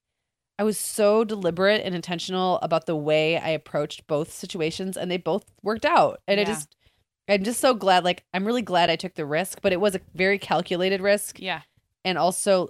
I 0.60 0.64
was 0.64 0.78
so 0.78 1.24
deliberate 1.24 1.82
and 1.84 1.96
intentional 1.96 2.60
about 2.62 2.86
the 2.86 2.96
way 2.96 3.38
I 3.40 3.50
approached 3.50 4.08
both 4.08 4.32
situations, 4.32 4.96
and 4.96 5.10
they 5.12 5.18
both 5.18 5.46
worked 5.64 5.86
out, 5.86 6.20
and 6.28 6.40
I 6.40 6.44
just. 6.46 6.76
I'm 7.30 7.44
just 7.46 7.62
so 7.62 7.74
glad. 7.74 8.04
Like, 8.04 8.26
I'm 8.34 8.44
really 8.44 8.62
glad 8.62 8.90
I 8.90 8.98
took 8.98 9.14
the 9.16 9.26
risk, 9.26 9.60
but 9.62 9.72
it 9.72 9.80
was 9.80 9.96
a 9.96 10.02
very 10.14 10.38
calculated 10.38 11.00
risk 11.00 11.40
Yeah. 11.40 11.62
and 12.04 12.18
also 12.18 12.68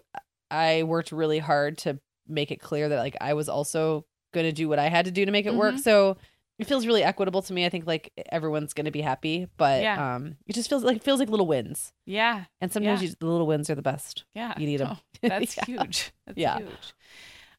I 0.54 0.84
worked 0.84 1.12
really 1.12 1.40
hard 1.40 1.78
to 1.80 2.00
make 2.28 2.52
it 2.52 2.62
clear 2.62 2.88
that 2.90 3.00
like 3.00 3.18
I 3.20 3.34
was 3.34 3.50
also 3.50 4.06
going 4.34 4.46
to 4.46 4.52
do 4.52 4.70
what 4.70 4.80
I 4.80 4.88
had 4.90 5.06
to 5.06 5.12
do 5.12 5.26
to 5.26 5.32
make 5.32 5.46
it 5.46 5.54
work. 5.56 5.76
Mhm. 5.76 5.80
So 5.80 6.18
it 6.60 6.68
feels 6.68 6.86
really 6.86 7.04
equitable 7.04 7.42
to 7.42 7.54
me. 7.54 7.66
I 7.66 7.70
think 7.70 7.88
like 7.88 8.12
everyone's 8.32 8.74
going 8.74 8.86
to 8.86 8.92
be 8.92 9.02
happy, 9.02 9.48
but 9.58 9.82
Yeah. 9.82 10.16
um 10.16 10.38
it 10.48 10.54
just 10.54 10.70
feels 10.70 10.84
like 10.84 10.98
it 10.98 11.04
feels 11.04 11.20
like 11.20 11.30
little 11.30 11.48
wins. 11.48 11.92
Yeah. 12.06 12.46
And 12.62 12.72
sometimes 12.72 13.02
Yeah. 13.02 13.10
you, 13.10 13.16
the 13.20 13.26
little 13.26 13.48
wins 13.48 13.70
are 13.70 13.76
the 13.76 13.82
best. 13.82 14.26
Yeah. 14.36 14.54
You 14.58 14.68
need 14.68 14.82
'em. 14.82 14.90
Oh, 14.92 15.00
that's 15.22 15.58
Yeah. 15.58 15.66
huge. 15.66 16.12
That's 16.28 16.38
Yeah. 16.38 16.58
huge. 16.60 16.94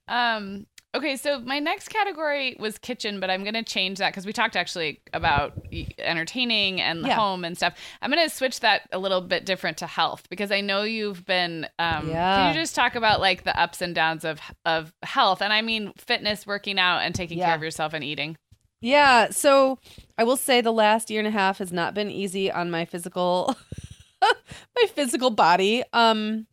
Um, 0.09 0.67
okay, 0.95 1.17
so 1.17 1.41
my 1.41 1.59
next 1.59 1.89
category 1.89 2.57
was 2.59 2.79
kitchen, 2.79 3.19
but 3.21 3.29
I'm 3.31 3.43
going 3.43 3.55
to 3.55 3.63
change 3.63 3.99
that 3.99 4.13
because 4.13 4.25
we 4.27 4.33
talked 4.33 4.57
actually 4.57 5.01
about 5.13 5.53
entertaining 5.99 6.81
and 6.81 7.05
Yeah. 7.07 7.17
home 7.17 7.45
and 7.45 7.57
stuff. 7.57 7.75
I'm 8.01 8.11
going 8.11 8.27
to 8.29 8.35
switch 8.35 8.61
that 8.61 8.83
a 8.93 8.99
little 8.99 9.21
bit 9.21 9.45
different 9.45 9.79
to 9.79 9.87
health 9.87 10.29
because 10.31 10.51
I 10.53 10.61
know 10.61 10.83
you've 10.83 11.27
been. 11.27 11.65
Um, 11.79 12.05
Can 12.05 12.09
Yeah. 12.09 12.49
you 12.49 12.55
just 12.55 12.75
talk 12.75 12.95
about 12.95 13.21
like 13.21 13.45
the 13.45 13.59
ups 13.61 13.83
and 13.83 13.95
downs 13.95 14.25
of 14.25 14.41
of 14.65 14.93
health? 15.03 15.43
And 15.43 15.53
I 15.53 15.63
mean 15.63 15.93
fitness, 15.99 16.47
working 16.47 16.79
out, 16.79 16.99
and 17.01 17.15
taking 17.15 17.39
care 17.39 17.55
of 17.55 17.63
yourself 17.63 17.93
and 17.93 18.05
eating. 18.05 18.37
Yeah, 18.81 19.31
so 19.31 19.79
I 20.19 20.25
will 20.25 20.37
say 20.37 20.61
the 20.61 20.73
last 20.73 21.11
year 21.11 21.19
and 21.21 21.27
a 21.29 21.31
half 21.31 21.59
has 21.59 21.73
not 21.73 21.95
been 21.95 22.11
easy 22.11 22.53
on 22.53 22.71
my 22.71 22.85
physical 22.85 23.57
my 24.23 24.87
physical 24.95 25.31
body. 25.31 25.83
Um 25.93 26.47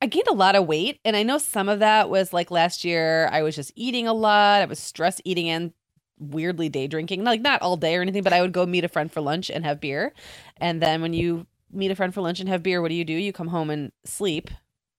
I 0.00 0.06
gained 0.06 0.28
a 0.28 0.34
lot 0.34 0.54
of 0.54 0.66
weight 0.66 1.00
and 1.04 1.16
I 1.16 1.22
know 1.24 1.38
some 1.38 1.68
of 1.68 1.80
that 1.80 2.08
was 2.08 2.32
like 2.32 2.50
last 2.50 2.84
year 2.84 3.28
I 3.32 3.42
was 3.42 3.56
just 3.56 3.72
eating 3.74 4.06
a 4.06 4.12
lot. 4.12 4.62
I 4.62 4.64
was 4.66 4.78
stress 4.78 5.20
eating 5.24 5.48
and 5.48 5.72
weirdly 6.20 6.68
day 6.68 6.86
drinking. 6.86 7.24
Like 7.24 7.40
not 7.40 7.62
all 7.62 7.76
day 7.76 7.96
or 7.96 8.02
anything, 8.02 8.22
but 8.22 8.32
I 8.32 8.40
would 8.40 8.52
go 8.52 8.64
meet 8.66 8.84
a 8.84 8.88
friend 8.88 9.10
for 9.10 9.20
lunch 9.20 9.50
and 9.50 9.64
have 9.64 9.80
beer. 9.80 10.12
And 10.58 10.80
then 10.80 11.02
when 11.02 11.14
you 11.14 11.46
meet 11.72 11.90
a 11.90 11.96
friend 11.96 12.14
for 12.14 12.20
lunch 12.20 12.38
and 12.40 12.48
have 12.48 12.62
beer, 12.62 12.80
what 12.80 12.88
do 12.88 12.94
you 12.94 13.04
do? 13.04 13.12
You 13.12 13.32
come 13.32 13.48
home 13.48 13.70
and 13.70 13.90
sleep 14.04 14.50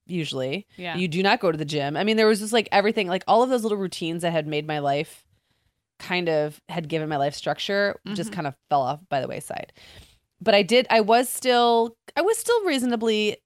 usually. 0.06 0.68
Yeah. 0.76 0.98
You 0.98 1.08
do 1.08 1.24
not 1.24 1.40
go 1.40 1.52
to 1.52 1.58
the 1.58 1.66
gym. 1.66 1.96
I 1.96 2.04
mean, 2.04 2.18
there 2.18 2.28
was 2.28 2.40
just 2.40 2.54
like 2.54 2.68
everything, 2.72 3.08
like 3.08 3.24
all 3.28 3.42
of 3.44 3.50
those 3.50 3.64
little 3.64 3.78
routines 3.78 4.22
that 4.24 4.32
had 4.32 4.48
made 4.48 4.68
my 4.68 4.80
life 4.80 5.24
kind 6.00 6.30
of 6.30 6.60
had 6.70 6.88
given 6.90 7.10
my 7.10 7.18
life 7.18 7.36
structure 7.36 8.00
just 8.14 8.32
Mhm. 8.32 8.34
kind 8.34 8.48
of 8.48 8.56
fell 8.70 8.82
off 8.82 9.02
by 9.10 9.20
the 9.22 9.28
wayside. 9.28 9.74
But 10.42 10.56
I 10.56 10.62
did, 10.64 10.88
I 10.90 11.02
was 11.02 11.28
still, 11.28 11.96
I 12.16 12.22
was 12.22 12.38
still 12.38 12.64
reasonably 12.64 13.38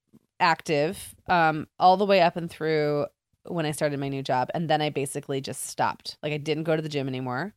active 0.44 1.16
um, 1.28 1.68
all 1.80 1.98
the 1.98 2.06
way 2.06 2.22
up 2.22 2.36
and 2.36 2.50
through 2.50 3.08
when 3.46 3.66
I 3.66 3.72
started 3.72 4.00
my 4.00 4.10
new 4.10 4.22
job. 4.22 4.50
And 4.54 4.70
then 4.70 4.82
I 4.82 4.90
basically 4.90 5.42
just 5.42 5.66
stopped. 5.68 6.18
Like 6.22 6.34
I 6.34 6.38
didn't 6.38 6.66
go 6.66 6.76
to 6.76 6.82
the 6.82 6.90
gym 6.90 7.08
anymore. 7.08 7.56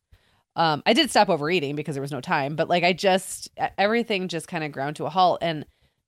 Um, 0.55 0.81
I 0.87 0.93
did 0.93 1.11
stop 1.11 1.29
overeating 1.29 1.75
because 1.75 1.93
there 1.93 2.01
was 2.01 2.11
no 2.11 2.21
time, 2.21 2.55
but 2.55 2.67
like 2.67 2.83
I 2.83 2.93
just, 2.93 3.49
everything 3.77 4.27
just 4.27 4.47
kind 4.47 4.63
of 4.63 4.71
ground 4.71 4.95
to 4.95 5.05
a 5.05 5.09
halt. 5.09 5.39
And 5.41 5.65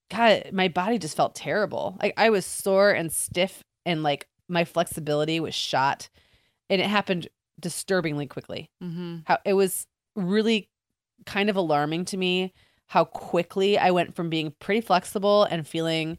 God, 0.09 0.49
my 0.51 0.69
body 0.69 0.97
just 0.97 1.15
felt 1.15 1.35
terrible. 1.35 1.97
Like 2.01 2.15
I 2.17 2.31
was 2.31 2.45
sore 2.45 2.89
and 2.89 3.11
stiff 3.11 3.63
and 3.85 4.01
like 4.01 4.27
my 4.47 4.65
flexibility 4.65 5.39
was 5.39 5.53
shot. 5.53 6.09
And 6.69 6.81
it 6.81 6.87
happened 6.87 7.27
disturbingly 7.59 8.25
quickly. 8.25 8.71
mm-hmm. 8.81 9.17
How 9.25 9.37
it 9.45 9.53
was 9.53 9.85
really 10.15 10.69
kind 11.25 11.49
of 11.49 11.55
alarming 11.55 12.05
to 12.05 12.17
me 12.17 12.53
how 12.87 13.05
quickly 13.05 13.77
I 13.77 13.91
went 13.91 14.15
from 14.15 14.31
being 14.31 14.53
pretty 14.59 14.81
flexible 14.81 15.43
and 15.43 15.67
feeling 15.67 16.17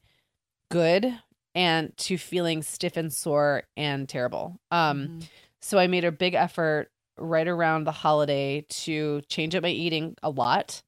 good 0.71 1.13
and 1.55 1.95
to 1.99 2.17
feeling 2.17 2.63
stiff 2.63 2.97
and 2.97 3.13
sore 3.13 3.65
and 3.77 4.09
terrible. 4.09 4.59
Um 4.71 5.07
Mhm. 5.09 5.29
so 5.61 5.79
I 5.79 5.87
made 5.87 6.05
a 6.05 6.13
big 6.13 6.35
effort 6.35 6.91
right 7.19 7.47
around 7.49 7.85
the 7.85 7.93
holiday 7.93 8.63
to 8.71 9.21
change 9.29 9.55
up 9.55 9.63
my 9.63 9.69
eating 9.69 10.17
a 10.23 10.31
lot 10.31 10.83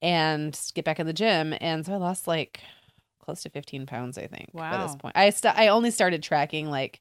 and 0.00 0.58
get 0.74 0.84
back 0.84 1.00
in 1.00 1.06
the 1.06 1.12
gym. 1.12 1.54
And 1.60 1.84
so 1.84 1.94
I 1.94 1.96
lost 1.96 2.28
like 2.28 2.60
close 3.18 3.42
to 3.42 3.50
15 3.50 3.86
pounds, 3.86 4.18
I 4.18 4.26
think, 4.26 4.50
wow. 4.52 4.70
by 4.76 4.86
this 4.86 4.94
point. 4.96 5.16
I 5.16 5.30
st- 5.30 5.56
I 5.56 5.68
only 5.68 5.90
started 5.90 6.22
tracking 6.22 6.70
like 6.70 7.00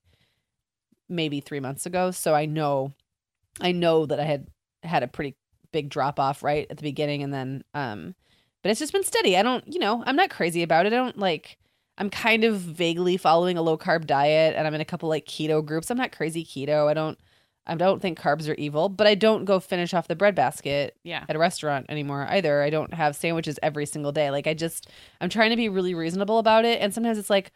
maybe 1.10 1.42
three 1.42 1.60
months 1.60 1.86
ago. 1.86 2.12
So 2.12 2.34
I 2.34 2.46
know, 2.46 2.94
I 3.60 3.72
know 3.74 4.06
that 4.06 4.20
I 4.20 4.24
had 4.24 4.48
had 4.84 5.04
a 5.04 5.08
pretty 5.08 5.36
big 5.72 5.90
drop 5.90 6.20
off 6.20 6.42
right 6.44 6.66
at 6.70 6.78
the 6.78 6.84
beginning. 6.84 7.24
And 7.24 7.34
then, 7.34 7.64
um, 7.74 8.16
but 8.62 8.70
it's 8.72 8.80
just 8.80 8.94
been 8.94 9.04
steady. 9.04 9.38
I 9.38 9.44
don't, 9.44 9.68
you 9.72 9.80
know, 9.80 10.04
I'm 10.06 10.16
not 10.16 10.30
crazy 10.30 10.64
about 10.64 10.86
it. 10.86 10.94
I 10.94 10.96
don't 10.96 11.18
like, 11.20 11.58
I'm 11.98 12.10
kind 12.10 12.44
of 12.44 12.58
vaguely 12.60 13.18
following 13.18 13.58
a 13.58 13.62
low 13.62 13.78
carb 13.78 14.06
diet 14.08 14.56
and 14.56 14.66
I'm 14.66 14.74
in 14.74 14.82
a 14.82 14.86
couple 14.86 15.10
like 15.10 15.26
keto 15.26 15.64
groups. 15.64 15.92
I'm 15.92 15.98
not 15.98 16.12
crazy 16.12 16.44
keto. 16.44 16.88
I 16.90 16.94
don't 16.94 17.18
I 17.66 17.76
don't 17.76 18.02
think 18.02 18.20
carbs 18.20 18.50
are 18.50 18.56
evil, 18.56 18.90
but 18.90 19.08
I 19.08 19.16
don't 19.16 19.46
go 19.46 19.60
finish 19.60 19.94
off 19.94 20.08
the 20.10 20.16
bread 20.18 20.36
basket 20.36 20.98
Yeah. 21.04 21.24
at 21.30 21.36
a 21.36 21.40
restaurant 21.40 21.86
anymore 21.90 22.28
either. 22.30 22.62
I 22.62 22.70
don't 22.70 22.94
have 22.94 23.16
sandwiches 23.16 23.58
every 23.64 23.86
single 23.86 24.12
day. 24.12 24.32
Like 24.32 24.48
I 24.48 24.54
just 24.54 24.90
I'm 25.22 25.30
trying 25.30 25.52
to 25.52 25.56
be 25.56 25.70
really 25.70 25.94
reasonable 25.94 26.40
about 26.40 26.66
it 26.66 26.82
and 26.82 26.94
sometimes 26.94 27.18
it's 27.18 27.30
like 27.30 27.52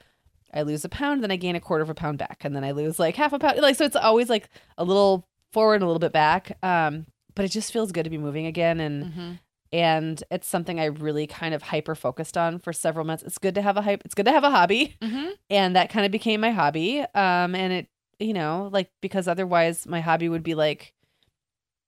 I 0.54 0.62
lose 0.62 0.86
a 0.86 0.90
pound 0.90 1.24
then 1.24 1.32
I 1.32 1.36
gain 1.36 1.56
a 1.56 1.60
quarter 1.60 1.82
of 1.84 1.90
a 1.90 1.96
pound 1.96 2.20
back 2.20 2.46
and 2.46 2.56
then 2.56 2.64
I 2.64 2.72
lose 2.72 3.00
like 3.00 3.16
half 3.16 3.34
a 3.34 3.40
pound. 3.40 3.60
Like 3.60 3.76
so 3.76 3.86
it's 3.86 3.96
always 3.96 4.30
like 4.30 4.50
a 4.78 4.84
little 4.84 5.28
forward 5.52 5.76
and 5.76 5.84
a 5.84 5.88
little 5.88 6.00
bit 6.00 6.14
back. 6.14 6.58
Um 6.64 7.08
but 7.36 7.44
it 7.46 7.50
just 7.50 7.72
feels 7.74 7.92
good 7.92 8.04
to 8.04 8.10
be 8.10 8.18
moving 8.18 8.46
again 8.46 8.80
and 8.80 9.06
Mm-hmm. 9.06 9.32
And 9.72 10.24
it's 10.32 10.48
something 10.48 10.80
I 10.80 10.86
really 10.86 11.28
kind 11.28 11.54
of 11.54 11.62
hyper 11.64 11.96
focused 11.96 12.38
on 12.38 12.60
for 12.60 12.72
several 12.74 13.06
months. 13.06 13.24
It's 13.24 13.38
good 13.38 13.56
to 13.56 13.62
have 13.62 13.78
a 13.78 13.82
hype. 13.82 14.02
It's 14.06 14.16
good 14.16 14.26
to 14.26 14.32
have 14.32 14.44
a 14.44 14.50
hobby, 14.50 14.96
Mm-hmm. 15.02 15.30
and 15.50 15.76
that 15.76 15.90
kind 15.90 16.06
of 16.06 16.12
became 16.12 16.42
my 16.42 16.52
hobby. 16.52 17.02
Um, 17.02 17.56
and 17.56 17.74
it, 17.74 17.88
you 18.20 18.34
know, 18.34 18.70
like 18.72 18.90
because 19.02 19.28
otherwise 19.28 19.86
my 19.86 20.00
hobby 20.02 20.30
would 20.30 20.44
be 20.44 20.56
like, 20.56 20.94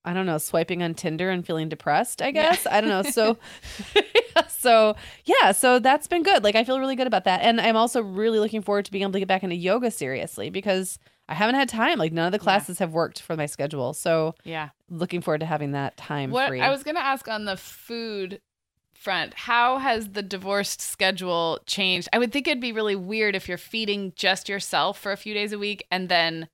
I 0.05 0.13
don't 0.13 0.25
know, 0.25 0.37
swiping 0.37 0.81
on 0.81 0.93
Tinder 0.93 1.29
and 1.29 1.45
feeling 1.45 1.69
depressed. 1.69 2.21
I 2.21 2.27
Yeah. 2.27 2.31
guess 2.51 2.65
I 2.65 2.81
don't 2.81 2.89
know. 2.89 3.03
So, 3.11 3.37
so 4.47 4.95
yeah, 5.25 5.51
so 5.51 5.79
that's 5.79 6.07
been 6.07 6.23
good. 6.23 6.43
Like 6.43 6.55
I 6.55 6.63
feel 6.63 6.79
really 6.79 6.95
good 6.95 7.07
about 7.07 7.25
that, 7.25 7.41
and 7.41 7.59
I'm 7.59 7.75
also 7.75 8.01
really 8.01 8.39
looking 8.39 8.61
forward 8.61 8.85
to 8.85 8.91
being 8.91 9.01
able 9.03 9.13
to 9.13 9.19
get 9.19 9.27
back 9.27 9.43
into 9.43 9.55
yoga 9.55 9.91
seriously 9.91 10.49
because 10.49 10.99
I 11.29 11.35
haven't 11.35 11.55
had 11.55 11.69
time. 11.69 11.97
Like 11.99 12.11
none 12.11 12.25
of 12.25 12.31
the 12.31 12.39
Yeah. 12.39 12.43
classes 12.43 12.79
have 12.79 12.91
worked 12.91 13.21
for 13.21 13.35
my 13.37 13.45
schedule. 13.45 13.93
So 13.93 14.33
Yeah. 14.43 14.69
looking 14.89 15.21
forward 15.21 15.39
to 15.41 15.45
having 15.45 15.71
that 15.73 15.95
time 15.95 16.31
What 16.31 16.49
free. 16.49 16.59
I 16.59 16.69
was 16.71 16.83
going 16.83 16.95
to 16.95 17.03
ask 17.03 17.27
on 17.27 17.45
the 17.45 17.55
food 17.55 18.41
front, 18.95 19.33
how 19.35 19.77
has 19.77 20.09
the 20.09 20.23
divorced 20.23 20.81
schedule 20.81 21.59
changed? 21.67 22.09
I 22.11 22.17
would 22.17 22.31
think 22.33 22.47
it'd 22.47 22.59
be 22.59 22.71
really 22.73 22.95
weird 22.95 23.35
if 23.35 23.47
you're 23.47 23.57
feeding 23.59 24.11
just 24.15 24.49
yourself 24.49 24.99
for 24.99 25.11
a 25.11 25.17
few 25.17 25.33
days 25.33 25.53
a 25.53 25.59
week 25.59 25.85
and 25.91 26.09
then 26.09 26.49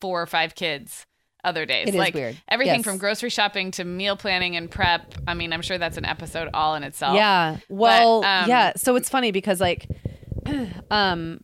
four 0.00 0.20
or 0.22 0.26
five 0.26 0.54
kids 0.54 1.06
other 1.42 1.64
days. 1.64 1.88
It 1.88 1.94
is 1.94 1.98
like 1.98 2.14
weird. 2.14 2.36
everything 2.48 2.80
Yes. 2.80 2.84
from 2.84 2.98
grocery 2.98 3.30
shopping 3.30 3.70
to 3.72 3.84
meal 3.84 4.16
planning 4.16 4.56
and 4.56 4.70
prep. 4.70 5.14
I 5.26 5.34
mean, 5.34 5.52
I'm 5.54 5.62
sure 5.62 5.78
that's 5.78 5.96
an 5.96 6.04
episode 6.04 6.50
all 6.52 6.74
in 6.74 6.82
itself. 6.84 7.16
Yeah. 7.16 7.56
Well, 7.70 8.24
um, 8.24 8.48
yeah. 8.48 8.74
So 8.76 8.94
it's 8.96 9.08
funny 9.08 9.32
because 9.32 9.60
like, 9.60 9.88
um, 10.90 11.40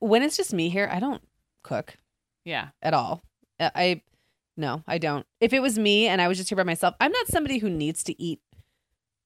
when 0.00 0.22
it's 0.22 0.36
just 0.36 0.52
me 0.52 0.68
here, 0.68 0.88
I 0.92 1.00
don't 1.00 1.22
cook 1.64 1.96
Yeah. 2.44 2.68
at 2.80 2.94
all. 2.94 3.22
Uh, 3.58 3.70
I 3.74 4.02
no, 4.56 4.84
I 4.86 4.98
don't. 4.98 5.26
If 5.40 5.52
it 5.52 5.60
was 5.60 5.76
me 5.80 6.06
and 6.06 6.20
I 6.22 6.28
was 6.28 6.38
just 6.38 6.48
here 6.48 6.56
by 6.56 6.62
myself, 6.62 6.94
I'm 7.00 7.10
not 7.10 7.26
somebody 7.26 7.58
who 7.58 7.68
needs 7.68 8.04
to 8.04 8.22
eat 8.22 8.40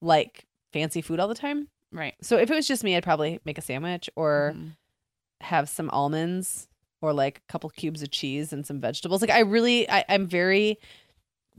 like 0.01 0.45
fancy 0.73 1.01
food 1.01 1.19
all 1.19 1.27
the 1.27 1.35
time. 1.35 1.67
Right. 1.91 2.15
So 2.21 2.37
if 2.37 2.49
it 2.49 2.55
was 2.55 2.67
just 2.67 2.83
me, 2.83 2.95
I'd 2.95 3.03
probably 3.03 3.39
make 3.45 3.57
a 3.57 3.61
sandwich 3.61 4.09
or 4.15 4.53
Mhm. 4.55 4.75
have 5.41 5.69
some 5.69 5.89
almonds 5.91 6.67
or 7.01 7.13
like 7.13 7.37
a 7.39 7.51
couple 7.51 7.69
cubes 7.69 8.01
of 8.01 8.11
cheese 8.11 8.51
and 8.53 8.65
some 8.65 8.79
vegetables. 8.81 9.21
Like 9.21 9.29
I 9.31 9.39
really, 9.39 9.89
I, 9.89 10.03
I'm 10.09 10.27
very. 10.27 10.79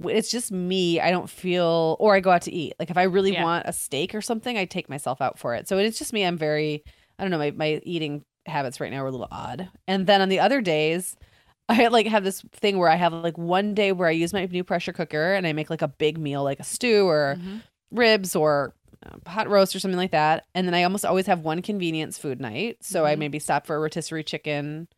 It's 0.02 0.30
just 0.30 0.50
me. 0.50 0.98
I 0.98 1.10
don't 1.10 1.28
feel, 1.28 1.96
or 2.00 2.14
I 2.14 2.20
go 2.20 2.30
out 2.30 2.42
to 2.42 2.52
eat. 2.52 2.72
Like 2.78 2.90
if 2.90 2.96
I 2.96 3.02
really 3.02 3.32
Yeah. 3.34 3.44
want 3.44 3.66
a 3.66 3.72
steak 3.72 4.14
or 4.14 4.22
something, 4.22 4.56
I 4.56 4.64
take 4.64 4.88
myself 4.88 5.20
out 5.20 5.38
for 5.38 5.54
it. 5.54 5.68
So 5.68 5.76
it's 5.78 5.98
just 5.98 6.12
me. 6.12 6.24
I'm 6.24 6.38
very. 6.38 6.82
I 7.18 7.22
don't 7.24 7.30
know. 7.30 7.38
My 7.38 7.50
my 7.50 7.80
eating 7.84 8.24
habits 8.46 8.80
right 8.80 8.90
now 8.90 9.02
are 9.04 9.08
a 9.08 9.10
little 9.10 9.28
odd. 9.30 9.68
And 9.86 10.06
then 10.06 10.20
on 10.20 10.28
the 10.28 10.40
other 10.40 10.60
days, 10.60 11.16
I 11.68 11.86
like 11.88 12.06
have 12.06 12.24
this 12.24 12.42
thing 12.52 12.78
where 12.78 12.88
I 12.88 12.96
have 12.96 13.12
like 13.12 13.38
one 13.38 13.74
day 13.74 13.92
where 13.92 14.08
I 14.08 14.12
use 14.12 14.32
my 14.32 14.44
new 14.46 14.64
pressure 14.64 14.92
cooker 14.92 15.34
and 15.34 15.46
I 15.46 15.52
make 15.52 15.70
like 15.70 15.82
a 15.82 15.88
big 15.88 16.18
meal, 16.18 16.42
like 16.42 16.58
a 16.60 16.64
stew 16.64 17.06
or 17.06 17.36
Mhm. 17.38 17.62
ribs 17.92 18.34
or 18.34 18.74
uh, 19.06 19.30
hot 19.30 19.48
roast 19.48 19.74
or 19.74 19.78
something 19.80 19.96
like 19.98 20.10
that. 20.10 20.44
And 20.54 20.66
then 20.66 20.74
I 20.74 20.82
almost 20.82 21.04
always 21.06 21.26
have 21.26 21.40
one 21.40 21.62
convenience 21.62 22.18
food 22.18 22.40
night. 22.40 22.78
So 22.82 23.06
I 23.06 23.14
Mhm. 23.14 23.18
maybe 23.20 23.38
stop 23.38 23.66
for 23.66 23.76
a 23.76 23.78
rotisserie 23.78 24.24
chicken 24.24 24.88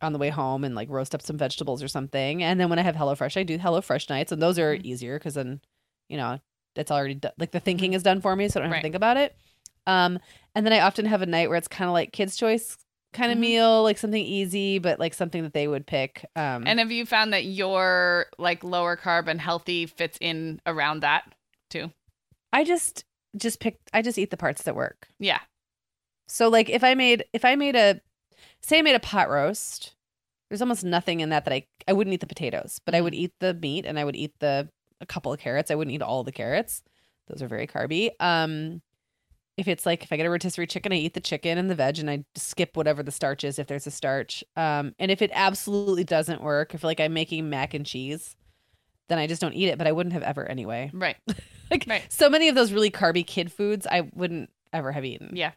on 0.00 0.12
the 0.12 0.18
way 0.18 0.28
home 0.28 0.62
and 0.62 0.74
like 0.76 0.88
roast 0.90 1.14
up 1.14 1.22
some 1.22 1.36
vegetables 1.36 1.82
or 1.82 1.88
something. 1.88 2.42
And 2.42 2.60
then 2.60 2.68
when 2.68 2.78
I 2.78 2.82
have 2.82 2.94
HelloFresh, 2.94 3.36
I 3.36 3.42
do 3.42 3.58
HelloFresh 3.58 4.08
nights. 4.10 4.30
And 4.30 4.40
those 4.40 4.58
are 4.58 4.76
Mhm. 4.76 4.84
easier 4.84 5.18
because 5.18 5.34
then, 5.34 5.60
you 6.08 6.16
know, 6.16 6.38
it's 6.76 6.90
already 6.92 7.14
done. 7.14 7.32
Like 7.38 7.50
the 7.50 7.58
thinking 7.60 7.94
is 7.94 8.02
done 8.04 8.20
for 8.20 8.36
me. 8.36 8.48
So 8.48 8.60
I 8.60 8.62
don't 8.62 8.68
have 8.68 8.72
Right. 8.74 8.78
to 8.80 8.84
think 8.84 8.94
about 8.94 9.16
it. 9.16 9.34
Um, 9.86 10.18
and 10.54 10.66
then 10.66 10.72
I 10.72 10.80
often 10.80 11.06
have 11.06 11.22
a 11.22 11.26
night 11.26 11.48
where 11.48 11.58
it's 11.58 11.68
kind 11.68 11.88
of 11.88 11.92
like 11.92 12.12
kids' 12.12 12.36
choice 12.36 12.76
kind 13.14 13.32
of 13.32 13.38
Mhm. 13.38 13.42
meal, 13.42 13.82
like 13.84 13.96
something 13.98 14.22
easy, 14.22 14.78
but 14.78 14.98
like 14.98 15.14
something 15.14 15.42
that 15.42 15.54
they 15.54 15.66
would 15.66 15.86
pick. 15.86 16.26
Um, 16.36 16.66
And 16.66 16.78
have 16.78 16.90
you 16.92 17.06
found 17.06 17.32
that 17.32 17.44
your 17.46 18.26
like 18.38 18.62
lower 18.62 18.96
carb 18.96 19.28
and 19.28 19.40
healthy 19.40 19.86
fits 19.86 20.18
in 20.20 20.60
around 20.66 21.00
that 21.00 21.32
too? 21.70 21.90
I 22.52 22.64
just 22.64 23.04
just 23.36 23.60
pick. 23.60 23.78
I 23.92 24.02
just 24.02 24.18
eat 24.18 24.30
the 24.30 24.36
parts 24.36 24.62
that 24.62 24.74
work. 24.74 25.08
Yeah. 25.18 25.40
So 26.28 26.48
like 26.48 26.68
if 26.68 26.84
I 26.84 26.94
made 26.94 27.24
if 27.32 27.44
I 27.44 27.54
made 27.56 27.76
a 27.76 28.00
say 28.62 28.78
I 28.78 28.82
made 28.82 28.94
a 28.94 29.00
pot 29.00 29.30
roast, 29.30 29.94
there's 30.50 30.60
almost 30.62 30.84
nothing 30.84 31.20
in 31.20 31.28
that 31.30 31.44
that 31.46 31.54
I 31.54 31.66
I 31.86 31.92
wouldn't 31.94 32.12
eat 32.14 32.20
the 32.20 32.26
potatoes, 32.26 32.80
but 32.84 32.94
I 32.94 33.00
would 33.00 33.14
eat 33.14 33.32
the 33.40 33.54
meat 33.54 33.86
and 33.86 33.98
I 33.98 34.04
would 34.04 34.16
eat 34.16 34.34
the 34.40 34.68
a 35.00 35.06
couple 35.06 35.32
of 35.32 35.40
carrots. 35.40 35.70
I 35.70 35.74
wouldn't 35.76 35.94
eat 35.94 36.02
all 36.02 36.24
the 36.24 36.32
carrots. 36.32 36.82
Those 37.28 37.42
are 37.42 37.48
very 37.48 37.66
carby. 37.66 38.10
Um 38.20 38.82
if 39.58 39.68
it's 39.68 39.84
like 39.84 40.02
if 40.04 40.12
I 40.12 40.16
get 40.16 40.24
a 40.24 40.30
rotisserie 40.30 40.66
chicken, 40.66 40.92
I 40.92 40.96
eat 40.96 41.12
the 41.14 41.20
chicken 41.20 41.58
and 41.58 41.68
the 41.68 41.74
veg 41.74 41.98
and 41.98 42.08
I 42.08 42.24
skip 42.36 42.76
whatever 42.76 43.02
the 43.02 43.10
starch 43.12 43.44
is 43.44 43.58
if 43.58 43.66
there's 43.66 43.86
a 43.86 43.90
starch. 43.90 44.42
Um 44.56 44.94
and 44.98 45.10
if 45.10 45.20
it 45.20 45.30
absolutely 45.34 46.04
doesn't 46.04 46.40
work, 46.42 46.74
if 46.74 46.82
like 46.84 47.00
I'm 47.00 47.12
making 47.12 47.50
mac 47.50 47.74
and 47.74 47.84
cheese, 47.84 48.36
then 49.08 49.18
I 49.18 49.26
just 49.26 49.40
don't 49.42 49.54
eat 49.54 49.68
it, 49.68 49.76
but 49.78 49.86
I 49.86 49.92
wouldn't 49.92 50.12
have 50.14 50.22
ever 50.22 50.46
anyway. 50.46 50.90
Right. 50.94 51.16
Like 51.70 51.84
Right. 51.86 52.10
so 52.10 52.30
many 52.30 52.48
of 52.48 52.54
those 52.54 52.72
really 52.72 52.90
carby 52.90 53.26
kid 53.26 53.52
foods 53.52 53.86
I 53.86 54.08
wouldn't 54.14 54.48
ever 54.72 54.90
have 54.90 55.04
eaten 55.04 55.32
Yeah. 55.36 55.50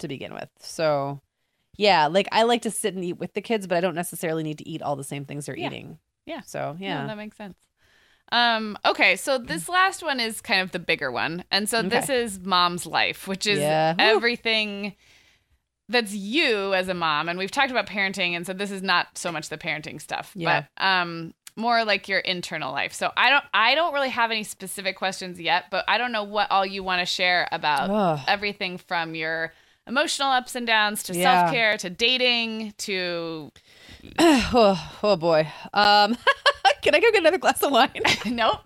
to 0.00 0.06
begin 0.08 0.34
with. 0.34 0.50
So, 0.58 1.22
yeah, 1.78 2.08
like 2.08 2.28
I 2.30 2.42
like 2.42 2.60
to 2.62 2.70
sit 2.70 2.94
and 2.94 3.02
eat 3.02 3.16
with 3.16 3.32
the 3.32 3.40
kids, 3.40 3.66
but 3.66 3.78
I 3.78 3.80
don't 3.80 3.94
necessarily 3.94 4.42
need 4.42 4.58
to 4.58 4.68
eat 4.68 4.82
all 4.82 4.96
the 4.96 5.02
same 5.04 5.24
things 5.24 5.46
they're 5.46 5.56
Yeah. 5.56 5.68
eating. 5.68 5.98
Yeah. 6.26 6.42
So, 6.42 6.76
Yeah, 6.78 7.00
yeah. 7.00 7.06
that 7.06 7.16
makes 7.16 7.38
sense. 7.38 7.56
Um, 8.32 8.76
okay, 8.84 9.16
so 9.16 9.38
this 9.38 9.68
last 9.68 10.02
one 10.02 10.18
is 10.20 10.40
kind 10.40 10.60
of 10.60 10.72
the 10.72 10.78
bigger 10.78 11.12
one. 11.12 11.44
And 11.50 11.68
so 11.68 11.82
this 11.82 12.08
is 12.08 12.40
mom's 12.40 12.84
life, 12.86 13.28
which 13.28 13.46
is 13.46 13.60
Yeah. 13.60 13.94
Everything 13.98 14.94
that's 15.88 16.12
you 16.12 16.74
as 16.74 16.88
a 16.88 16.94
mom. 16.94 17.28
And 17.28 17.38
we've 17.38 17.50
talked 17.50 17.70
about 17.70 17.86
parenting, 17.86 18.32
and 18.34 18.44
so 18.44 18.52
this 18.52 18.70
is 18.72 18.82
not 18.82 19.16
so 19.16 19.30
much 19.30 19.48
the 19.48 19.58
parenting 19.58 20.00
stuff, 20.00 20.32
Yeah. 20.34 20.64
but 20.76 20.84
um 20.84 21.34
more 21.58 21.84
like 21.84 22.06
your 22.06 22.18
internal 22.18 22.70
life. 22.72 22.92
So 22.92 23.12
I 23.16 23.30
don't 23.30 23.44
I 23.54 23.74
don't 23.76 23.94
really 23.94 24.10
have 24.10 24.30
any 24.32 24.42
specific 24.42 24.96
questions 24.96 25.40
yet, 25.40 25.66
but 25.70 25.84
I 25.88 25.96
don't 25.96 26.12
know 26.12 26.24
what 26.24 26.50
all 26.50 26.66
you 26.66 26.82
want 26.82 27.00
to 27.00 27.06
share 27.06 27.48
about 27.52 27.88
Ugh. 27.88 28.20
everything 28.26 28.76
from 28.76 29.14
your 29.14 29.52
emotional 29.86 30.28
ups 30.32 30.54
and 30.56 30.66
downs 30.66 31.04
to 31.04 31.14
Yeah. 31.14 31.22
self-care 31.44 31.76
to 31.78 31.88
dating 31.90 32.74
to 32.78 33.52
oh, 34.18 34.98
oh 35.04 35.16
boy. 35.16 35.46
Um 35.72 36.16
can 36.82 36.94
I 36.94 37.00
go 37.00 37.10
get 37.10 37.20
another 37.20 37.38
glass 37.38 37.62
of 37.62 37.72
wine? 37.72 37.90
nope. 38.26 38.60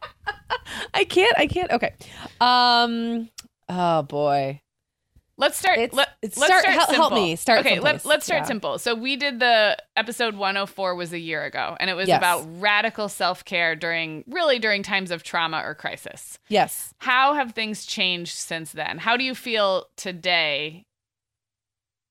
I 0.94 1.04
can't. 1.04 1.36
I 1.38 1.46
can't. 1.46 1.70
Okay. 1.70 1.94
Um 2.40 3.28
oh 3.68 4.02
boy. 4.02 4.60
Let's 5.36 5.56
start. 5.56 5.78
It's- 5.78 5.94
let, 5.96 6.10
it's 6.20 6.36
let's 6.36 6.48
start- 6.52 6.62
start. 6.64 6.74
help- 6.76 6.90
help 6.94 7.12
me. 7.14 7.34
Start 7.34 7.60
Okay, 7.60 7.80
let, 7.80 8.04
let's 8.04 8.26
start 8.26 8.42
Yeah. 8.42 8.46
simple. 8.46 8.78
So 8.78 8.94
we 8.94 9.16
did 9.16 9.40
the 9.40 9.74
episode 9.96 10.34
104 10.34 10.94
was 10.94 11.14
a 11.14 11.18
year 11.18 11.44
ago, 11.44 11.78
and 11.80 11.88
it 11.88 11.94
was 11.94 12.08
Yes. 12.08 12.18
about 12.18 12.44
radical 12.60 13.08
self 13.08 13.42
care 13.46 13.74
during 13.74 14.22
really 14.26 14.58
during 14.58 14.82
times 14.82 15.10
of 15.10 15.22
trauma 15.22 15.62
or 15.64 15.74
crisis. 15.74 16.38
Yes. 16.48 16.92
How 16.98 17.32
have 17.32 17.52
things 17.52 17.86
changed 17.86 18.34
since 18.34 18.72
then? 18.72 18.98
How 18.98 19.16
do 19.16 19.24
you 19.24 19.34
feel 19.34 19.86
today 19.96 20.84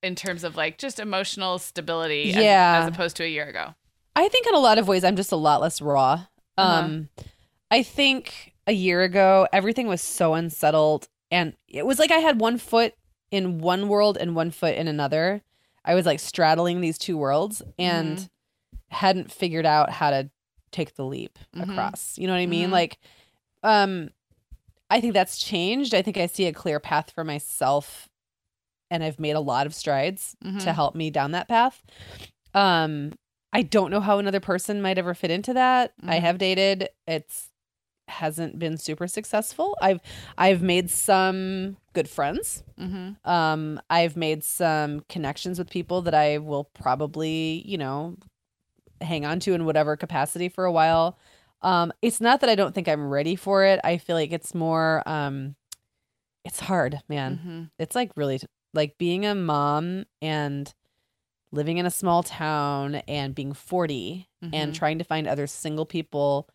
in 0.02 0.16
terms 0.16 0.44
of 0.44 0.56
like 0.58 0.80
just 0.80 1.00
emotional 1.00 1.60
stability 1.60 2.32
as- 2.32 2.44
Yeah. 2.44 2.80
as, 2.82 2.88
opposed 2.88 3.16
to 3.18 3.24
a 3.24 3.28
year 3.28 3.46
ago? 3.48 3.76
I 4.20 4.28
think 4.30 4.47
in 4.47 4.53
a 4.55 4.59
lot 4.59 4.78
of 4.78 4.88
ways 4.88 5.03
I'm 5.03 5.15
just 5.15 5.32
a 5.32 5.36
lot 5.38 5.61
less 5.61 5.82
raw. 5.82 6.26
Uh-huh. 6.57 6.63
Um 6.80 7.09
I 7.72 7.84
think 7.84 8.53
a 8.67 8.72
year 8.74 9.01
ago 9.03 9.47
everything 9.53 9.88
was 9.88 10.01
so 10.01 10.34
unsettled 10.34 11.07
and 11.32 11.53
it 11.67 11.86
was 11.86 11.99
like 11.99 12.11
I 12.11 12.17
had 12.17 12.39
one 12.39 12.57
foot 12.57 12.93
in 13.32 13.59
one 13.59 13.88
world 13.88 14.17
and 14.17 14.36
one 14.36 14.51
foot 14.51 14.76
in 14.76 14.88
another. 14.88 15.41
I 15.86 15.95
was 15.95 16.05
like 16.05 16.20
straddling 16.20 16.82
these 16.82 16.97
two 16.97 17.17
worlds 17.17 17.61
and 17.78 18.17
Mhm. 18.17 18.30
hadn't 18.89 19.32
figured 19.32 19.65
out 19.65 19.89
how 19.91 20.09
to 20.11 20.30
take 20.72 20.95
the 20.95 21.05
leap 21.05 21.38
Mhm. 21.55 21.63
across. 21.72 22.17
You 22.17 22.28
know 22.28 22.34
what 22.34 22.39
I 22.39 22.45
mean? 22.47 22.70
Mhm. 22.70 22.74
Like 22.74 22.97
um 23.63 24.09
I 24.91 24.99
think 25.01 25.13
that's 25.13 25.38
changed. 25.38 25.93
I 25.93 26.01
think 26.01 26.17
I 26.17 26.26
see 26.26 26.45
a 26.47 26.53
clear 26.53 26.80
path 26.80 27.11
for 27.11 27.24
myself 27.24 28.09
and 28.91 29.03
I've 29.03 29.20
made 29.20 29.36
a 29.36 29.39
lot 29.39 29.67
of 29.67 29.76
strides 29.76 30.36
to 30.41 30.47
Mhm. 30.49 30.74
help 30.74 30.95
me 30.95 31.09
down 31.11 31.32
that 31.32 31.47
path. 31.47 31.84
Um 32.53 33.13
I 33.52 33.62
don't 33.64 33.91
know 33.91 34.00
how 34.02 34.20
another 34.20 34.39
person 34.39 34.82
might 34.82 34.97
ever 34.97 35.14
fit 35.14 35.32
into 35.32 35.54
that. 35.54 35.93
I 36.04 36.18
Mhm. 36.18 36.22
have 36.22 36.38
dated. 36.38 36.89
It's 37.08 37.50
hasn't 38.08 38.58
been 38.58 38.76
super 38.78 39.08
successful. 39.08 39.78
I've 39.82 40.00
I've 40.38 40.64
made 40.64 40.89
some 40.89 41.78
good 41.93 42.10
friends. 42.10 42.64
Mm-hmm. 42.80 43.30
Um 43.30 43.80
I've 43.89 44.16
made 44.18 44.43
some 44.43 45.02
connections 45.10 45.60
with 45.60 45.70
people 45.70 46.02
that 46.04 46.16
I 46.16 46.39
will 46.39 46.64
probably, 46.64 47.64
you 47.68 47.78
know, 47.78 48.18
hang 49.02 49.26
on 49.26 49.39
to 49.41 49.54
in 49.54 49.66
whatever 49.66 49.95
capacity 49.95 50.50
for 50.50 50.66
a 50.66 50.72
while. 50.72 51.20
Um 51.62 51.93
it's 52.02 52.20
not 52.20 52.41
that 52.41 52.50
I 52.50 52.56
don't 52.56 52.74
think 52.74 52.88
I'm 52.88 53.08
ready 53.10 53.36
for 53.36 53.64
it. 53.64 53.80
I 53.84 53.97
feel 53.97 54.16
like 54.16 54.32
it's 54.32 54.56
more 54.56 55.04
um 55.08 55.56
it's 56.43 56.60
hard, 56.62 57.02
man 57.08 57.38
Mm-hmm. 57.38 57.64
it's 57.78 57.95
like 57.95 58.12
really 58.16 58.39
like 58.74 58.97
being 58.97 59.26
a 59.26 59.36
mom 59.36 60.06
and 60.22 60.74
living 61.52 61.78
in 61.78 61.86
a 61.86 61.91
small 61.91 62.22
town 62.24 62.95
and 63.08 63.34
being 63.36 63.54
40 63.54 64.28
and 64.41 64.72
Mhm. 64.72 64.76
trying 64.76 64.97
to 65.00 65.04
find 65.04 65.28
other 65.28 65.47
single 65.47 65.86
people 65.86 66.47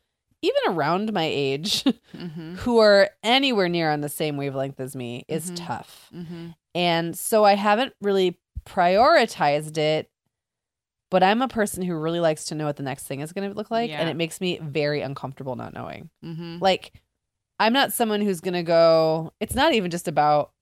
even 0.43 0.61
around 0.69 1.13
my 1.13 1.25
age 1.25 1.85
Mm-hmm. 2.15 2.55
who 2.59 2.79
are 2.79 3.11
anywhere 3.23 3.69
near 3.69 3.91
on 3.91 4.01
the 4.03 4.09
same 4.09 4.37
wavelength 4.37 4.79
as 4.79 4.95
me 4.95 5.25
is 5.29 5.51
Mhm. 5.51 5.57
tough 5.67 6.11
Mm-hmm. 6.15 6.49
and 6.75 7.19
so 7.19 7.45
i 7.45 7.55
haven't 7.55 7.95
really 8.01 8.39
prioritized 8.65 9.77
it 9.79 10.11
but 11.11 11.23
i'm 11.23 11.43
a 11.43 11.49
person 11.49 11.83
who 11.83 11.95
really 11.97 12.21
likes 12.21 12.45
to 12.47 12.55
know 12.55 12.67
what 12.67 12.77
the 12.77 12.83
next 12.83 13.05
thing 13.05 13.21
is 13.21 13.33
going 13.33 13.49
to 13.49 13.57
look 13.57 13.71
like 13.71 13.91
and 14.01 14.09
it 14.09 14.17
makes 14.17 14.41
me 14.41 14.59
very 14.63 15.01
uncomfortable 15.01 15.57
not 15.57 15.75
knowing 15.75 16.11
Mm-hmm. 16.25 16.59
like 16.61 16.93
i'm 17.59 17.73
not 17.73 17.93
someone 17.93 18.21
who's 18.21 18.41
gonna 18.41 18.63
go 18.63 19.33
it's 19.41 19.55
not 19.55 19.75
even 19.75 19.91
just 19.91 20.09
about 20.09 20.53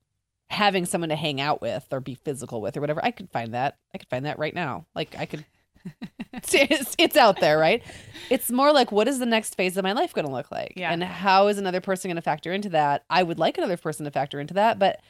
having 0.53 0.85
someone 0.87 1.09
to 1.09 1.17
hang 1.17 1.41
out 1.41 1.61
with 1.63 1.87
or 1.91 1.99
be 2.01 2.15
physical 2.15 2.61
with 2.61 2.77
or 2.77 2.81
whatever 2.81 3.03
i 3.05 3.11
could 3.11 3.29
find 3.31 3.55
that 3.55 3.79
i 3.95 3.99
could 3.99 4.09
find 4.09 4.25
that 4.27 4.39
right 4.39 4.55
now 4.55 4.85
like 4.95 5.17
i 5.19 5.25
could 5.27 5.45
it's, 6.33 6.95
it's 6.99 7.17
out 7.17 7.41
there 7.41 7.59
right 7.59 7.83
it's 8.31 8.51
more 8.51 8.73
like 8.73 8.93
what 8.93 9.09
is 9.09 9.19
the 9.19 9.27
next 9.27 9.55
phase 9.57 9.77
of 9.77 9.83
my 9.83 9.93
life 9.93 10.13
going 10.15 10.27
to 10.27 10.31
look 10.33 10.51
like 10.53 10.75
Yeah. 10.77 10.93
and 10.93 11.03
how 11.03 11.49
is 11.49 11.59
another 11.59 11.81
person 11.81 12.09
going 12.09 12.17
to 12.17 12.23
factor 12.23 12.53
into 12.53 12.69
that 12.71 13.05
i 13.11 13.23
would 13.23 13.39
like 13.39 13.59
another 13.59 13.77
person 13.77 14.05
to 14.05 14.11
factor 14.11 14.39
into 14.41 14.55
that 14.55 14.79
but 14.79 15.01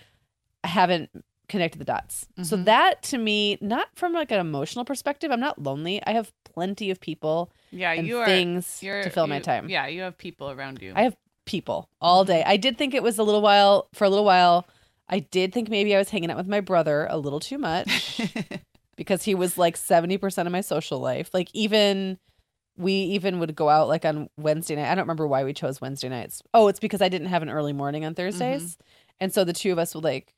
i 0.64 0.68
haven't 0.68 1.10
connected 1.48 1.78
the 1.78 1.84
dots 1.84 2.26
so 2.42 2.56
Mhm. 2.56 2.64
that 2.64 3.02
to 3.02 3.18
me 3.18 3.58
not 3.60 3.88
from 3.94 4.12
like 4.14 4.30
an 4.30 4.38
emotional 4.40 4.84
perspective 4.84 5.30
i'm 5.30 5.40
not 5.40 5.60
lonely 5.60 6.00
i 6.06 6.12
have 6.12 6.32
plenty 6.44 6.90
of 6.90 7.00
people 7.00 7.52
Yeah, 7.70 7.92
and 7.92 8.06
you 8.06 8.18
are. 8.20 8.26
things 8.26 8.78
to 8.80 9.10
fill 9.10 9.26
my 9.26 9.40
time 9.40 9.68
Yeah, 9.68 9.86
you 9.88 10.02
have 10.02 10.16
people 10.16 10.50
around 10.50 10.80
you. 10.80 10.92
I 10.94 11.02
have 11.02 11.16
people 11.44 11.88
all 12.00 12.24
day. 12.24 12.42
I 12.46 12.56
did 12.56 12.78
think 12.78 12.94
it 12.94 13.02
was 13.02 13.18
a 13.18 13.22
little 13.24 13.42
while 13.42 13.88
for 13.94 14.04
a 14.04 14.08
little 14.10 14.24
while. 14.24 14.66
I 15.12 15.18
did 15.18 15.52
think 15.52 15.68
maybe 15.68 15.94
I 15.94 15.98
was 15.98 16.08
hanging 16.08 16.30
out 16.30 16.38
with 16.38 16.48
my 16.48 16.60
brother 16.60 17.06
a 17.10 17.18
little 17.18 17.38
too 17.38 17.58
much 17.58 18.18
because 18.96 19.22
he 19.24 19.34
was 19.34 19.58
like 19.58 19.76
70% 19.76 20.46
of 20.46 20.52
my 20.52 20.62
social 20.62 20.98
life. 20.98 21.30
Like 21.34 21.50
even 21.52 22.18
we 22.78 22.92
even 22.94 23.38
would 23.38 23.54
go 23.54 23.68
out 23.68 23.88
like 23.88 24.06
on 24.06 24.30
Wednesday 24.38 24.74
night. 24.74 24.90
I 24.90 24.94
don't 24.94 25.04
remember 25.04 25.26
why 25.26 25.44
we 25.44 25.52
chose 25.52 25.82
Wednesday 25.82 26.08
nights. 26.08 26.42
Oh, 26.54 26.68
it's 26.68 26.80
because 26.80 27.02
I 27.02 27.10
didn't 27.10 27.28
have 27.28 27.42
an 27.42 27.50
early 27.50 27.74
morning 27.74 28.06
on 28.06 28.14
Thursdays. 28.14 28.62
Mm-hmm. 28.62 28.82
And 29.20 29.34
so 29.34 29.44
the 29.44 29.52
two 29.52 29.70
of 29.70 29.78
us 29.78 29.94
would 29.94 30.02
like 30.02 30.34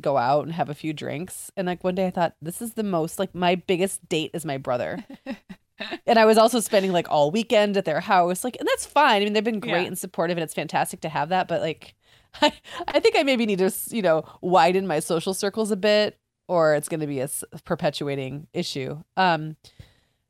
go 0.00 0.16
out 0.16 0.44
and 0.44 0.54
have 0.54 0.70
a 0.70 0.74
few 0.74 0.92
drinks. 0.92 1.50
And 1.56 1.66
like 1.66 1.82
one 1.82 1.96
day 1.96 2.06
I 2.06 2.10
thought 2.10 2.36
this 2.40 2.62
is 2.62 2.74
the 2.74 2.84
most 2.84 3.18
like 3.18 3.34
my 3.34 3.56
biggest 3.56 4.08
date 4.08 4.30
is 4.34 4.44
my 4.44 4.56
brother. 4.56 5.04
and 6.06 6.18
I 6.18 6.24
was 6.26 6.38
also 6.38 6.60
spending 6.60 6.92
like 6.92 7.10
all 7.10 7.32
weekend 7.32 7.76
at 7.76 7.84
their 7.84 8.00
house. 8.00 8.44
Like, 8.44 8.56
and 8.60 8.68
that's 8.68 8.86
fine. 8.86 9.22
I 9.22 9.24
mean, 9.24 9.32
they've 9.32 9.42
been 9.42 9.58
great 9.60 9.82
Yeah. 9.82 9.88
and 9.88 9.98
supportive, 9.98 10.36
and 10.36 10.44
it's 10.44 10.54
fantastic 10.54 11.00
to 11.00 11.08
have 11.08 11.30
that. 11.30 11.48
But 11.48 11.60
like, 11.60 11.94
I, 12.42 12.52
I 12.88 13.00
think 13.00 13.16
I 13.16 13.22
maybe 13.22 13.46
need 13.46 13.58
to, 13.58 13.70
you 13.90 14.02
know, 14.02 14.24
widen 14.40 14.86
my 14.86 15.00
social 15.00 15.34
circles 15.34 15.70
a 15.70 15.76
bit, 15.76 16.18
or 16.48 16.74
it's 16.74 16.88
going 16.88 17.00
to 17.00 17.06
be 17.06 17.20
a 17.20 17.28
perpetuating 17.64 18.46
issue. 18.52 19.02
Um, 19.16 19.56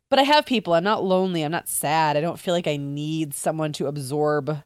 but 0.08 0.18
I 0.18 0.22
have 0.22 0.46
people. 0.46 0.74
I'm 0.74 0.84
not 0.84 1.04
lonely. 1.04 1.42
I'm 1.42 1.52
not 1.52 1.68
sad. 1.68 2.16
I 2.16 2.20
don't 2.20 2.38
feel 2.38 2.54
like 2.54 2.66
I 2.68 2.76
need 2.76 3.34
someone 3.34 3.72
to 3.74 3.86
absorb 3.86 4.58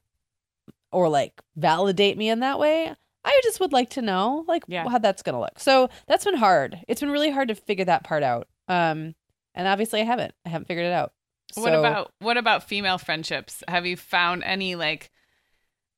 or 0.92 1.08
like 1.08 1.40
validate 1.56 2.18
me 2.18 2.28
in 2.28 2.40
that 2.40 2.58
way. 2.58 2.94
I 3.24 3.40
just 3.44 3.60
would 3.60 3.72
like 3.72 3.90
to 3.90 4.02
know 4.02 4.44
like 4.48 4.64
Yeah. 4.66 4.88
how 4.88 4.98
that's 4.98 5.22
going 5.22 5.34
to 5.34 5.40
look. 5.40 5.58
So 5.58 5.88
that's 6.06 6.24
been 6.24 6.36
hard. 6.36 6.78
It's 6.88 7.00
been 7.00 7.10
really 7.10 7.30
hard 7.30 7.48
to 7.48 7.54
figure 7.54 7.84
that 7.84 8.04
part 8.04 8.22
out. 8.22 8.48
Um, 8.68 9.14
and 9.54 9.66
obviously 9.68 10.00
I 10.00 10.04
haven't. 10.04 10.34
I 10.44 10.48
haven't 10.48 10.68
figured 10.68 10.86
it 10.86 10.92
out. 10.92 11.12
What 11.54 11.74
about 11.74 12.12
what 12.20 12.36
about 12.36 12.62
female 12.68 12.96
friendships? 12.98 13.62
Have 13.66 13.84
you 13.84 13.96
found 13.96 14.44
any 14.44 14.76
like 14.76 15.10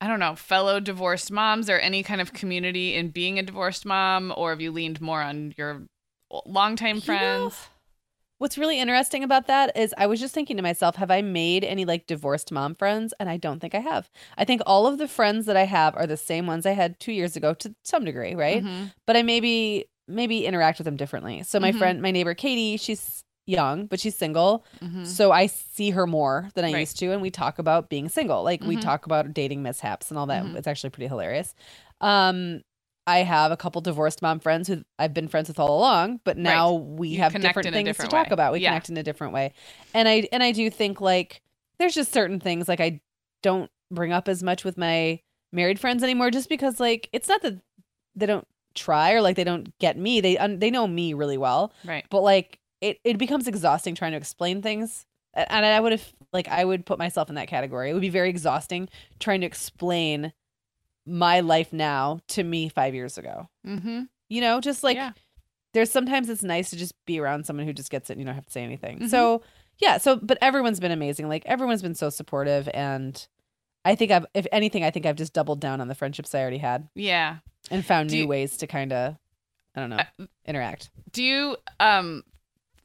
I 0.02 0.08
don't 0.08 0.18
know, 0.18 0.34
fellow 0.34 0.80
divorced 0.80 1.30
moms 1.30 1.70
or 1.70 1.78
any 1.78 2.02
kind 2.02 2.20
of 2.20 2.32
community 2.32 2.96
in 2.96 3.10
being 3.10 3.38
a 3.38 3.42
divorced 3.44 3.86
mom 3.86 4.34
or 4.36 4.50
have 4.50 4.60
you 4.60 4.72
leaned 4.72 5.00
more 5.00 5.22
on 5.22 5.54
your 5.56 5.82
longtime 6.44 6.96
You 6.96 7.00
know, 7.02 7.06
friends? 7.06 7.68
What's 8.38 8.58
really 8.58 8.80
interesting 8.80 9.22
about 9.22 9.46
that 9.46 9.76
is 9.76 9.94
I 9.96 10.08
was 10.08 10.18
just 10.18 10.34
thinking 10.34 10.56
to 10.56 10.62
myself, 10.64 10.96
have 10.96 11.12
I 11.12 11.22
made 11.22 11.62
any 11.62 11.84
like 11.84 12.08
divorced 12.08 12.50
mom 12.50 12.74
friends? 12.74 13.14
And 13.20 13.28
I 13.30 13.36
don't 13.36 13.60
think 13.60 13.76
I 13.76 13.78
have. 13.78 14.10
I 14.36 14.44
think 14.44 14.60
all 14.66 14.88
of 14.88 14.98
the 14.98 15.06
friends 15.06 15.46
that 15.46 15.56
I 15.56 15.66
have 15.66 15.94
are 15.94 16.08
the 16.08 16.16
same 16.16 16.48
ones 16.48 16.66
I 16.66 16.72
had 16.72 16.98
two 16.98 17.12
years 17.12 17.36
ago 17.36 17.54
to 17.54 17.72
some 17.84 18.04
degree, 18.04 18.34
right? 18.34 18.64
Mhm. 18.64 18.90
But 19.06 19.16
I 19.16 19.22
maybe 19.22 19.86
maybe 20.08 20.46
interact 20.46 20.78
with 20.80 20.86
them 20.86 20.96
differently. 20.96 21.44
So 21.44 21.60
my 21.60 21.70
Mhm. 21.70 21.78
friend, 21.78 22.02
my 22.02 22.10
neighbor 22.10 22.34
Katie, 22.34 22.76
she's 22.76 23.22
young, 23.46 23.86
but 23.86 23.98
she's 24.00 24.16
single. 24.16 24.64
Mhm. 24.80 25.06
So 25.06 25.32
I 25.32 25.46
see 25.46 25.90
her 25.90 26.06
more 26.06 26.48
than 26.54 26.64
I 26.64 26.72
Right. 26.72 26.80
used 26.80 26.98
to, 27.00 27.10
and 27.12 27.20
we 27.20 27.30
talk 27.30 27.58
about 27.58 27.88
being 27.88 28.08
single. 28.08 28.42
Like 28.44 28.62
we 28.62 28.76
Mhm. 28.76 28.82
talk 28.82 29.04
about 29.06 29.32
dating 29.34 29.62
mishaps 29.62 30.10
and 30.10 30.18
all 30.18 30.26
that. 30.26 30.44
Mhm. 30.44 30.56
It's 30.56 30.66
actually 30.68 30.90
pretty 30.90 31.08
hilarious. 31.08 31.54
Um, 32.00 32.62
I 33.06 33.18
have 33.24 33.50
a 33.50 33.56
couple 33.56 33.80
divorced 33.80 34.22
mom 34.22 34.38
friends 34.38 34.68
who 34.68 34.84
I've 34.98 35.12
been 35.12 35.26
friends 35.26 35.48
with 35.48 35.58
all 35.58 35.76
along, 35.76 36.20
but 36.22 36.38
now 36.38 36.72
we 36.72 37.08
You 37.08 37.18
have 37.18 37.32
different 37.32 37.68
things 37.72 37.88
different 37.88 38.10
to 38.10 38.16
talk 38.16 38.30
about. 38.30 38.52
We 38.52 38.60
Yeah. 38.60 38.70
connect 38.70 38.90
in 38.90 38.96
a 38.96 39.02
different 39.02 39.32
way, 39.32 39.52
and 39.92 40.06
I 40.08 40.28
and 40.30 40.40
I 40.42 40.52
do 40.52 40.70
think 40.70 41.00
like 41.00 41.42
there's 41.78 41.94
just 41.94 42.12
certain 42.12 42.38
things 42.38 42.68
like 42.68 42.80
I 42.80 43.00
don't 43.42 43.70
bring 43.90 44.12
up 44.12 44.28
as 44.28 44.40
much 44.42 44.62
with 44.64 44.78
my 44.78 45.18
married 45.50 45.80
friends 45.80 46.04
anymore, 46.04 46.30
just 46.30 46.48
because 46.48 46.78
like 46.78 47.08
it's 47.12 47.28
not 47.28 47.42
that 47.42 47.54
they 48.14 48.26
don't 48.26 48.46
try 48.74 49.12
or 49.12 49.20
like 49.20 49.34
they 49.34 49.42
don't 49.44 49.76
get 49.80 49.98
me. 49.98 50.20
They 50.20 50.38
un- 50.38 50.60
they 50.60 50.70
know 50.70 50.86
me 50.86 51.12
really 51.12 51.36
well, 51.36 51.72
right. 51.84 52.04
but 52.08 52.20
like 52.22 52.60
it 52.82 52.98
it 53.04 53.16
becomes 53.16 53.48
exhausting 53.48 53.94
trying 53.94 54.12
to 54.12 54.18
explain 54.18 54.60
things 54.60 55.06
and 55.34 55.64
i 55.64 55.80
would 55.80 55.92
have 55.92 56.12
like 56.34 56.46
i 56.48 56.62
would 56.62 56.84
put 56.84 56.98
myself 56.98 57.30
in 57.30 57.36
that 57.36 57.48
category 57.48 57.88
it 57.88 57.94
would 57.94 58.02
be 58.02 58.10
very 58.10 58.28
exhausting 58.28 58.88
trying 59.18 59.40
to 59.40 59.46
explain 59.46 60.32
my 61.06 61.40
life 61.40 61.72
now 61.72 62.20
to 62.28 62.42
me 62.44 62.68
five 62.68 62.94
years 62.94 63.16
ago 63.18 63.48
Mm-hmm. 63.66 64.02
you 64.28 64.40
know 64.40 64.60
just 64.60 64.82
like 64.82 64.96
Yeah. 64.96 65.12
there's 65.72 65.90
sometimes 65.90 66.28
it's 66.28 66.42
nice 66.42 66.70
to 66.70 66.76
just 66.76 66.94
be 67.06 67.18
around 67.18 67.46
someone 67.46 67.66
who 67.66 67.72
just 67.72 67.90
gets 67.90 68.10
it 68.10 68.14
and 68.14 68.20
you 68.20 68.26
don't 68.26 68.34
have 68.34 68.46
to 68.46 68.52
say 68.52 68.62
anything 68.62 68.98
Mhm. 69.00 69.08
so 69.08 69.42
yeah 69.78 69.96
so 69.98 70.16
but 70.16 70.38
everyone's 70.42 70.80
been 70.80 70.92
amazing 70.92 71.28
like 71.28 71.44
everyone's 71.46 71.82
been 71.82 71.94
so 71.94 72.10
supportive 72.10 72.68
and 72.74 73.26
i 73.84 73.94
think 73.94 74.10
i've 74.12 74.26
if 74.34 74.46
anything 74.52 74.84
i 74.84 74.90
think 74.90 75.06
i've 75.06 75.16
just 75.16 75.32
doubled 75.32 75.60
down 75.60 75.80
on 75.80 75.88
the 75.88 75.94
friendships 75.94 76.34
i 76.34 76.40
already 76.40 76.58
had 76.58 76.88
Yeah. 76.94 77.38
and 77.70 77.84
found 77.84 78.10
Do 78.10 78.16
new 78.16 78.22
you- 78.22 78.28
ways 78.28 78.56
to 78.58 78.66
kind 78.66 78.92
of 78.92 79.16
i 79.74 79.80
don't 79.80 79.90
know 79.90 79.96
Uh, 80.20 80.26
interact 80.46 80.90
Do 81.12 81.22
you 81.24 81.56
um 81.80 82.22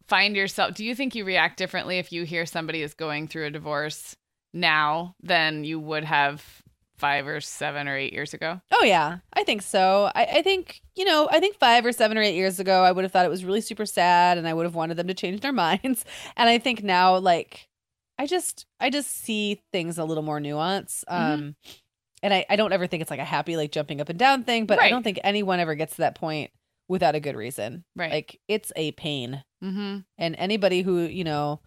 find 0.08 0.36
yourself 0.36 0.74
do 0.74 0.86
you 0.86 0.96
think 0.96 1.16
you 1.16 1.26
react 1.26 1.58
differently 1.58 1.98
if 1.98 2.12
you 2.12 2.24
hear 2.24 2.46
somebody 2.46 2.82
is 2.82 2.94
going 2.94 3.28
through 3.28 3.46
a 3.46 3.52
divorce 3.52 4.16
now 4.54 5.16
than 5.22 5.64
you 5.64 5.80
would 5.80 6.04
have 6.04 6.64
five 6.98 7.28
or 7.28 7.40
seven 7.40 7.88
or 7.88 7.96
eight 7.96 8.14
years 8.14 8.34
ago? 8.34 8.60
Oh 8.72 8.84
yeah, 8.84 9.20
I 9.34 9.44
think 9.44 9.62
so. 9.62 10.12
I, 10.16 10.26
I 10.26 10.42
think 10.42 10.82
you 10.96 11.06
know, 11.06 11.28
I 11.32 11.40
think 11.40 11.58
five 11.58 11.86
or 11.86 11.92
seven 11.92 12.18
or 12.18 12.22
eight 12.22 12.36
years 12.36 12.60
ago, 12.60 12.84
I 12.84 12.92
would 12.92 13.04
have 13.04 13.12
thought 13.12 13.26
it 13.26 13.30
was 13.30 13.46
really 13.46 13.62
super 13.62 13.86
sad, 13.86 14.38
and 14.38 14.48
I 14.48 14.54
would 14.54 14.66
have 14.66 14.76
wanted 14.76 14.98
them 14.98 15.08
to 15.08 15.14
change 15.14 15.42
their 15.42 15.54
minds. 15.54 16.06
And 16.36 16.50
I 16.50 16.58
think 16.58 16.84
now, 16.84 17.18
like, 17.18 17.68
I 18.18 18.26
just, 18.26 18.66
I 18.80 18.90
just 18.90 19.12
see 19.12 19.62
things 19.72 19.98
a 19.98 20.06
little 20.06 20.24
more 20.24 20.40
nuance. 20.40 21.04
Mm-hmm. 21.10 21.34
Um, 21.34 21.56
and 22.24 22.34
I, 22.34 22.46
I 22.50 22.56
don't 22.56 22.74
ever 22.74 22.88
think 22.88 23.02
it's 23.02 23.12
like 23.12 23.20
a 23.20 23.26
happy 23.26 23.56
like 23.56 23.72
jumping 23.72 24.02
up 24.02 24.10
and 24.10 24.18
down 24.18 24.44
thing, 24.44 24.66
but 24.66 24.80
I 24.80 24.90
don't 24.90 25.04
think 25.04 25.20
anyone 25.24 25.60
ever 25.60 25.76
gets 25.76 25.94
to 25.94 26.02
that 26.02 26.16
point 26.16 26.50
without 26.88 27.14
a 27.14 27.20
good 27.20 27.36
reason. 27.36 27.84
Right. 27.96 28.12
Like 28.12 28.40
it's 28.48 28.72
a 28.76 28.92
pain, 28.94 29.44
mm-hmm. 29.64 30.00
and 30.18 30.36
anybody 30.38 30.82
who 30.82 31.00
you 31.02 31.24
know 31.24 31.60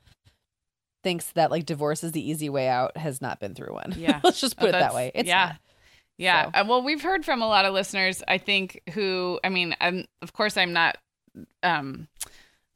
thinks 1.03 1.32
that 1.32 1.51
like 1.51 1.64
divorce 1.66 2.05
is 2.05 2.12
the 2.12 2.28
easy 2.30 2.49
way 2.51 2.68
out 2.68 2.97
has 2.97 3.20
not 3.22 3.41
been 3.41 3.55
through 3.55 3.72
one. 3.72 3.95
Yeah. 3.97 4.20
let's 4.24 4.41
just 4.41 4.55
Oh, 4.59 4.61
put 4.61 4.68
it 4.70 4.72
that 4.72 4.95
way. 4.95 5.11
It's 5.14 5.26
yeah. 5.28 5.45
not. 5.47 5.57
Yeah. 6.18 6.45
So- 6.45 6.51
Uh, 6.61 6.64
well, 6.68 6.82
we've 6.82 7.01
heard 7.03 7.24
from 7.24 7.41
a 7.41 7.49
lot 7.49 7.64
of 7.64 7.72
listeners, 7.72 8.22
I 8.28 8.36
think, 8.36 8.82
who, 8.93 9.41
I 9.43 9.49
mean, 9.49 9.74
I'm, 9.80 10.05
of 10.20 10.34
course, 10.34 10.59
I'm 10.59 10.74
not, 10.74 10.99
um, 11.62 12.07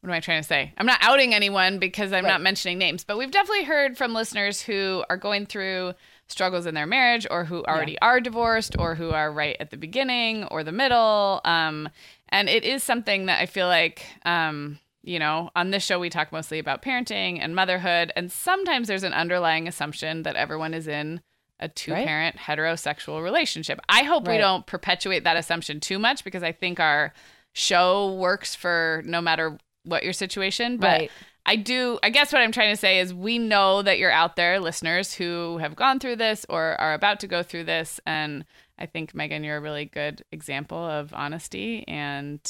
what 0.01 0.09
am 0.09 0.15
I 0.15 0.21
trying 0.21 0.41
to 0.41 0.47
say? 0.49 0.73
I'm 0.79 0.87
not 0.87 1.01
outing 1.03 1.35
anyone 1.35 1.79
because 1.79 2.15
I'm 2.15 2.25
Right. 2.25 2.31
not 2.31 2.41
mentioning 2.41 2.79
names, 2.79 3.05
but 3.05 3.19
we've 3.19 3.31
definitely 3.31 3.65
heard 3.65 3.99
from 3.99 4.15
listeners 4.15 4.63
who 4.63 5.05
are 5.11 5.19
going 5.19 5.45
through 5.45 5.93
struggles 6.27 6.65
in 6.65 6.75
their 6.75 6.87
marriage 6.87 7.27
or 7.31 7.45
who 7.45 7.63
already 7.65 7.99
are 8.01 8.21
divorced 8.21 8.75
or 8.79 8.95
who 8.95 9.11
are 9.11 9.31
right 9.31 9.57
at 9.61 9.71
the 9.71 9.77
beginning 9.77 10.45
or 10.45 10.65
the 10.65 10.73
middle. 10.73 11.43
Um, 11.45 11.91
and 12.31 12.49
it 12.49 12.65
is 12.65 12.83
something 12.83 13.27
that 13.27 13.43
I 13.43 13.45
feel 13.45 13.67
like, 13.67 14.07
um, 14.25 14.79
you 15.05 15.19
know, 15.19 15.51
on 15.55 15.71
this 15.71 15.85
show, 15.85 15.99
we 16.01 16.11
talk 16.11 16.33
mostly 16.33 16.59
about 16.59 16.83
parenting 16.83 17.39
and 17.41 17.55
motherhood. 17.55 18.13
And 18.17 18.33
sometimes 18.33 18.89
there's 18.89 19.03
an 19.03 19.13
underlying 19.13 19.69
assumption 19.69 20.23
that 20.23 20.37
everyone 20.37 20.73
is 20.75 20.89
in 20.89 21.21
a 21.61 21.69
two 21.69 21.93
parent 21.93 22.37
heterosexual 22.37 23.23
relationship. 23.23 23.79
I 23.89 24.03
hope 24.03 24.27
we 24.27 24.39
don't 24.39 24.67
perpetuate 24.67 25.25
that 25.25 25.37
assumption 25.37 25.79
too 25.79 25.99
much 25.99 26.25
because 26.25 26.43
I 26.43 26.53
think 26.53 26.81
our 26.81 27.13
show 27.53 28.15
works 28.15 28.55
for 28.55 29.03
no 29.05 29.21
matter 29.21 29.59
what 29.85 30.03
your 30.03 30.13
situation. 30.13 30.79
But 30.79 30.87
Right. 30.87 31.11
I 31.47 31.57
do, 31.57 31.99
I 32.03 32.09
guess 32.09 32.33
what 32.33 32.41
I'm 32.41 32.53
trying 32.53 32.73
to 32.73 32.77
say 32.77 33.01
is 33.01 33.13
we 33.13 33.39
know 33.39 33.83
that 33.83 33.99
you're 33.99 34.11
out 34.11 34.35
there, 34.35 34.59
listeners 34.59 35.13
who 35.13 35.59
have 35.59 35.77
gone 35.77 36.01
through 36.01 36.17
this 36.17 36.47
or 36.49 36.81
are 36.81 36.95
about 36.95 37.21
to 37.21 37.27
go 37.27 37.43
through 37.43 37.65
this. 37.65 38.01
And 38.07 38.47
I 38.79 38.87
think, 38.87 39.15
Meagan, 39.15 39.45
you're 39.45 39.59
a 39.59 39.61
really 39.61 39.85
good 39.85 40.25
example 40.33 40.79
of 40.79 41.13
honesty 41.13 41.85
and 41.87 42.41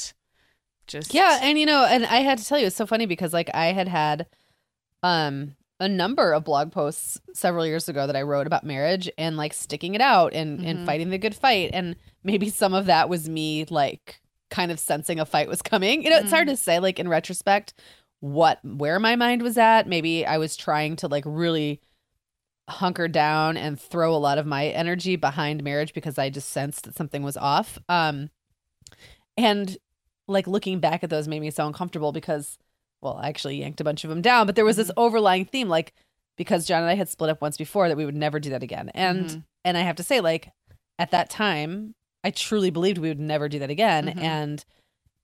just. 0.87 1.13
Yeah, 1.13 1.39
and 1.41 1.57
you 1.59 1.65
know, 1.65 1.85
and 1.85 2.05
I 2.05 2.17
had 2.17 2.37
to 2.37 2.45
tell 2.45 2.59
you, 2.59 2.67
it's 2.67 2.75
so 2.75 2.85
funny 2.85 3.05
because 3.05 3.33
like 3.33 3.49
I 3.53 3.67
had 3.67 3.87
had 3.87 4.27
um 5.03 5.55
a 5.79 5.89
number 5.89 6.31
of 6.33 6.45
blog 6.45 6.71
posts 6.71 7.19
several 7.33 7.65
years 7.67 7.89
ago 7.89 8.07
that 8.07 8.15
I 8.15 8.21
wrote 8.21 8.47
about 8.47 8.63
marriage 8.63 9.09
and 9.17 9.35
like 9.35 9.53
sticking 9.53 9.93
it 9.93 9.99
out 10.01 10.33
and 10.33 10.59
Mhm. 10.61 10.65
and 10.67 10.85
fighting 10.85 11.09
the 11.09 11.17
good 11.17 11.35
fight, 11.35 11.71
and 11.73 11.95
maybe 12.23 12.49
some 12.49 12.73
of 12.73 12.85
that 12.85 13.09
was 13.09 13.27
me 13.29 13.65
like 13.69 14.21
kind 14.49 14.71
of 14.71 14.79
sensing 14.79 15.19
a 15.19 15.25
fight 15.25 15.49
was 15.49 15.61
coming. 15.61 16.01
You 16.03 16.09
know, 16.11 16.17
it's 16.17 16.31
hard 16.31 16.47
to 16.47 16.55
say 16.55 16.79
like 16.79 16.97
in 16.99 17.07
retrospect 17.09 17.73
what 18.21 18.59
where 18.63 18.99
my 18.99 19.15
mind 19.15 19.41
was 19.41 19.57
at. 19.57 19.87
Maybe 19.87 20.25
I 20.25 20.37
was 20.37 20.55
trying 20.55 20.95
to 20.97 21.07
like 21.07 21.23
really 21.27 21.81
hunker 22.69 23.07
down 23.07 23.57
and 23.57 23.79
throw 23.79 24.15
a 24.15 24.17
lot 24.17 24.37
of 24.39 24.45
my 24.47 24.67
energy 24.67 25.17
behind 25.17 25.63
marriage 25.63 25.93
because 25.93 26.17
I 26.17 26.29
just 26.31 26.49
sensed 26.49 26.85
that 26.85 26.95
something 26.95 27.21
was 27.21 27.37
off. 27.37 27.77
Um 27.89 28.29
and 29.37 29.77
like 30.27 30.47
looking 30.47 30.79
back 30.79 31.03
at 31.03 31.09
those 31.09 31.27
made 31.27 31.39
me 31.41 31.51
so 31.51 31.65
uncomfortable 31.67 32.11
because 32.11 32.57
well, 33.01 33.17
I 33.21 33.27
actually 33.29 33.57
yanked 33.57 33.79
a 33.81 33.83
bunch 33.83 34.03
of 34.03 34.09
them 34.09 34.21
down, 34.21 34.47
but 34.47 34.55
there 34.55 34.65
was 34.65 34.77
this 34.77 34.89
overlying 34.97 35.45
theme 35.45 35.69
like 35.69 35.93
because 36.37 36.65
John 36.65 36.81
and 36.81 36.89
I 36.89 36.95
had 36.95 37.07
split 37.09 37.29
up 37.29 37.41
once 37.41 37.55
before 37.57 37.87
that 37.87 37.97
we 37.97 38.05
would 38.05 38.15
never 38.15 38.39
do 38.39 38.49
that 38.49 38.63
again. 38.63 38.89
And 38.95 39.25
Mhm. 39.29 39.43
and 39.63 39.77
I 39.77 39.81
have 39.81 39.95
to 39.97 40.03
say 40.03 40.21
like 40.21 40.51
at 40.97 41.11
that 41.11 41.29
time 41.29 41.93
I 42.23 42.31
truly 42.31 42.71
believed 42.71 42.97
we 42.97 43.09
would 43.09 43.19
never 43.19 43.47
do 43.47 43.59
that 43.59 43.69
again 43.69 44.07
Mhm. 44.07 44.17
and 44.17 44.65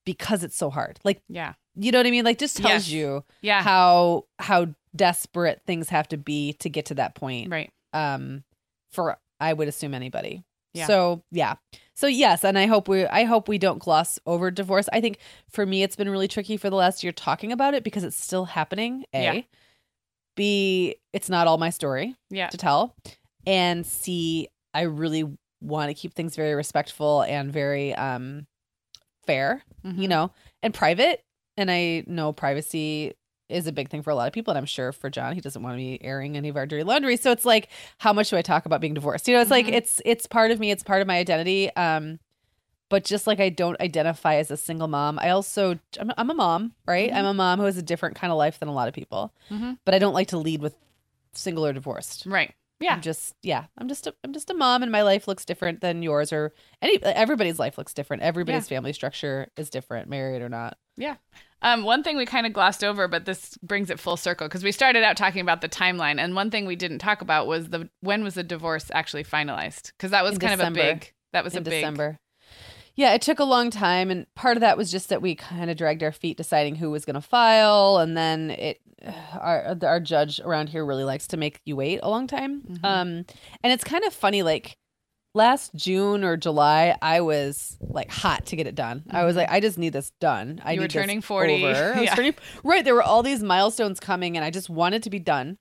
because 0.05 0.43
it's 0.43 0.55
so 0.55 0.69
hard. 0.69 0.99
Like 1.03 1.21
Yeah. 1.27 1.53
you 1.75 1.91
know 1.91 1.99
what 1.99 2.07
I 2.07 2.11
mean? 2.11 2.25
Like 2.25 2.37
just 2.37 2.57
tells 2.57 2.87
Yes. 2.87 2.89
you 2.89 3.23
Yeah. 3.41 3.63
how 3.63 4.25
how 4.39 4.67
desperate 4.95 5.61
things 5.65 5.89
have 5.89 6.07
to 6.09 6.17
be 6.17 6.53
to 6.53 6.69
get 6.69 6.85
to 6.87 6.95
that 6.95 7.15
point 7.15 7.49
right. 7.49 7.71
um 7.93 8.43
for 8.91 9.17
I 9.39 9.53
would 9.53 9.67
assume 9.69 9.93
anybody. 9.95 10.43
Yeah. 10.73 10.87
So 10.87 11.23
yeah. 11.31 11.55
So 11.93 12.07
yes, 12.07 12.43
and 12.43 12.57
I 12.57 12.65
hope 12.65 12.87
we 12.87 13.05
I 13.05 13.25
hope 13.25 13.47
we 13.47 13.57
don't 13.57 13.79
gloss 13.79 14.17
over 14.25 14.49
divorce. 14.51 14.87
I 14.93 15.01
think 15.01 15.19
for 15.49 15.65
me 15.65 15.83
it's 15.83 15.95
been 15.95 16.09
really 16.09 16.27
tricky 16.27 16.57
for 16.57 16.69
the 16.69 16.75
last 16.75 17.03
year 17.03 17.11
talking 17.11 17.51
about 17.51 17.73
it 17.73 17.83
because 17.83 18.03
it's 18.03 18.21
still 18.21 18.45
happening. 18.45 19.05
A. 19.13 19.23
Yeah. 19.23 19.41
B 20.35 20.95
it's 21.13 21.29
not 21.29 21.47
all 21.47 21.57
my 21.57 21.69
story 21.69 22.15
Yeah. 22.29 22.47
to 22.49 22.57
tell. 22.57 22.95
And 23.45 23.85
C 23.85 24.47
I 24.73 24.81
really 24.81 25.25
want 25.61 25.89
to 25.89 25.93
keep 25.93 26.13
things 26.13 26.35
very 26.35 26.55
respectful 26.55 27.21
and 27.23 27.51
very 27.51 27.93
um 27.95 28.47
fair, 29.27 29.63
Mhm. 29.85 29.97
you 29.99 30.07
know, 30.07 30.31
and 30.63 30.73
private. 30.73 31.23
And 31.57 31.69
I 31.69 32.03
know 32.07 32.31
privacy 32.33 33.13
is 33.51 33.67
a 33.67 33.71
big 33.71 33.89
thing 33.89 34.01
for 34.01 34.09
a 34.09 34.15
lot 34.15 34.27
of 34.27 34.33
people. 34.33 34.51
And 34.51 34.57
I'm 34.57 34.65
sure 34.65 34.91
for 34.91 35.09
John, 35.09 35.33
he 35.35 35.41
doesn't 35.41 35.61
want 35.61 35.73
to 35.73 35.77
be 35.77 36.01
airing 36.03 36.37
any 36.37 36.49
of 36.49 36.57
our 36.57 36.65
dirty 36.65 36.83
laundry. 36.83 37.17
So 37.17 37.31
it's 37.31 37.45
like, 37.45 37.69
how 37.99 38.13
much 38.13 38.29
do 38.29 38.37
I 38.37 38.41
talk 38.41 38.65
about 38.65 38.81
being 38.81 38.93
divorced? 38.93 39.27
You 39.27 39.35
know, 39.35 39.41
it's 39.41 39.51
like 39.51 39.65
Mhm. 39.67 39.73
it's 39.73 40.01
it's 40.05 40.25
part 40.27 40.51
of 40.51 40.59
me, 40.59 40.71
it's 40.71 40.83
part 40.83 41.01
of 41.01 41.07
my 41.07 41.17
identity. 41.17 41.69
Um, 41.75 42.19
but 42.89 43.05
just 43.05 43.25
like 43.27 43.39
I 43.39 43.49
don't 43.49 43.79
identify 43.79 44.35
as 44.35 44.51
a 44.51 44.57
single 44.57 44.87
mom, 44.87 45.17
I 45.19 45.29
also 45.29 45.79
I'm, 45.99 46.11
I'm 46.17 46.29
a 46.29 46.33
mom, 46.33 46.73
right? 46.85 47.09
Mhm. 47.11 47.15
I'm 47.15 47.25
a 47.25 47.33
mom 47.33 47.59
who 47.59 47.65
has 47.65 47.77
a 47.77 47.81
different 47.81 48.15
kind 48.15 48.31
of 48.31 48.37
life 48.37 48.59
than 48.59 48.67
a 48.69 48.73
lot 48.73 48.87
of 48.87 48.93
people. 48.93 49.33
Mhm. 49.49 49.77
But 49.85 49.93
I 49.95 49.99
don't 49.99 50.13
like 50.13 50.27
to 50.29 50.37
lead 50.37 50.61
with 50.61 50.75
single 51.33 51.65
or 51.65 51.71
divorced. 51.73 52.25
Right. 52.25 52.53
Yeah. 52.81 52.95
I'm 52.95 53.01
just 53.01 53.35
yeah, 53.43 53.65
I'm 53.77 53.87
just 53.87 54.07
a, 54.07 54.15
I'm 54.23 54.33
just 54.33 54.49
a 54.49 54.53
mom, 54.55 54.81
and 54.81 54.91
my 54.91 55.03
life 55.03 55.27
looks 55.27 55.45
different 55.45 55.81
than 55.81 56.01
yours 56.01 56.33
or 56.33 56.51
any 56.81 57.01
everybody's 57.03 57.59
life 57.59 57.77
looks 57.77 57.93
different. 57.93 58.23
Everybody's 58.23 58.67
family 58.67 58.91
structure 58.91 59.49
is 59.55 59.69
different, 59.69 60.09
married 60.09 60.41
or 60.41 60.49
not. 60.49 60.77
Um, 61.63 61.83
one 61.83 62.01
thing 62.03 62.17
we 62.17 62.25
kind 62.25 62.45
of 62.47 62.53
glossed 62.53 62.83
over, 62.83 63.07
but 63.07 63.25
this 63.25 63.57
brings 63.61 63.89
it 63.89 63.99
full 63.99 64.17
circle 64.17 64.47
because 64.47 64.63
we 64.63 64.71
started 64.71 65.03
out 65.03 65.15
talking 65.17 65.41
about 65.41 65.61
the 65.61 65.69
timeline, 65.69 66.19
and 66.19 66.35
one 66.35 66.49
thing 66.49 66.65
we 66.65 66.75
didn't 66.75 66.99
talk 66.99 67.21
about 67.21 67.45
was 67.47 67.69
the 67.69 67.89
when 68.01 68.23
was 68.23 68.33
the 68.33 68.43
divorce 68.43 68.89
actually 68.93 69.23
finalized? 69.23 69.91
Because 69.93 70.11
that 70.11 70.23
was 70.23 70.33
In 70.33 70.39
kind 70.39 70.57
December. 70.59 70.79
of 70.79 70.85
a 70.85 70.93
big. 70.95 71.13
That 71.33 71.43
was 71.43 71.53
in 71.53 71.59
a 71.59 71.61
big. 71.61 71.73
December. 71.81 72.17
Yeah, 72.95 73.13
it 73.13 73.21
took 73.21 73.39
a 73.39 73.45
long 73.45 73.69
time, 73.69 74.11
and 74.11 74.25
part 74.35 74.57
of 74.57 74.61
that 74.61 74.77
was 74.77 74.91
just 74.91 75.09
that 75.09 75.21
we 75.21 75.35
kind 75.35 75.69
of 75.71 75.77
dragged 75.77 76.03
our 76.03 76.11
feet 76.11 76.35
deciding 76.35 76.75
who 76.75 76.89
was 76.91 77.05
going 77.05 77.13
to 77.13 77.21
file, 77.21 77.97
and 77.99 78.17
then 78.17 78.51
it 78.51 78.81
our 79.39 79.77
our 79.83 79.99
judge 79.99 80.39
around 80.41 80.69
here 80.69 80.85
really 80.85 81.03
likes 81.03 81.27
to 81.27 81.37
make 81.37 81.61
you 81.65 81.75
wait 81.75 81.99
a 82.03 82.09
long 82.09 82.27
time. 82.27 82.61
Mhm. 82.63 82.79
Um, 82.83 83.07
and 83.63 83.71
it's 83.71 83.83
kind 83.83 84.03
of 84.03 84.13
funny, 84.13 84.43
like 84.43 84.77
last 85.33 85.73
June 85.75 86.23
or 86.23 86.35
July, 86.37 86.97
I 87.01 87.21
was 87.21 87.77
like 87.79 88.11
hot 88.11 88.45
to 88.47 88.55
get 88.55 88.67
it 88.67 88.75
done. 88.75 89.03
I 89.09 89.23
was 89.23 89.33
Mhm. 89.35 89.39
like, 89.39 89.51
I 89.51 89.59
just 89.59 89.77
need 89.77 89.93
this 89.93 90.11
done. 90.19 90.61
I 90.63 90.73
You 90.73 90.81
were 90.81 90.87
turning 90.87 91.21
40. 91.21 91.65
over. 91.65 91.93
I 91.95 91.99
was 91.99 92.05
Yeah. 92.05 92.15
turning 92.15 92.35
right. 92.63 92.83
There 92.83 92.95
were 92.95 93.03
all 93.03 93.23
these 93.23 93.41
milestones 93.43 93.99
coming, 93.99 94.35
and 94.35 94.43
I 94.45 94.49
just 94.49 94.69
wanted 94.69 95.03
to 95.03 95.09
be 95.09 95.19
done. 95.19 95.57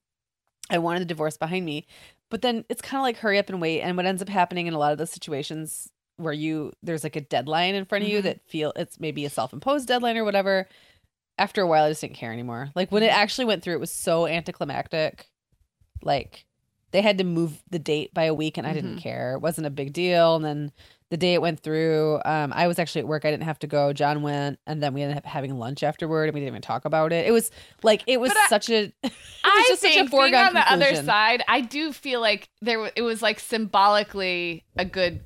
I 0.70 0.78
wanted 0.78 1.00
the 1.00 1.06
divorce 1.06 1.36
behind 1.36 1.64
me, 1.64 1.86
but 2.30 2.42
then 2.42 2.64
it's 2.68 2.82
kind 2.82 3.00
of 3.00 3.02
like 3.02 3.16
hurry 3.18 3.38
up 3.38 3.48
and 3.48 3.60
wait. 3.60 3.80
And 3.80 3.96
what 3.96 4.06
ends 4.06 4.22
up 4.22 4.28
happening 4.28 4.66
in 4.66 4.74
a 4.74 4.78
lot 4.78 4.92
of 4.92 4.98
those 4.98 5.10
situations 5.10 5.88
where 6.16 6.32
you 6.32 6.72
there's 6.82 7.02
like 7.02 7.16
a 7.16 7.20
deadline 7.20 7.74
in 7.74 7.84
front 7.86 8.04
of 8.04 8.10
you 8.10 8.18
Mhm. 8.20 8.22
that 8.24 8.40
feel 8.46 8.72
it's 8.76 9.00
maybe 9.00 9.24
a 9.24 9.30
self-imposed 9.30 9.88
deadline 9.88 10.16
or 10.16 10.24
whatever. 10.24 10.68
After 11.38 11.62
a 11.62 11.66
while, 11.66 11.84
I 11.84 11.88
just 11.88 12.02
didn't 12.02 12.16
care 12.16 12.32
anymore. 12.32 12.70
Like 12.74 12.92
when 12.92 13.02
it 13.02 13.08
actually 13.12 13.46
went 13.46 13.62
through, 13.62 13.74
it 13.74 13.80
was 13.80 13.90
so 13.90 14.26
anticlimactic. 14.26 15.28
Like 16.02 16.44
they 16.93 17.03
had 17.03 17.18
to 17.18 17.24
move 17.24 17.62
the 17.70 17.78
date 17.78 18.12
by 18.14 18.24
a 18.24 18.34
week, 18.34 18.59
and 18.59 18.66
I 18.66 18.72
didn't 18.72 18.97
Mhm. 18.97 19.03
care. 19.03 19.34
It 19.34 19.41
wasn't 19.41 19.66
a 19.66 19.70
big 19.70 19.93
deal. 19.93 20.36
And 20.36 20.45
then 20.45 20.72
the 21.11 21.16
day 21.16 21.34
it 21.34 21.43
went 21.43 21.61
through, 21.61 22.20
um, 22.24 22.53
I 22.55 22.66
was 22.68 22.78
actually 22.78 23.01
at 23.01 23.09
work. 23.09 23.24
I 23.24 23.30
didn't 23.30 23.43
have 23.45 23.59
to 23.61 23.66
go. 23.66 23.93
John 23.93 24.22
went, 24.22 24.59
and 24.66 24.82
then 24.82 24.95
we 24.95 25.03
ended 25.03 25.16
up 25.18 25.26
having 25.26 25.59
lunch 25.59 25.82
afterward, 25.82 26.24
and 26.24 26.34
we 26.34 26.41
didn't 26.41 26.53
even 26.53 26.62
talk 26.62 26.84
about 26.84 27.12
it. 27.12 27.26
It 27.26 27.32
was 27.32 27.51
like 27.82 28.03
it 28.07 28.20
was 28.20 28.32
I- 28.34 28.47
such 28.49 28.70
a. 28.70 28.93
It 29.03 29.12
was 29.45 29.64
I 29.64 29.64
just 29.68 29.82
such 29.82 29.91
a 29.91 29.95
think 29.95 30.11
foregone 30.11 30.47
on 30.49 30.55
the 30.55 30.70
other 30.72 30.95
side, 31.03 31.43
I 31.49 31.61
do 31.62 31.93
feel 31.93 32.20
like 32.20 32.49
there 32.61 32.91
it 32.95 33.03
was 33.03 33.22
like 33.22 33.41
symbolically 33.41 34.64
a 34.76 34.84
good 34.84 35.20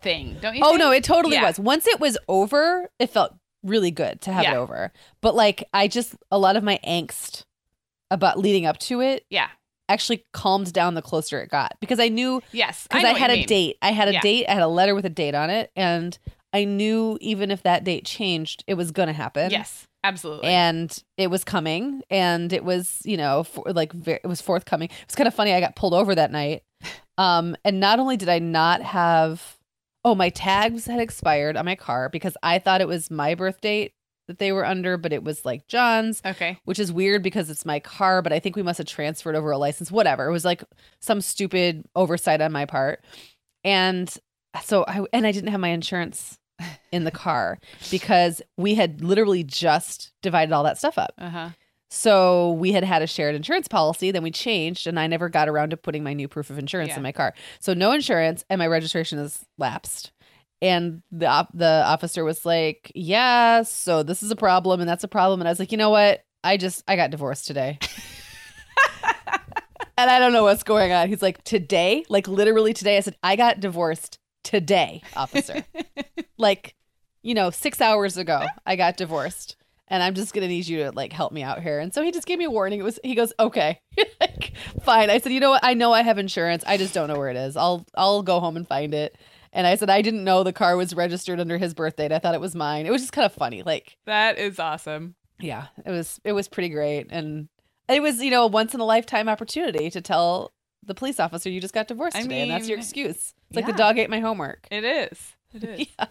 thing, 0.00 0.36
don't 0.40 0.54
you? 0.54 0.62
Oh 0.64 0.70
think? 0.70 0.78
no, 0.80 0.90
it 0.92 1.04
totally 1.04 1.34
Yeah. 1.36 1.44
was. 1.46 1.58
Once 1.58 1.86
it 1.86 1.98
was 2.00 2.16
over, 2.28 2.90
it 2.98 3.10
felt 3.10 3.34
really 3.62 3.90
good 3.90 4.20
to 4.22 4.32
have 4.32 4.44
it 4.44 4.54
over. 4.56 4.92
But 5.20 5.34
like 5.34 5.64
I 5.74 5.88
just 5.88 6.14
a 6.30 6.38
lot 6.38 6.56
of 6.56 6.62
my 6.62 6.78
angst 6.86 7.44
about 8.10 8.38
leading 8.38 8.66
up 8.66 8.78
to 8.78 9.00
it 9.00 9.24
Yeah. 9.30 9.48
Actually 9.88 10.24
calmed 10.32 10.72
down 10.72 10.94
the 10.94 11.02
closer 11.02 11.40
it 11.40 11.50
got 11.50 11.76
because 11.80 12.00
I 12.00 12.08
knew 12.08 12.42
Yes. 12.52 12.84
because 12.88 13.02
know 13.02 13.10
I, 13.10 13.18
had 13.18 13.30
a 13.30 13.34
mean. 13.36 13.46
date. 13.46 13.76
I 13.82 13.92
had 13.92 14.08
a 14.08 14.12
Yeah. 14.14 14.20
date. 14.20 14.46
I 14.48 14.52
had 14.54 14.62
a 14.62 14.68
letter 14.68 14.94
with 14.94 15.04
a 15.04 15.10
date 15.10 15.34
on 15.34 15.50
it, 15.50 15.70
and 15.76 16.16
I 16.52 16.64
knew 16.64 17.18
even 17.20 17.50
if 17.50 17.62
that 17.64 17.84
date 17.84 18.04
changed, 18.04 18.64
it 18.66 18.74
was 18.74 18.90
going 18.92 19.08
to 19.08 19.12
happen. 19.12 19.50
Yes. 19.50 19.86
Absolutely. 20.04 20.48
And 20.50 20.96
it 21.16 21.28
was 21.28 21.44
coming, 21.44 22.02
and 22.10 22.52
it 22.52 22.62
was, 22.62 23.00
you 23.06 23.16
know, 23.16 23.42
for, 23.44 23.72
like 23.72 23.92
ve- 23.92 24.18
it 24.22 24.26
was 24.26 24.40
forthcoming. 24.42 24.88
It 24.90 25.06
was 25.08 25.14
kind 25.14 25.26
of 25.26 25.32
funny. 25.34 25.52
I 25.54 25.60
got 25.60 25.76
pulled 25.76 25.94
over 25.94 26.14
that 26.14 26.30
night, 26.30 26.62
um, 27.18 27.56
and 27.64 27.80
not 27.80 27.98
only 27.98 28.16
did 28.18 28.28
I 28.28 28.38
not 28.38 28.82
have, 28.82 29.56
oh, 30.04 30.14
my 30.14 30.28
tags 30.28 30.84
had 30.84 31.00
expired 31.00 31.56
on 31.56 31.64
my 31.64 31.74
car 31.74 32.10
because 32.10 32.36
I 32.42 32.58
thought 32.58 32.82
it 32.82 32.88
was 32.88 33.10
my 33.10 33.34
birth 33.34 33.62
date 33.62 33.92
that 34.26 34.38
they 34.38 34.52
were 34.52 34.64
under, 34.64 34.96
but 34.96 35.12
it 35.12 35.22
was 35.22 35.44
like 35.44 35.66
John's 35.66 36.22
okay. 36.24 36.58
which 36.64 36.78
is 36.78 36.92
weird 36.92 37.22
because 37.22 37.50
it's 37.50 37.64
my 37.64 37.78
car, 37.80 38.22
but 38.22 38.32
I 38.32 38.38
think 38.40 38.56
we 38.56 38.62
must 38.62 38.78
have 38.78 38.86
transferred 38.86 39.36
over 39.36 39.50
a 39.50 39.58
license, 39.58 39.90
whatever. 39.90 40.26
It 40.26 40.32
was 40.32 40.44
like 40.44 40.64
some 41.00 41.20
stupid 41.20 41.84
oversight 41.94 42.40
on 42.40 42.52
my 42.52 42.64
part. 42.66 43.04
And 43.62 44.14
so 44.62 44.84
I 44.86 45.04
and 45.12 45.26
I 45.26 45.32
didn't 45.32 45.50
have 45.50 45.60
my 45.60 45.68
insurance 45.68 46.38
in 46.92 47.04
the 47.04 47.10
car 47.10 47.58
because 47.90 48.40
we 48.56 48.74
had 48.74 49.02
literally 49.02 49.42
just 49.44 50.12
divided 50.22 50.52
all 50.52 50.64
that 50.64 50.78
stuff 50.78 50.96
up. 50.98 51.12
Uh 51.18 51.28
huh. 51.30 51.48
So 51.90 52.52
we 52.52 52.72
had 52.72 52.82
had 52.82 53.02
a 53.02 53.06
shared 53.06 53.34
insurance 53.36 53.68
policy, 53.68 54.10
then 54.10 54.22
we 54.24 54.30
changed 54.32 54.86
and 54.86 54.98
I 54.98 55.06
never 55.06 55.28
got 55.28 55.48
around 55.48 55.70
to 55.70 55.76
putting 55.76 56.02
my 56.02 56.12
new 56.12 56.26
proof 56.26 56.50
of 56.50 56.58
insurance 56.58 56.88
Yeah. 56.90 56.96
in 56.96 57.02
my 57.02 57.12
car. 57.12 57.34
So 57.60 57.72
no 57.72 57.92
insurance 57.92 58.44
and 58.50 58.58
my 58.58 58.66
registration 58.66 59.18
is 59.18 59.44
lapsed. 59.58 60.10
And 60.64 61.02
the 61.12 61.26
op- 61.26 61.52
the 61.52 61.84
officer 61.86 62.24
was 62.24 62.46
like, 62.46 62.90
"Yeah, 62.94 63.62
so 63.62 64.02
this 64.02 64.22
is 64.22 64.30
a 64.30 64.36
problem 64.36 64.80
and 64.80 64.88
that's 64.88 65.04
a 65.04 65.08
problem." 65.08 65.42
And 65.42 65.46
I 65.46 65.50
was 65.50 65.58
like, 65.58 65.72
"You 65.72 65.78
know 65.78 65.90
what? 65.90 66.24
I 66.42 66.56
just 66.56 66.82
I 66.88 66.96
got 66.96 67.10
divorced 67.10 67.46
today." 67.46 67.78
and 69.98 70.10
I 70.10 70.18
don't 70.18 70.32
know 70.32 70.44
what's 70.44 70.62
going 70.62 70.90
on. 70.90 71.08
He's 71.08 71.20
like, 71.20 71.44
"Today? 71.44 72.06
Like 72.08 72.28
literally 72.28 72.72
today?" 72.72 72.96
I 72.96 73.00
said, 73.00 73.16
"I 73.22 73.36
got 73.36 73.60
divorced 73.60 74.18
today, 74.42 75.02
officer." 75.14 75.64
like, 76.38 76.74
you 77.22 77.34
know, 77.34 77.50
6 77.50 77.80
hours 77.82 78.16
ago, 78.16 78.46
I 78.64 78.76
got 78.76 78.96
divorced. 78.96 79.56
And 79.88 80.02
I'm 80.02 80.14
just 80.14 80.32
gonna 80.32 80.48
need 80.48 80.66
you 80.66 80.84
to 80.84 80.92
like 80.92 81.12
help 81.12 81.30
me 81.30 81.42
out 81.42 81.62
here. 81.62 81.78
And 81.78 81.92
so 81.92 82.02
he 82.02 82.10
just 82.10 82.26
gave 82.26 82.38
me 82.38 82.46
a 82.46 82.50
warning. 82.50 82.80
It 82.80 82.84
was 82.84 82.98
he 83.04 83.14
goes, 83.14 83.34
Okay, 83.38 83.82
like, 84.18 84.54
fine. 84.82 85.10
I 85.10 85.18
said, 85.18 85.30
you 85.32 85.40
know 85.40 85.50
what? 85.50 85.62
I 85.62 85.74
know 85.74 85.92
I 85.92 86.00
have 86.00 86.16
insurance. 86.16 86.64
I 86.66 86.78
just 86.78 86.94
don't 86.94 87.08
know 87.08 87.18
where 87.18 87.28
it 87.28 87.36
is. 87.36 87.54
I'll 87.54 87.84
I'll 87.94 88.22
go 88.22 88.40
home 88.40 88.56
and 88.56 88.66
find 88.66 88.94
it. 88.94 89.18
And 89.54 89.66
I 89.66 89.76
said, 89.76 89.88
I 89.88 90.02
didn't 90.02 90.24
know 90.24 90.42
the 90.42 90.52
car 90.52 90.76
was 90.76 90.94
registered 90.94 91.38
under 91.40 91.56
his 91.58 91.72
birth 91.74 91.96
date. 91.96 92.12
I 92.12 92.18
thought 92.18 92.34
it 92.34 92.40
was 92.40 92.54
mine. 92.54 92.84
It 92.86 92.90
was 92.90 93.02
just 93.02 93.12
kind 93.12 93.24
of 93.24 93.32
funny. 93.32 93.62
Like, 93.62 93.96
That 94.04 94.36
is 94.36 94.58
awesome. 94.58 95.14
yeah, 95.38 95.68
it 95.86 95.90
was 95.90 96.20
it 96.24 96.32
was 96.32 96.48
pretty 96.48 96.68
great. 96.68 97.06
And 97.10 97.48
it 97.88 98.02
was, 98.02 98.20
you 98.20 98.30
know, 98.30 98.44
a 98.44 98.46
once 98.48 98.74
in 98.74 98.80
a 98.80 98.84
lifetime 98.84 99.28
opportunity 99.28 99.90
to 99.90 100.00
tell 100.00 100.52
the 100.84 100.94
police 100.94 101.18
officer 101.20 101.48
you 101.48 101.60
just 101.60 101.72
got 101.72 101.88
divorced 101.88 102.16
I 102.16 102.22
today, 102.22 102.42
and 102.42 102.50
that's 102.50 102.68
your 102.68 102.78
excuse. 102.78 103.32
It's 103.48 103.56
like 103.56 103.66
the 103.66 103.72
dog 103.72 103.98
ate 103.98 104.10
my 104.10 104.20
homework. 104.20 104.66
It 104.70 104.84
is. 104.84 105.18
It 105.54 105.64
is. 105.80 105.86
yeah. 105.98 106.06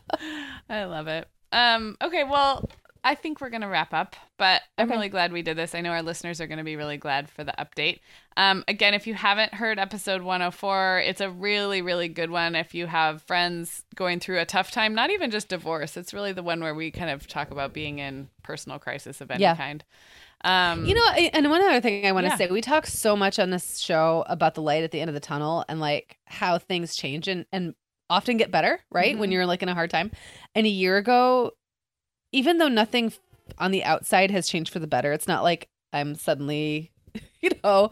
I 0.69 0.85
love 0.85 1.07
it. 1.07 1.27
Um, 1.51 1.97
okay, 2.01 2.23
well, 2.23 2.67
I 3.03 3.15
think 3.15 3.41
we're 3.41 3.49
gonna 3.49 3.67
wrap 3.67 3.93
up, 3.93 4.15
but 4.37 4.61
I'm 4.77 4.85
Okay. 4.87 4.95
really 4.95 5.09
glad 5.09 5.33
we 5.33 5.41
did 5.41 5.57
this. 5.57 5.75
I 5.75 5.81
know 5.81 5.91
our 5.91 6.01
listeners 6.01 6.39
are 6.39 6.47
gonna 6.47 6.63
be 6.63 6.75
really 6.77 6.97
glad 6.97 7.29
for 7.29 7.43
the 7.43 7.53
update. 7.59 7.99
Um, 8.37 8.63
again, 8.67 8.93
if 8.93 9.05
you 9.05 9.13
haven't 9.13 9.53
heard 9.55 9.77
episode 9.77 10.21
104, 10.21 10.99
it's 11.05 11.19
a 11.21 11.29
really, 11.29 11.81
really 11.81 12.07
good 12.07 12.29
one. 12.31 12.55
If 12.55 12.73
you 12.73 12.87
have 12.87 13.21
friends 13.23 13.83
going 13.95 14.19
through 14.19 14.39
a 14.39 14.45
tough 14.45 14.71
time, 14.71 14.95
not 14.95 15.09
even 15.09 15.31
just 15.31 15.49
divorce, 15.49 15.97
it's 15.97 16.13
really 16.13 16.31
the 16.31 16.43
one 16.43 16.61
where 16.61 16.73
we 16.73 16.91
kind 16.91 17.09
of 17.09 17.27
talk 17.27 17.51
about 17.51 17.73
being 17.73 17.99
in 17.99 18.29
personal 18.41 18.79
crisis 18.79 19.19
of 19.21 19.29
any 19.31 19.41
Yeah. 19.41 19.55
kind. 19.55 19.83
Um, 20.45 20.85
You 20.85 20.93
know, 20.93 21.07
and 21.33 21.49
one 21.49 21.61
other 21.61 21.81
thing 21.81 22.05
I 22.05 22.11
want 22.11 22.25
to 22.25 22.31
Yeah. 22.31 22.37
say, 22.37 22.47
we 22.47 22.61
talk 22.61 22.85
so 22.85 23.15
much 23.15 23.39
on 23.39 23.49
this 23.49 23.79
show 23.79 24.25
about 24.27 24.55
the 24.55 24.61
light 24.61 24.83
at 24.83 24.91
the 24.91 24.99
end 24.99 25.09
of 25.09 25.13
the 25.13 25.19
tunnel 25.19 25.63
and 25.69 25.79
like 25.79 26.17
how 26.25 26.57
things 26.57 26.95
change 26.95 27.27
and 27.27 27.45
and 27.51 27.75
often 28.09 28.37
get 28.37 28.51
better, 28.51 28.79
right? 28.91 29.17
When 29.17 29.29
Mhm. 29.29 29.33
you're 29.33 29.45
like 29.45 29.63
in 29.63 29.69
a 29.69 29.73
hard 29.73 29.89
time. 29.89 30.11
And 30.53 30.65
a 30.67 30.69
year 30.69 30.97
ago, 30.97 31.51
even 32.33 32.57
though 32.57 32.67
nothing 32.67 33.13
on 33.57 33.71
the 33.71 33.83
outside 33.85 34.29
has 34.31 34.47
changed 34.49 34.71
for 34.73 34.79
the 34.79 34.87
better, 34.87 35.13
it's 35.13 35.27
not 35.27 35.43
like 35.43 35.69
I'm 35.93 36.15
suddenly, 36.15 36.91
you 37.41 37.51
know, 37.63 37.91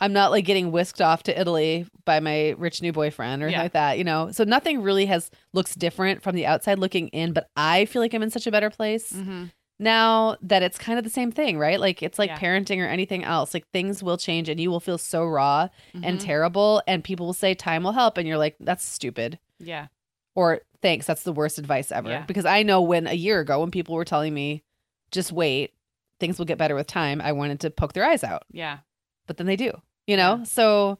I'm 0.00 0.12
not 0.12 0.32
like 0.32 0.44
getting 0.44 0.72
whisked 0.72 1.00
off 1.00 1.22
to 1.24 1.40
Italy 1.40 1.86
by 2.04 2.18
my 2.18 2.50
rich 2.58 2.82
new 2.82 2.92
boyfriend 2.92 3.42
or 3.42 3.48
Yeah. 3.50 3.62
like 3.62 3.72
that, 3.72 3.98
you 3.98 4.04
know. 4.04 4.32
So 4.32 4.42
nothing 4.42 4.82
really 4.82 5.06
has 5.06 5.30
looks 5.52 5.74
different 5.76 6.22
from 6.22 6.34
the 6.34 6.46
outside 6.46 6.78
looking 6.80 7.06
in, 7.08 7.32
but 7.32 7.48
I 7.56 7.84
feel 7.84 8.02
like 8.02 8.12
I'm 8.14 8.22
in 8.22 8.30
such 8.30 8.46
a 8.48 8.50
better 8.50 8.70
place 8.70 9.12
mhm. 9.12 9.50
now 9.78 10.36
that 10.42 10.62
it's 10.62 10.78
kind 10.78 10.98
of 10.98 11.04
the 11.04 11.10
same 11.10 11.30
thing, 11.30 11.58
right? 11.58 11.78
Like 11.78 12.02
it's 12.02 12.18
like 12.18 12.30
Yeah. 12.30 12.38
parenting 12.38 12.78
or 12.82 12.86
anything 12.88 13.22
else. 13.22 13.54
Like 13.54 13.68
things 13.72 14.02
will 14.02 14.16
change 14.16 14.48
and 14.48 14.58
you 14.58 14.70
will 14.70 14.80
feel 14.80 14.98
so 14.98 15.24
raw 15.24 15.68
and 15.94 16.18
Mhm. 16.18 16.22
terrible 16.24 16.82
and 16.88 17.04
people 17.04 17.26
will 17.26 17.32
say 17.34 17.54
time 17.54 17.82
will 17.84 17.92
help 17.92 18.16
and 18.18 18.26
you're 18.26 18.38
like 18.38 18.56
that's 18.60 18.84
stupid 18.84 19.38
yeah, 19.60 19.86
or 20.34 20.62
thanks 20.82 21.06
that's 21.06 21.22
the 21.22 21.32
worst 21.32 21.58
advice 21.58 21.90
ever. 21.92 22.10
Yeah. 22.10 22.24
Because 22.26 22.44
I 22.44 22.62
know 22.62 22.82
when 22.82 23.06
a 23.06 23.14
year 23.14 23.40
ago 23.40 23.60
when 23.60 23.70
people 23.70 23.94
were 23.94 24.04
telling 24.04 24.34
me 24.34 24.62
just 25.10 25.32
wait, 25.32 25.72
things 26.20 26.38
will 26.38 26.44
get 26.46 26.58
better 26.58 26.74
with 26.74 26.86
time, 26.86 27.20
I 27.20 27.32
wanted 27.32 27.60
to 27.60 27.70
poke 27.70 27.92
their 27.92 28.04
eyes 28.04 28.24
out. 28.24 28.44
yeah, 28.50 28.78
But 29.26 29.36
then 29.36 29.46
they 29.46 29.56
do. 29.56 29.72
You 30.06 30.16
know? 30.16 30.38
Yeah. 30.38 30.44
So 30.44 30.98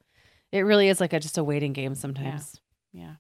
it 0.53 0.61
really 0.61 0.89
is 0.89 1.01
like 1.01 1.13
a 1.13 1.21
just 1.21 1.39
a 1.39 1.45
waiting 1.45 1.73
game 1.73 1.95
sometimes. 1.95 2.61
yeah. 2.93 3.15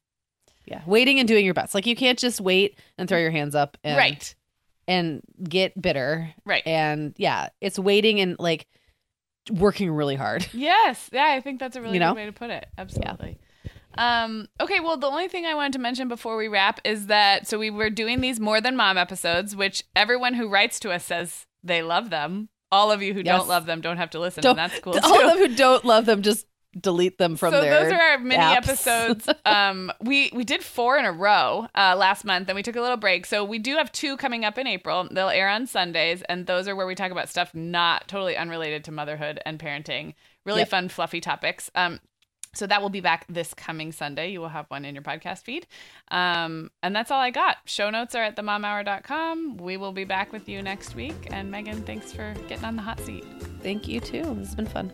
Yeah. 0.65 0.83
Waiting 0.87 1.19
and 1.19 1.27
doing 1.27 1.45
your 1.45 1.55
best. 1.55 1.75
Like 1.75 1.87
you 1.87 1.97
can't 1.97 2.19
just 2.19 2.41
wait 2.41 2.79
and 2.97 3.09
throw 3.09 3.19
mm. 3.19 3.23
your 3.23 3.31
hands 3.33 3.57
up 3.57 3.77
and 3.83 3.97
right, 3.97 4.35
and 4.87 5.21
get 5.43 5.81
bitter 5.81 6.33
right. 6.45 6.63
and 6.65 7.15
yeah, 7.17 7.49
it's 7.61 7.81
waiting 7.81 8.21
and 8.21 8.37
like 8.39 8.69
working 9.51 9.91
really 9.91 10.15
hard. 10.15 10.47
Yes. 10.53 11.11
Yeah, 11.13 11.27
I 11.27 11.41
think 11.41 11.59
that's 11.59 11.75
a 11.75 11.81
really 11.83 11.95
You 11.95 12.01
know? 12.01 12.11
good 12.11 12.21
way 12.21 12.27
to 12.27 12.33
put 12.33 12.51
it. 12.51 12.67
Absolutely. 12.79 13.39
Um, 13.99 14.49
okay, 14.61 14.81
well, 14.81 14.97
the 14.97 15.07
only 15.07 15.29
thing 15.29 15.47
I 15.47 15.55
wanted 15.55 15.75
to 15.75 15.79
mention 15.79 16.09
before 16.09 16.37
we 16.37 16.49
wrap 16.49 16.81
is 16.85 17.07
that 17.07 17.47
so 17.47 17.59
we 17.59 17.71
were 17.71 17.91
doing 17.91 18.21
these 18.21 18.41
more 18.41 18.61
than 18.61 18.77
mom 18.77 18.97
episodes, 18.99 19.55
which 19.55 19.83
everyone 19.95 20.35
who 20.35 20.49
writes 20.49 20.81
to 20.81 20.91
us 20.91 21.05
says 21.05 21.47
they 21.63 21.83
love 21.83 22.11
them. 22.11 22.49
All 22.71 22.91
of 22.91 23.03
you 23.03 23.13
who 23.13 23.21
Yes. 23.25 23.39
don't 23.39 23.49
love 23.49 23.67
them 23.67 23.81
don't 23.83 23.99
have 23.99 24.11
to 24.11 24.19
listen, 24.21 24.43
Don't- 24.43 24.59
and 24.59 24.71
that's 24.71 24.81
cool 24.81 24.95
All 25.03 25.15
too. 25.19 25.27
of 25.27 25.39
them 25.39 25.39
who 25.51 25.55
don't 25.57 25.85
love 25.85 26.07
them 26.07 26.23
just 26.23 26.47
delete 26.81 27.19
them 27.19 27.37
from 27.37 27.51
there. 27.51 27.61
so 27.61 27.69
their 27.69 27.85
those 27.85 27.93
are 27.93 28.01
our 28.01 28.19
mini 28.19 28.43
apps. 28.43 28.57
episodes. 28.57 29.29
um, 29.45 29.93
we 30.01 30.31
we 30.33 30.43
did 30.43 30.63
four 30.65 30.97
in 30.97 31.05
a 31.05 31.13
row 31.13 31.67
uh, 31.75 31.95
last 31.99 32.25
month, 32.25 32.49
and 32.49 32.57
we 32.57 32.63
took 32.63 32.77
a 32.77 32.81
little 32.81 32.97
break. 32.97 33.27
So 33.27 33.45
we 33.45 33.59
do 33.59 33.77
have 33.77 33.93
two 33.93 34.17
coming 34.17 34.47
up 34.47 34.57
in 34.57 34.67
April. 34.67 35.07
They'll 35.11 35.29
air 35.29 35.51
on 35.51 35.67
Sundays, 35.67 36.23
and 36.31 36.47
those 36.47 36.67
are 36.67 36.75
where 36.75 36.87
we 36.87 36.95
talk 36.95 37.11
about 37.13 37.29
stuff 37.29 37.55
not 37.55 38.09
totally 38.09 38.39
unrelated 38.39 38.85
to 38.85 38.91
motherhood 38.93 39.39
and 39.45 39.59
parenting. 39.59 40.15
Really 40.47 40.61
Yep. 40.61 40.69
fun, 40.71 40.89
fluffy 40.89 41.21
topics. 41.21 41.71
Um, 41.75 42.01
so 42.55 42.67
that 42.67 42.83
will 42.83 42.91
be 42.91 43.01
back 43.01 43.25
this 43.29 43.55
coming 43.55 43.93
Sunday. 43.93 44.31
You 44.31 44.41
will 44.41 44.49
have 44.49 44.67
one 44.69 44.85
in 44.85 44.95
your 44.95 45.03
podcast 45.03 45.45
feed. 45.45 45.67
Um, 46.11 46.71
and 46.83 46.95
that's 46.95 47.11
all 47.11 47.21
I 47.21 47.31
got. 47.31 47.59
Show 47.65 47.89
notes 47.89 48.15
are 48.15 48.23
at 48.23 48.37
themomhour.com. 48.37 49.57
We 49.57 49.79
will 49.79 49.93
be 49.93 50.05
back 50.05 50.33
with 50.33 50.49
you 50.49 50.61
next 50.63 50.95
week. 50.95 51.29
And 51.31 51.51
Meagan, 51.51 51.83
thanks 51.83 52.13
for 52.13 52.35
getting 52.49 52.65
on 52.65 52.77
the 52.77 52.83
hot 52.83 53.01
seat. 53.01 53.25
Thank 53.63 53.89
you 53.89 54.01
too. 54.01 54.23
This 54.35 54.49
has 54.49 54.55
been 54.55 54.67
fun. 54.67 54.93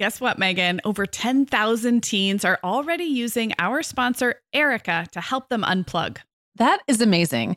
Guess 0.00 0.20
what, 0.20 0.38
Meagan? 0.38 0.80
Over 0.84 1.06
10,000 1.06 2.02
teens 2.02 2.44
are 2.44 2.60
already 2.62 3.04
using 3.04 3.52
our 3.58 3.82
sponsor, 3.82 4.36
Erika, 4.52 5.06
to 5.10 5.20
help 5.20 5.48
them 5.48 5.62
unplug. 5.62 6.18
That 6.54 6.80
is 6.86 7.00
amazing. 7.00 7.56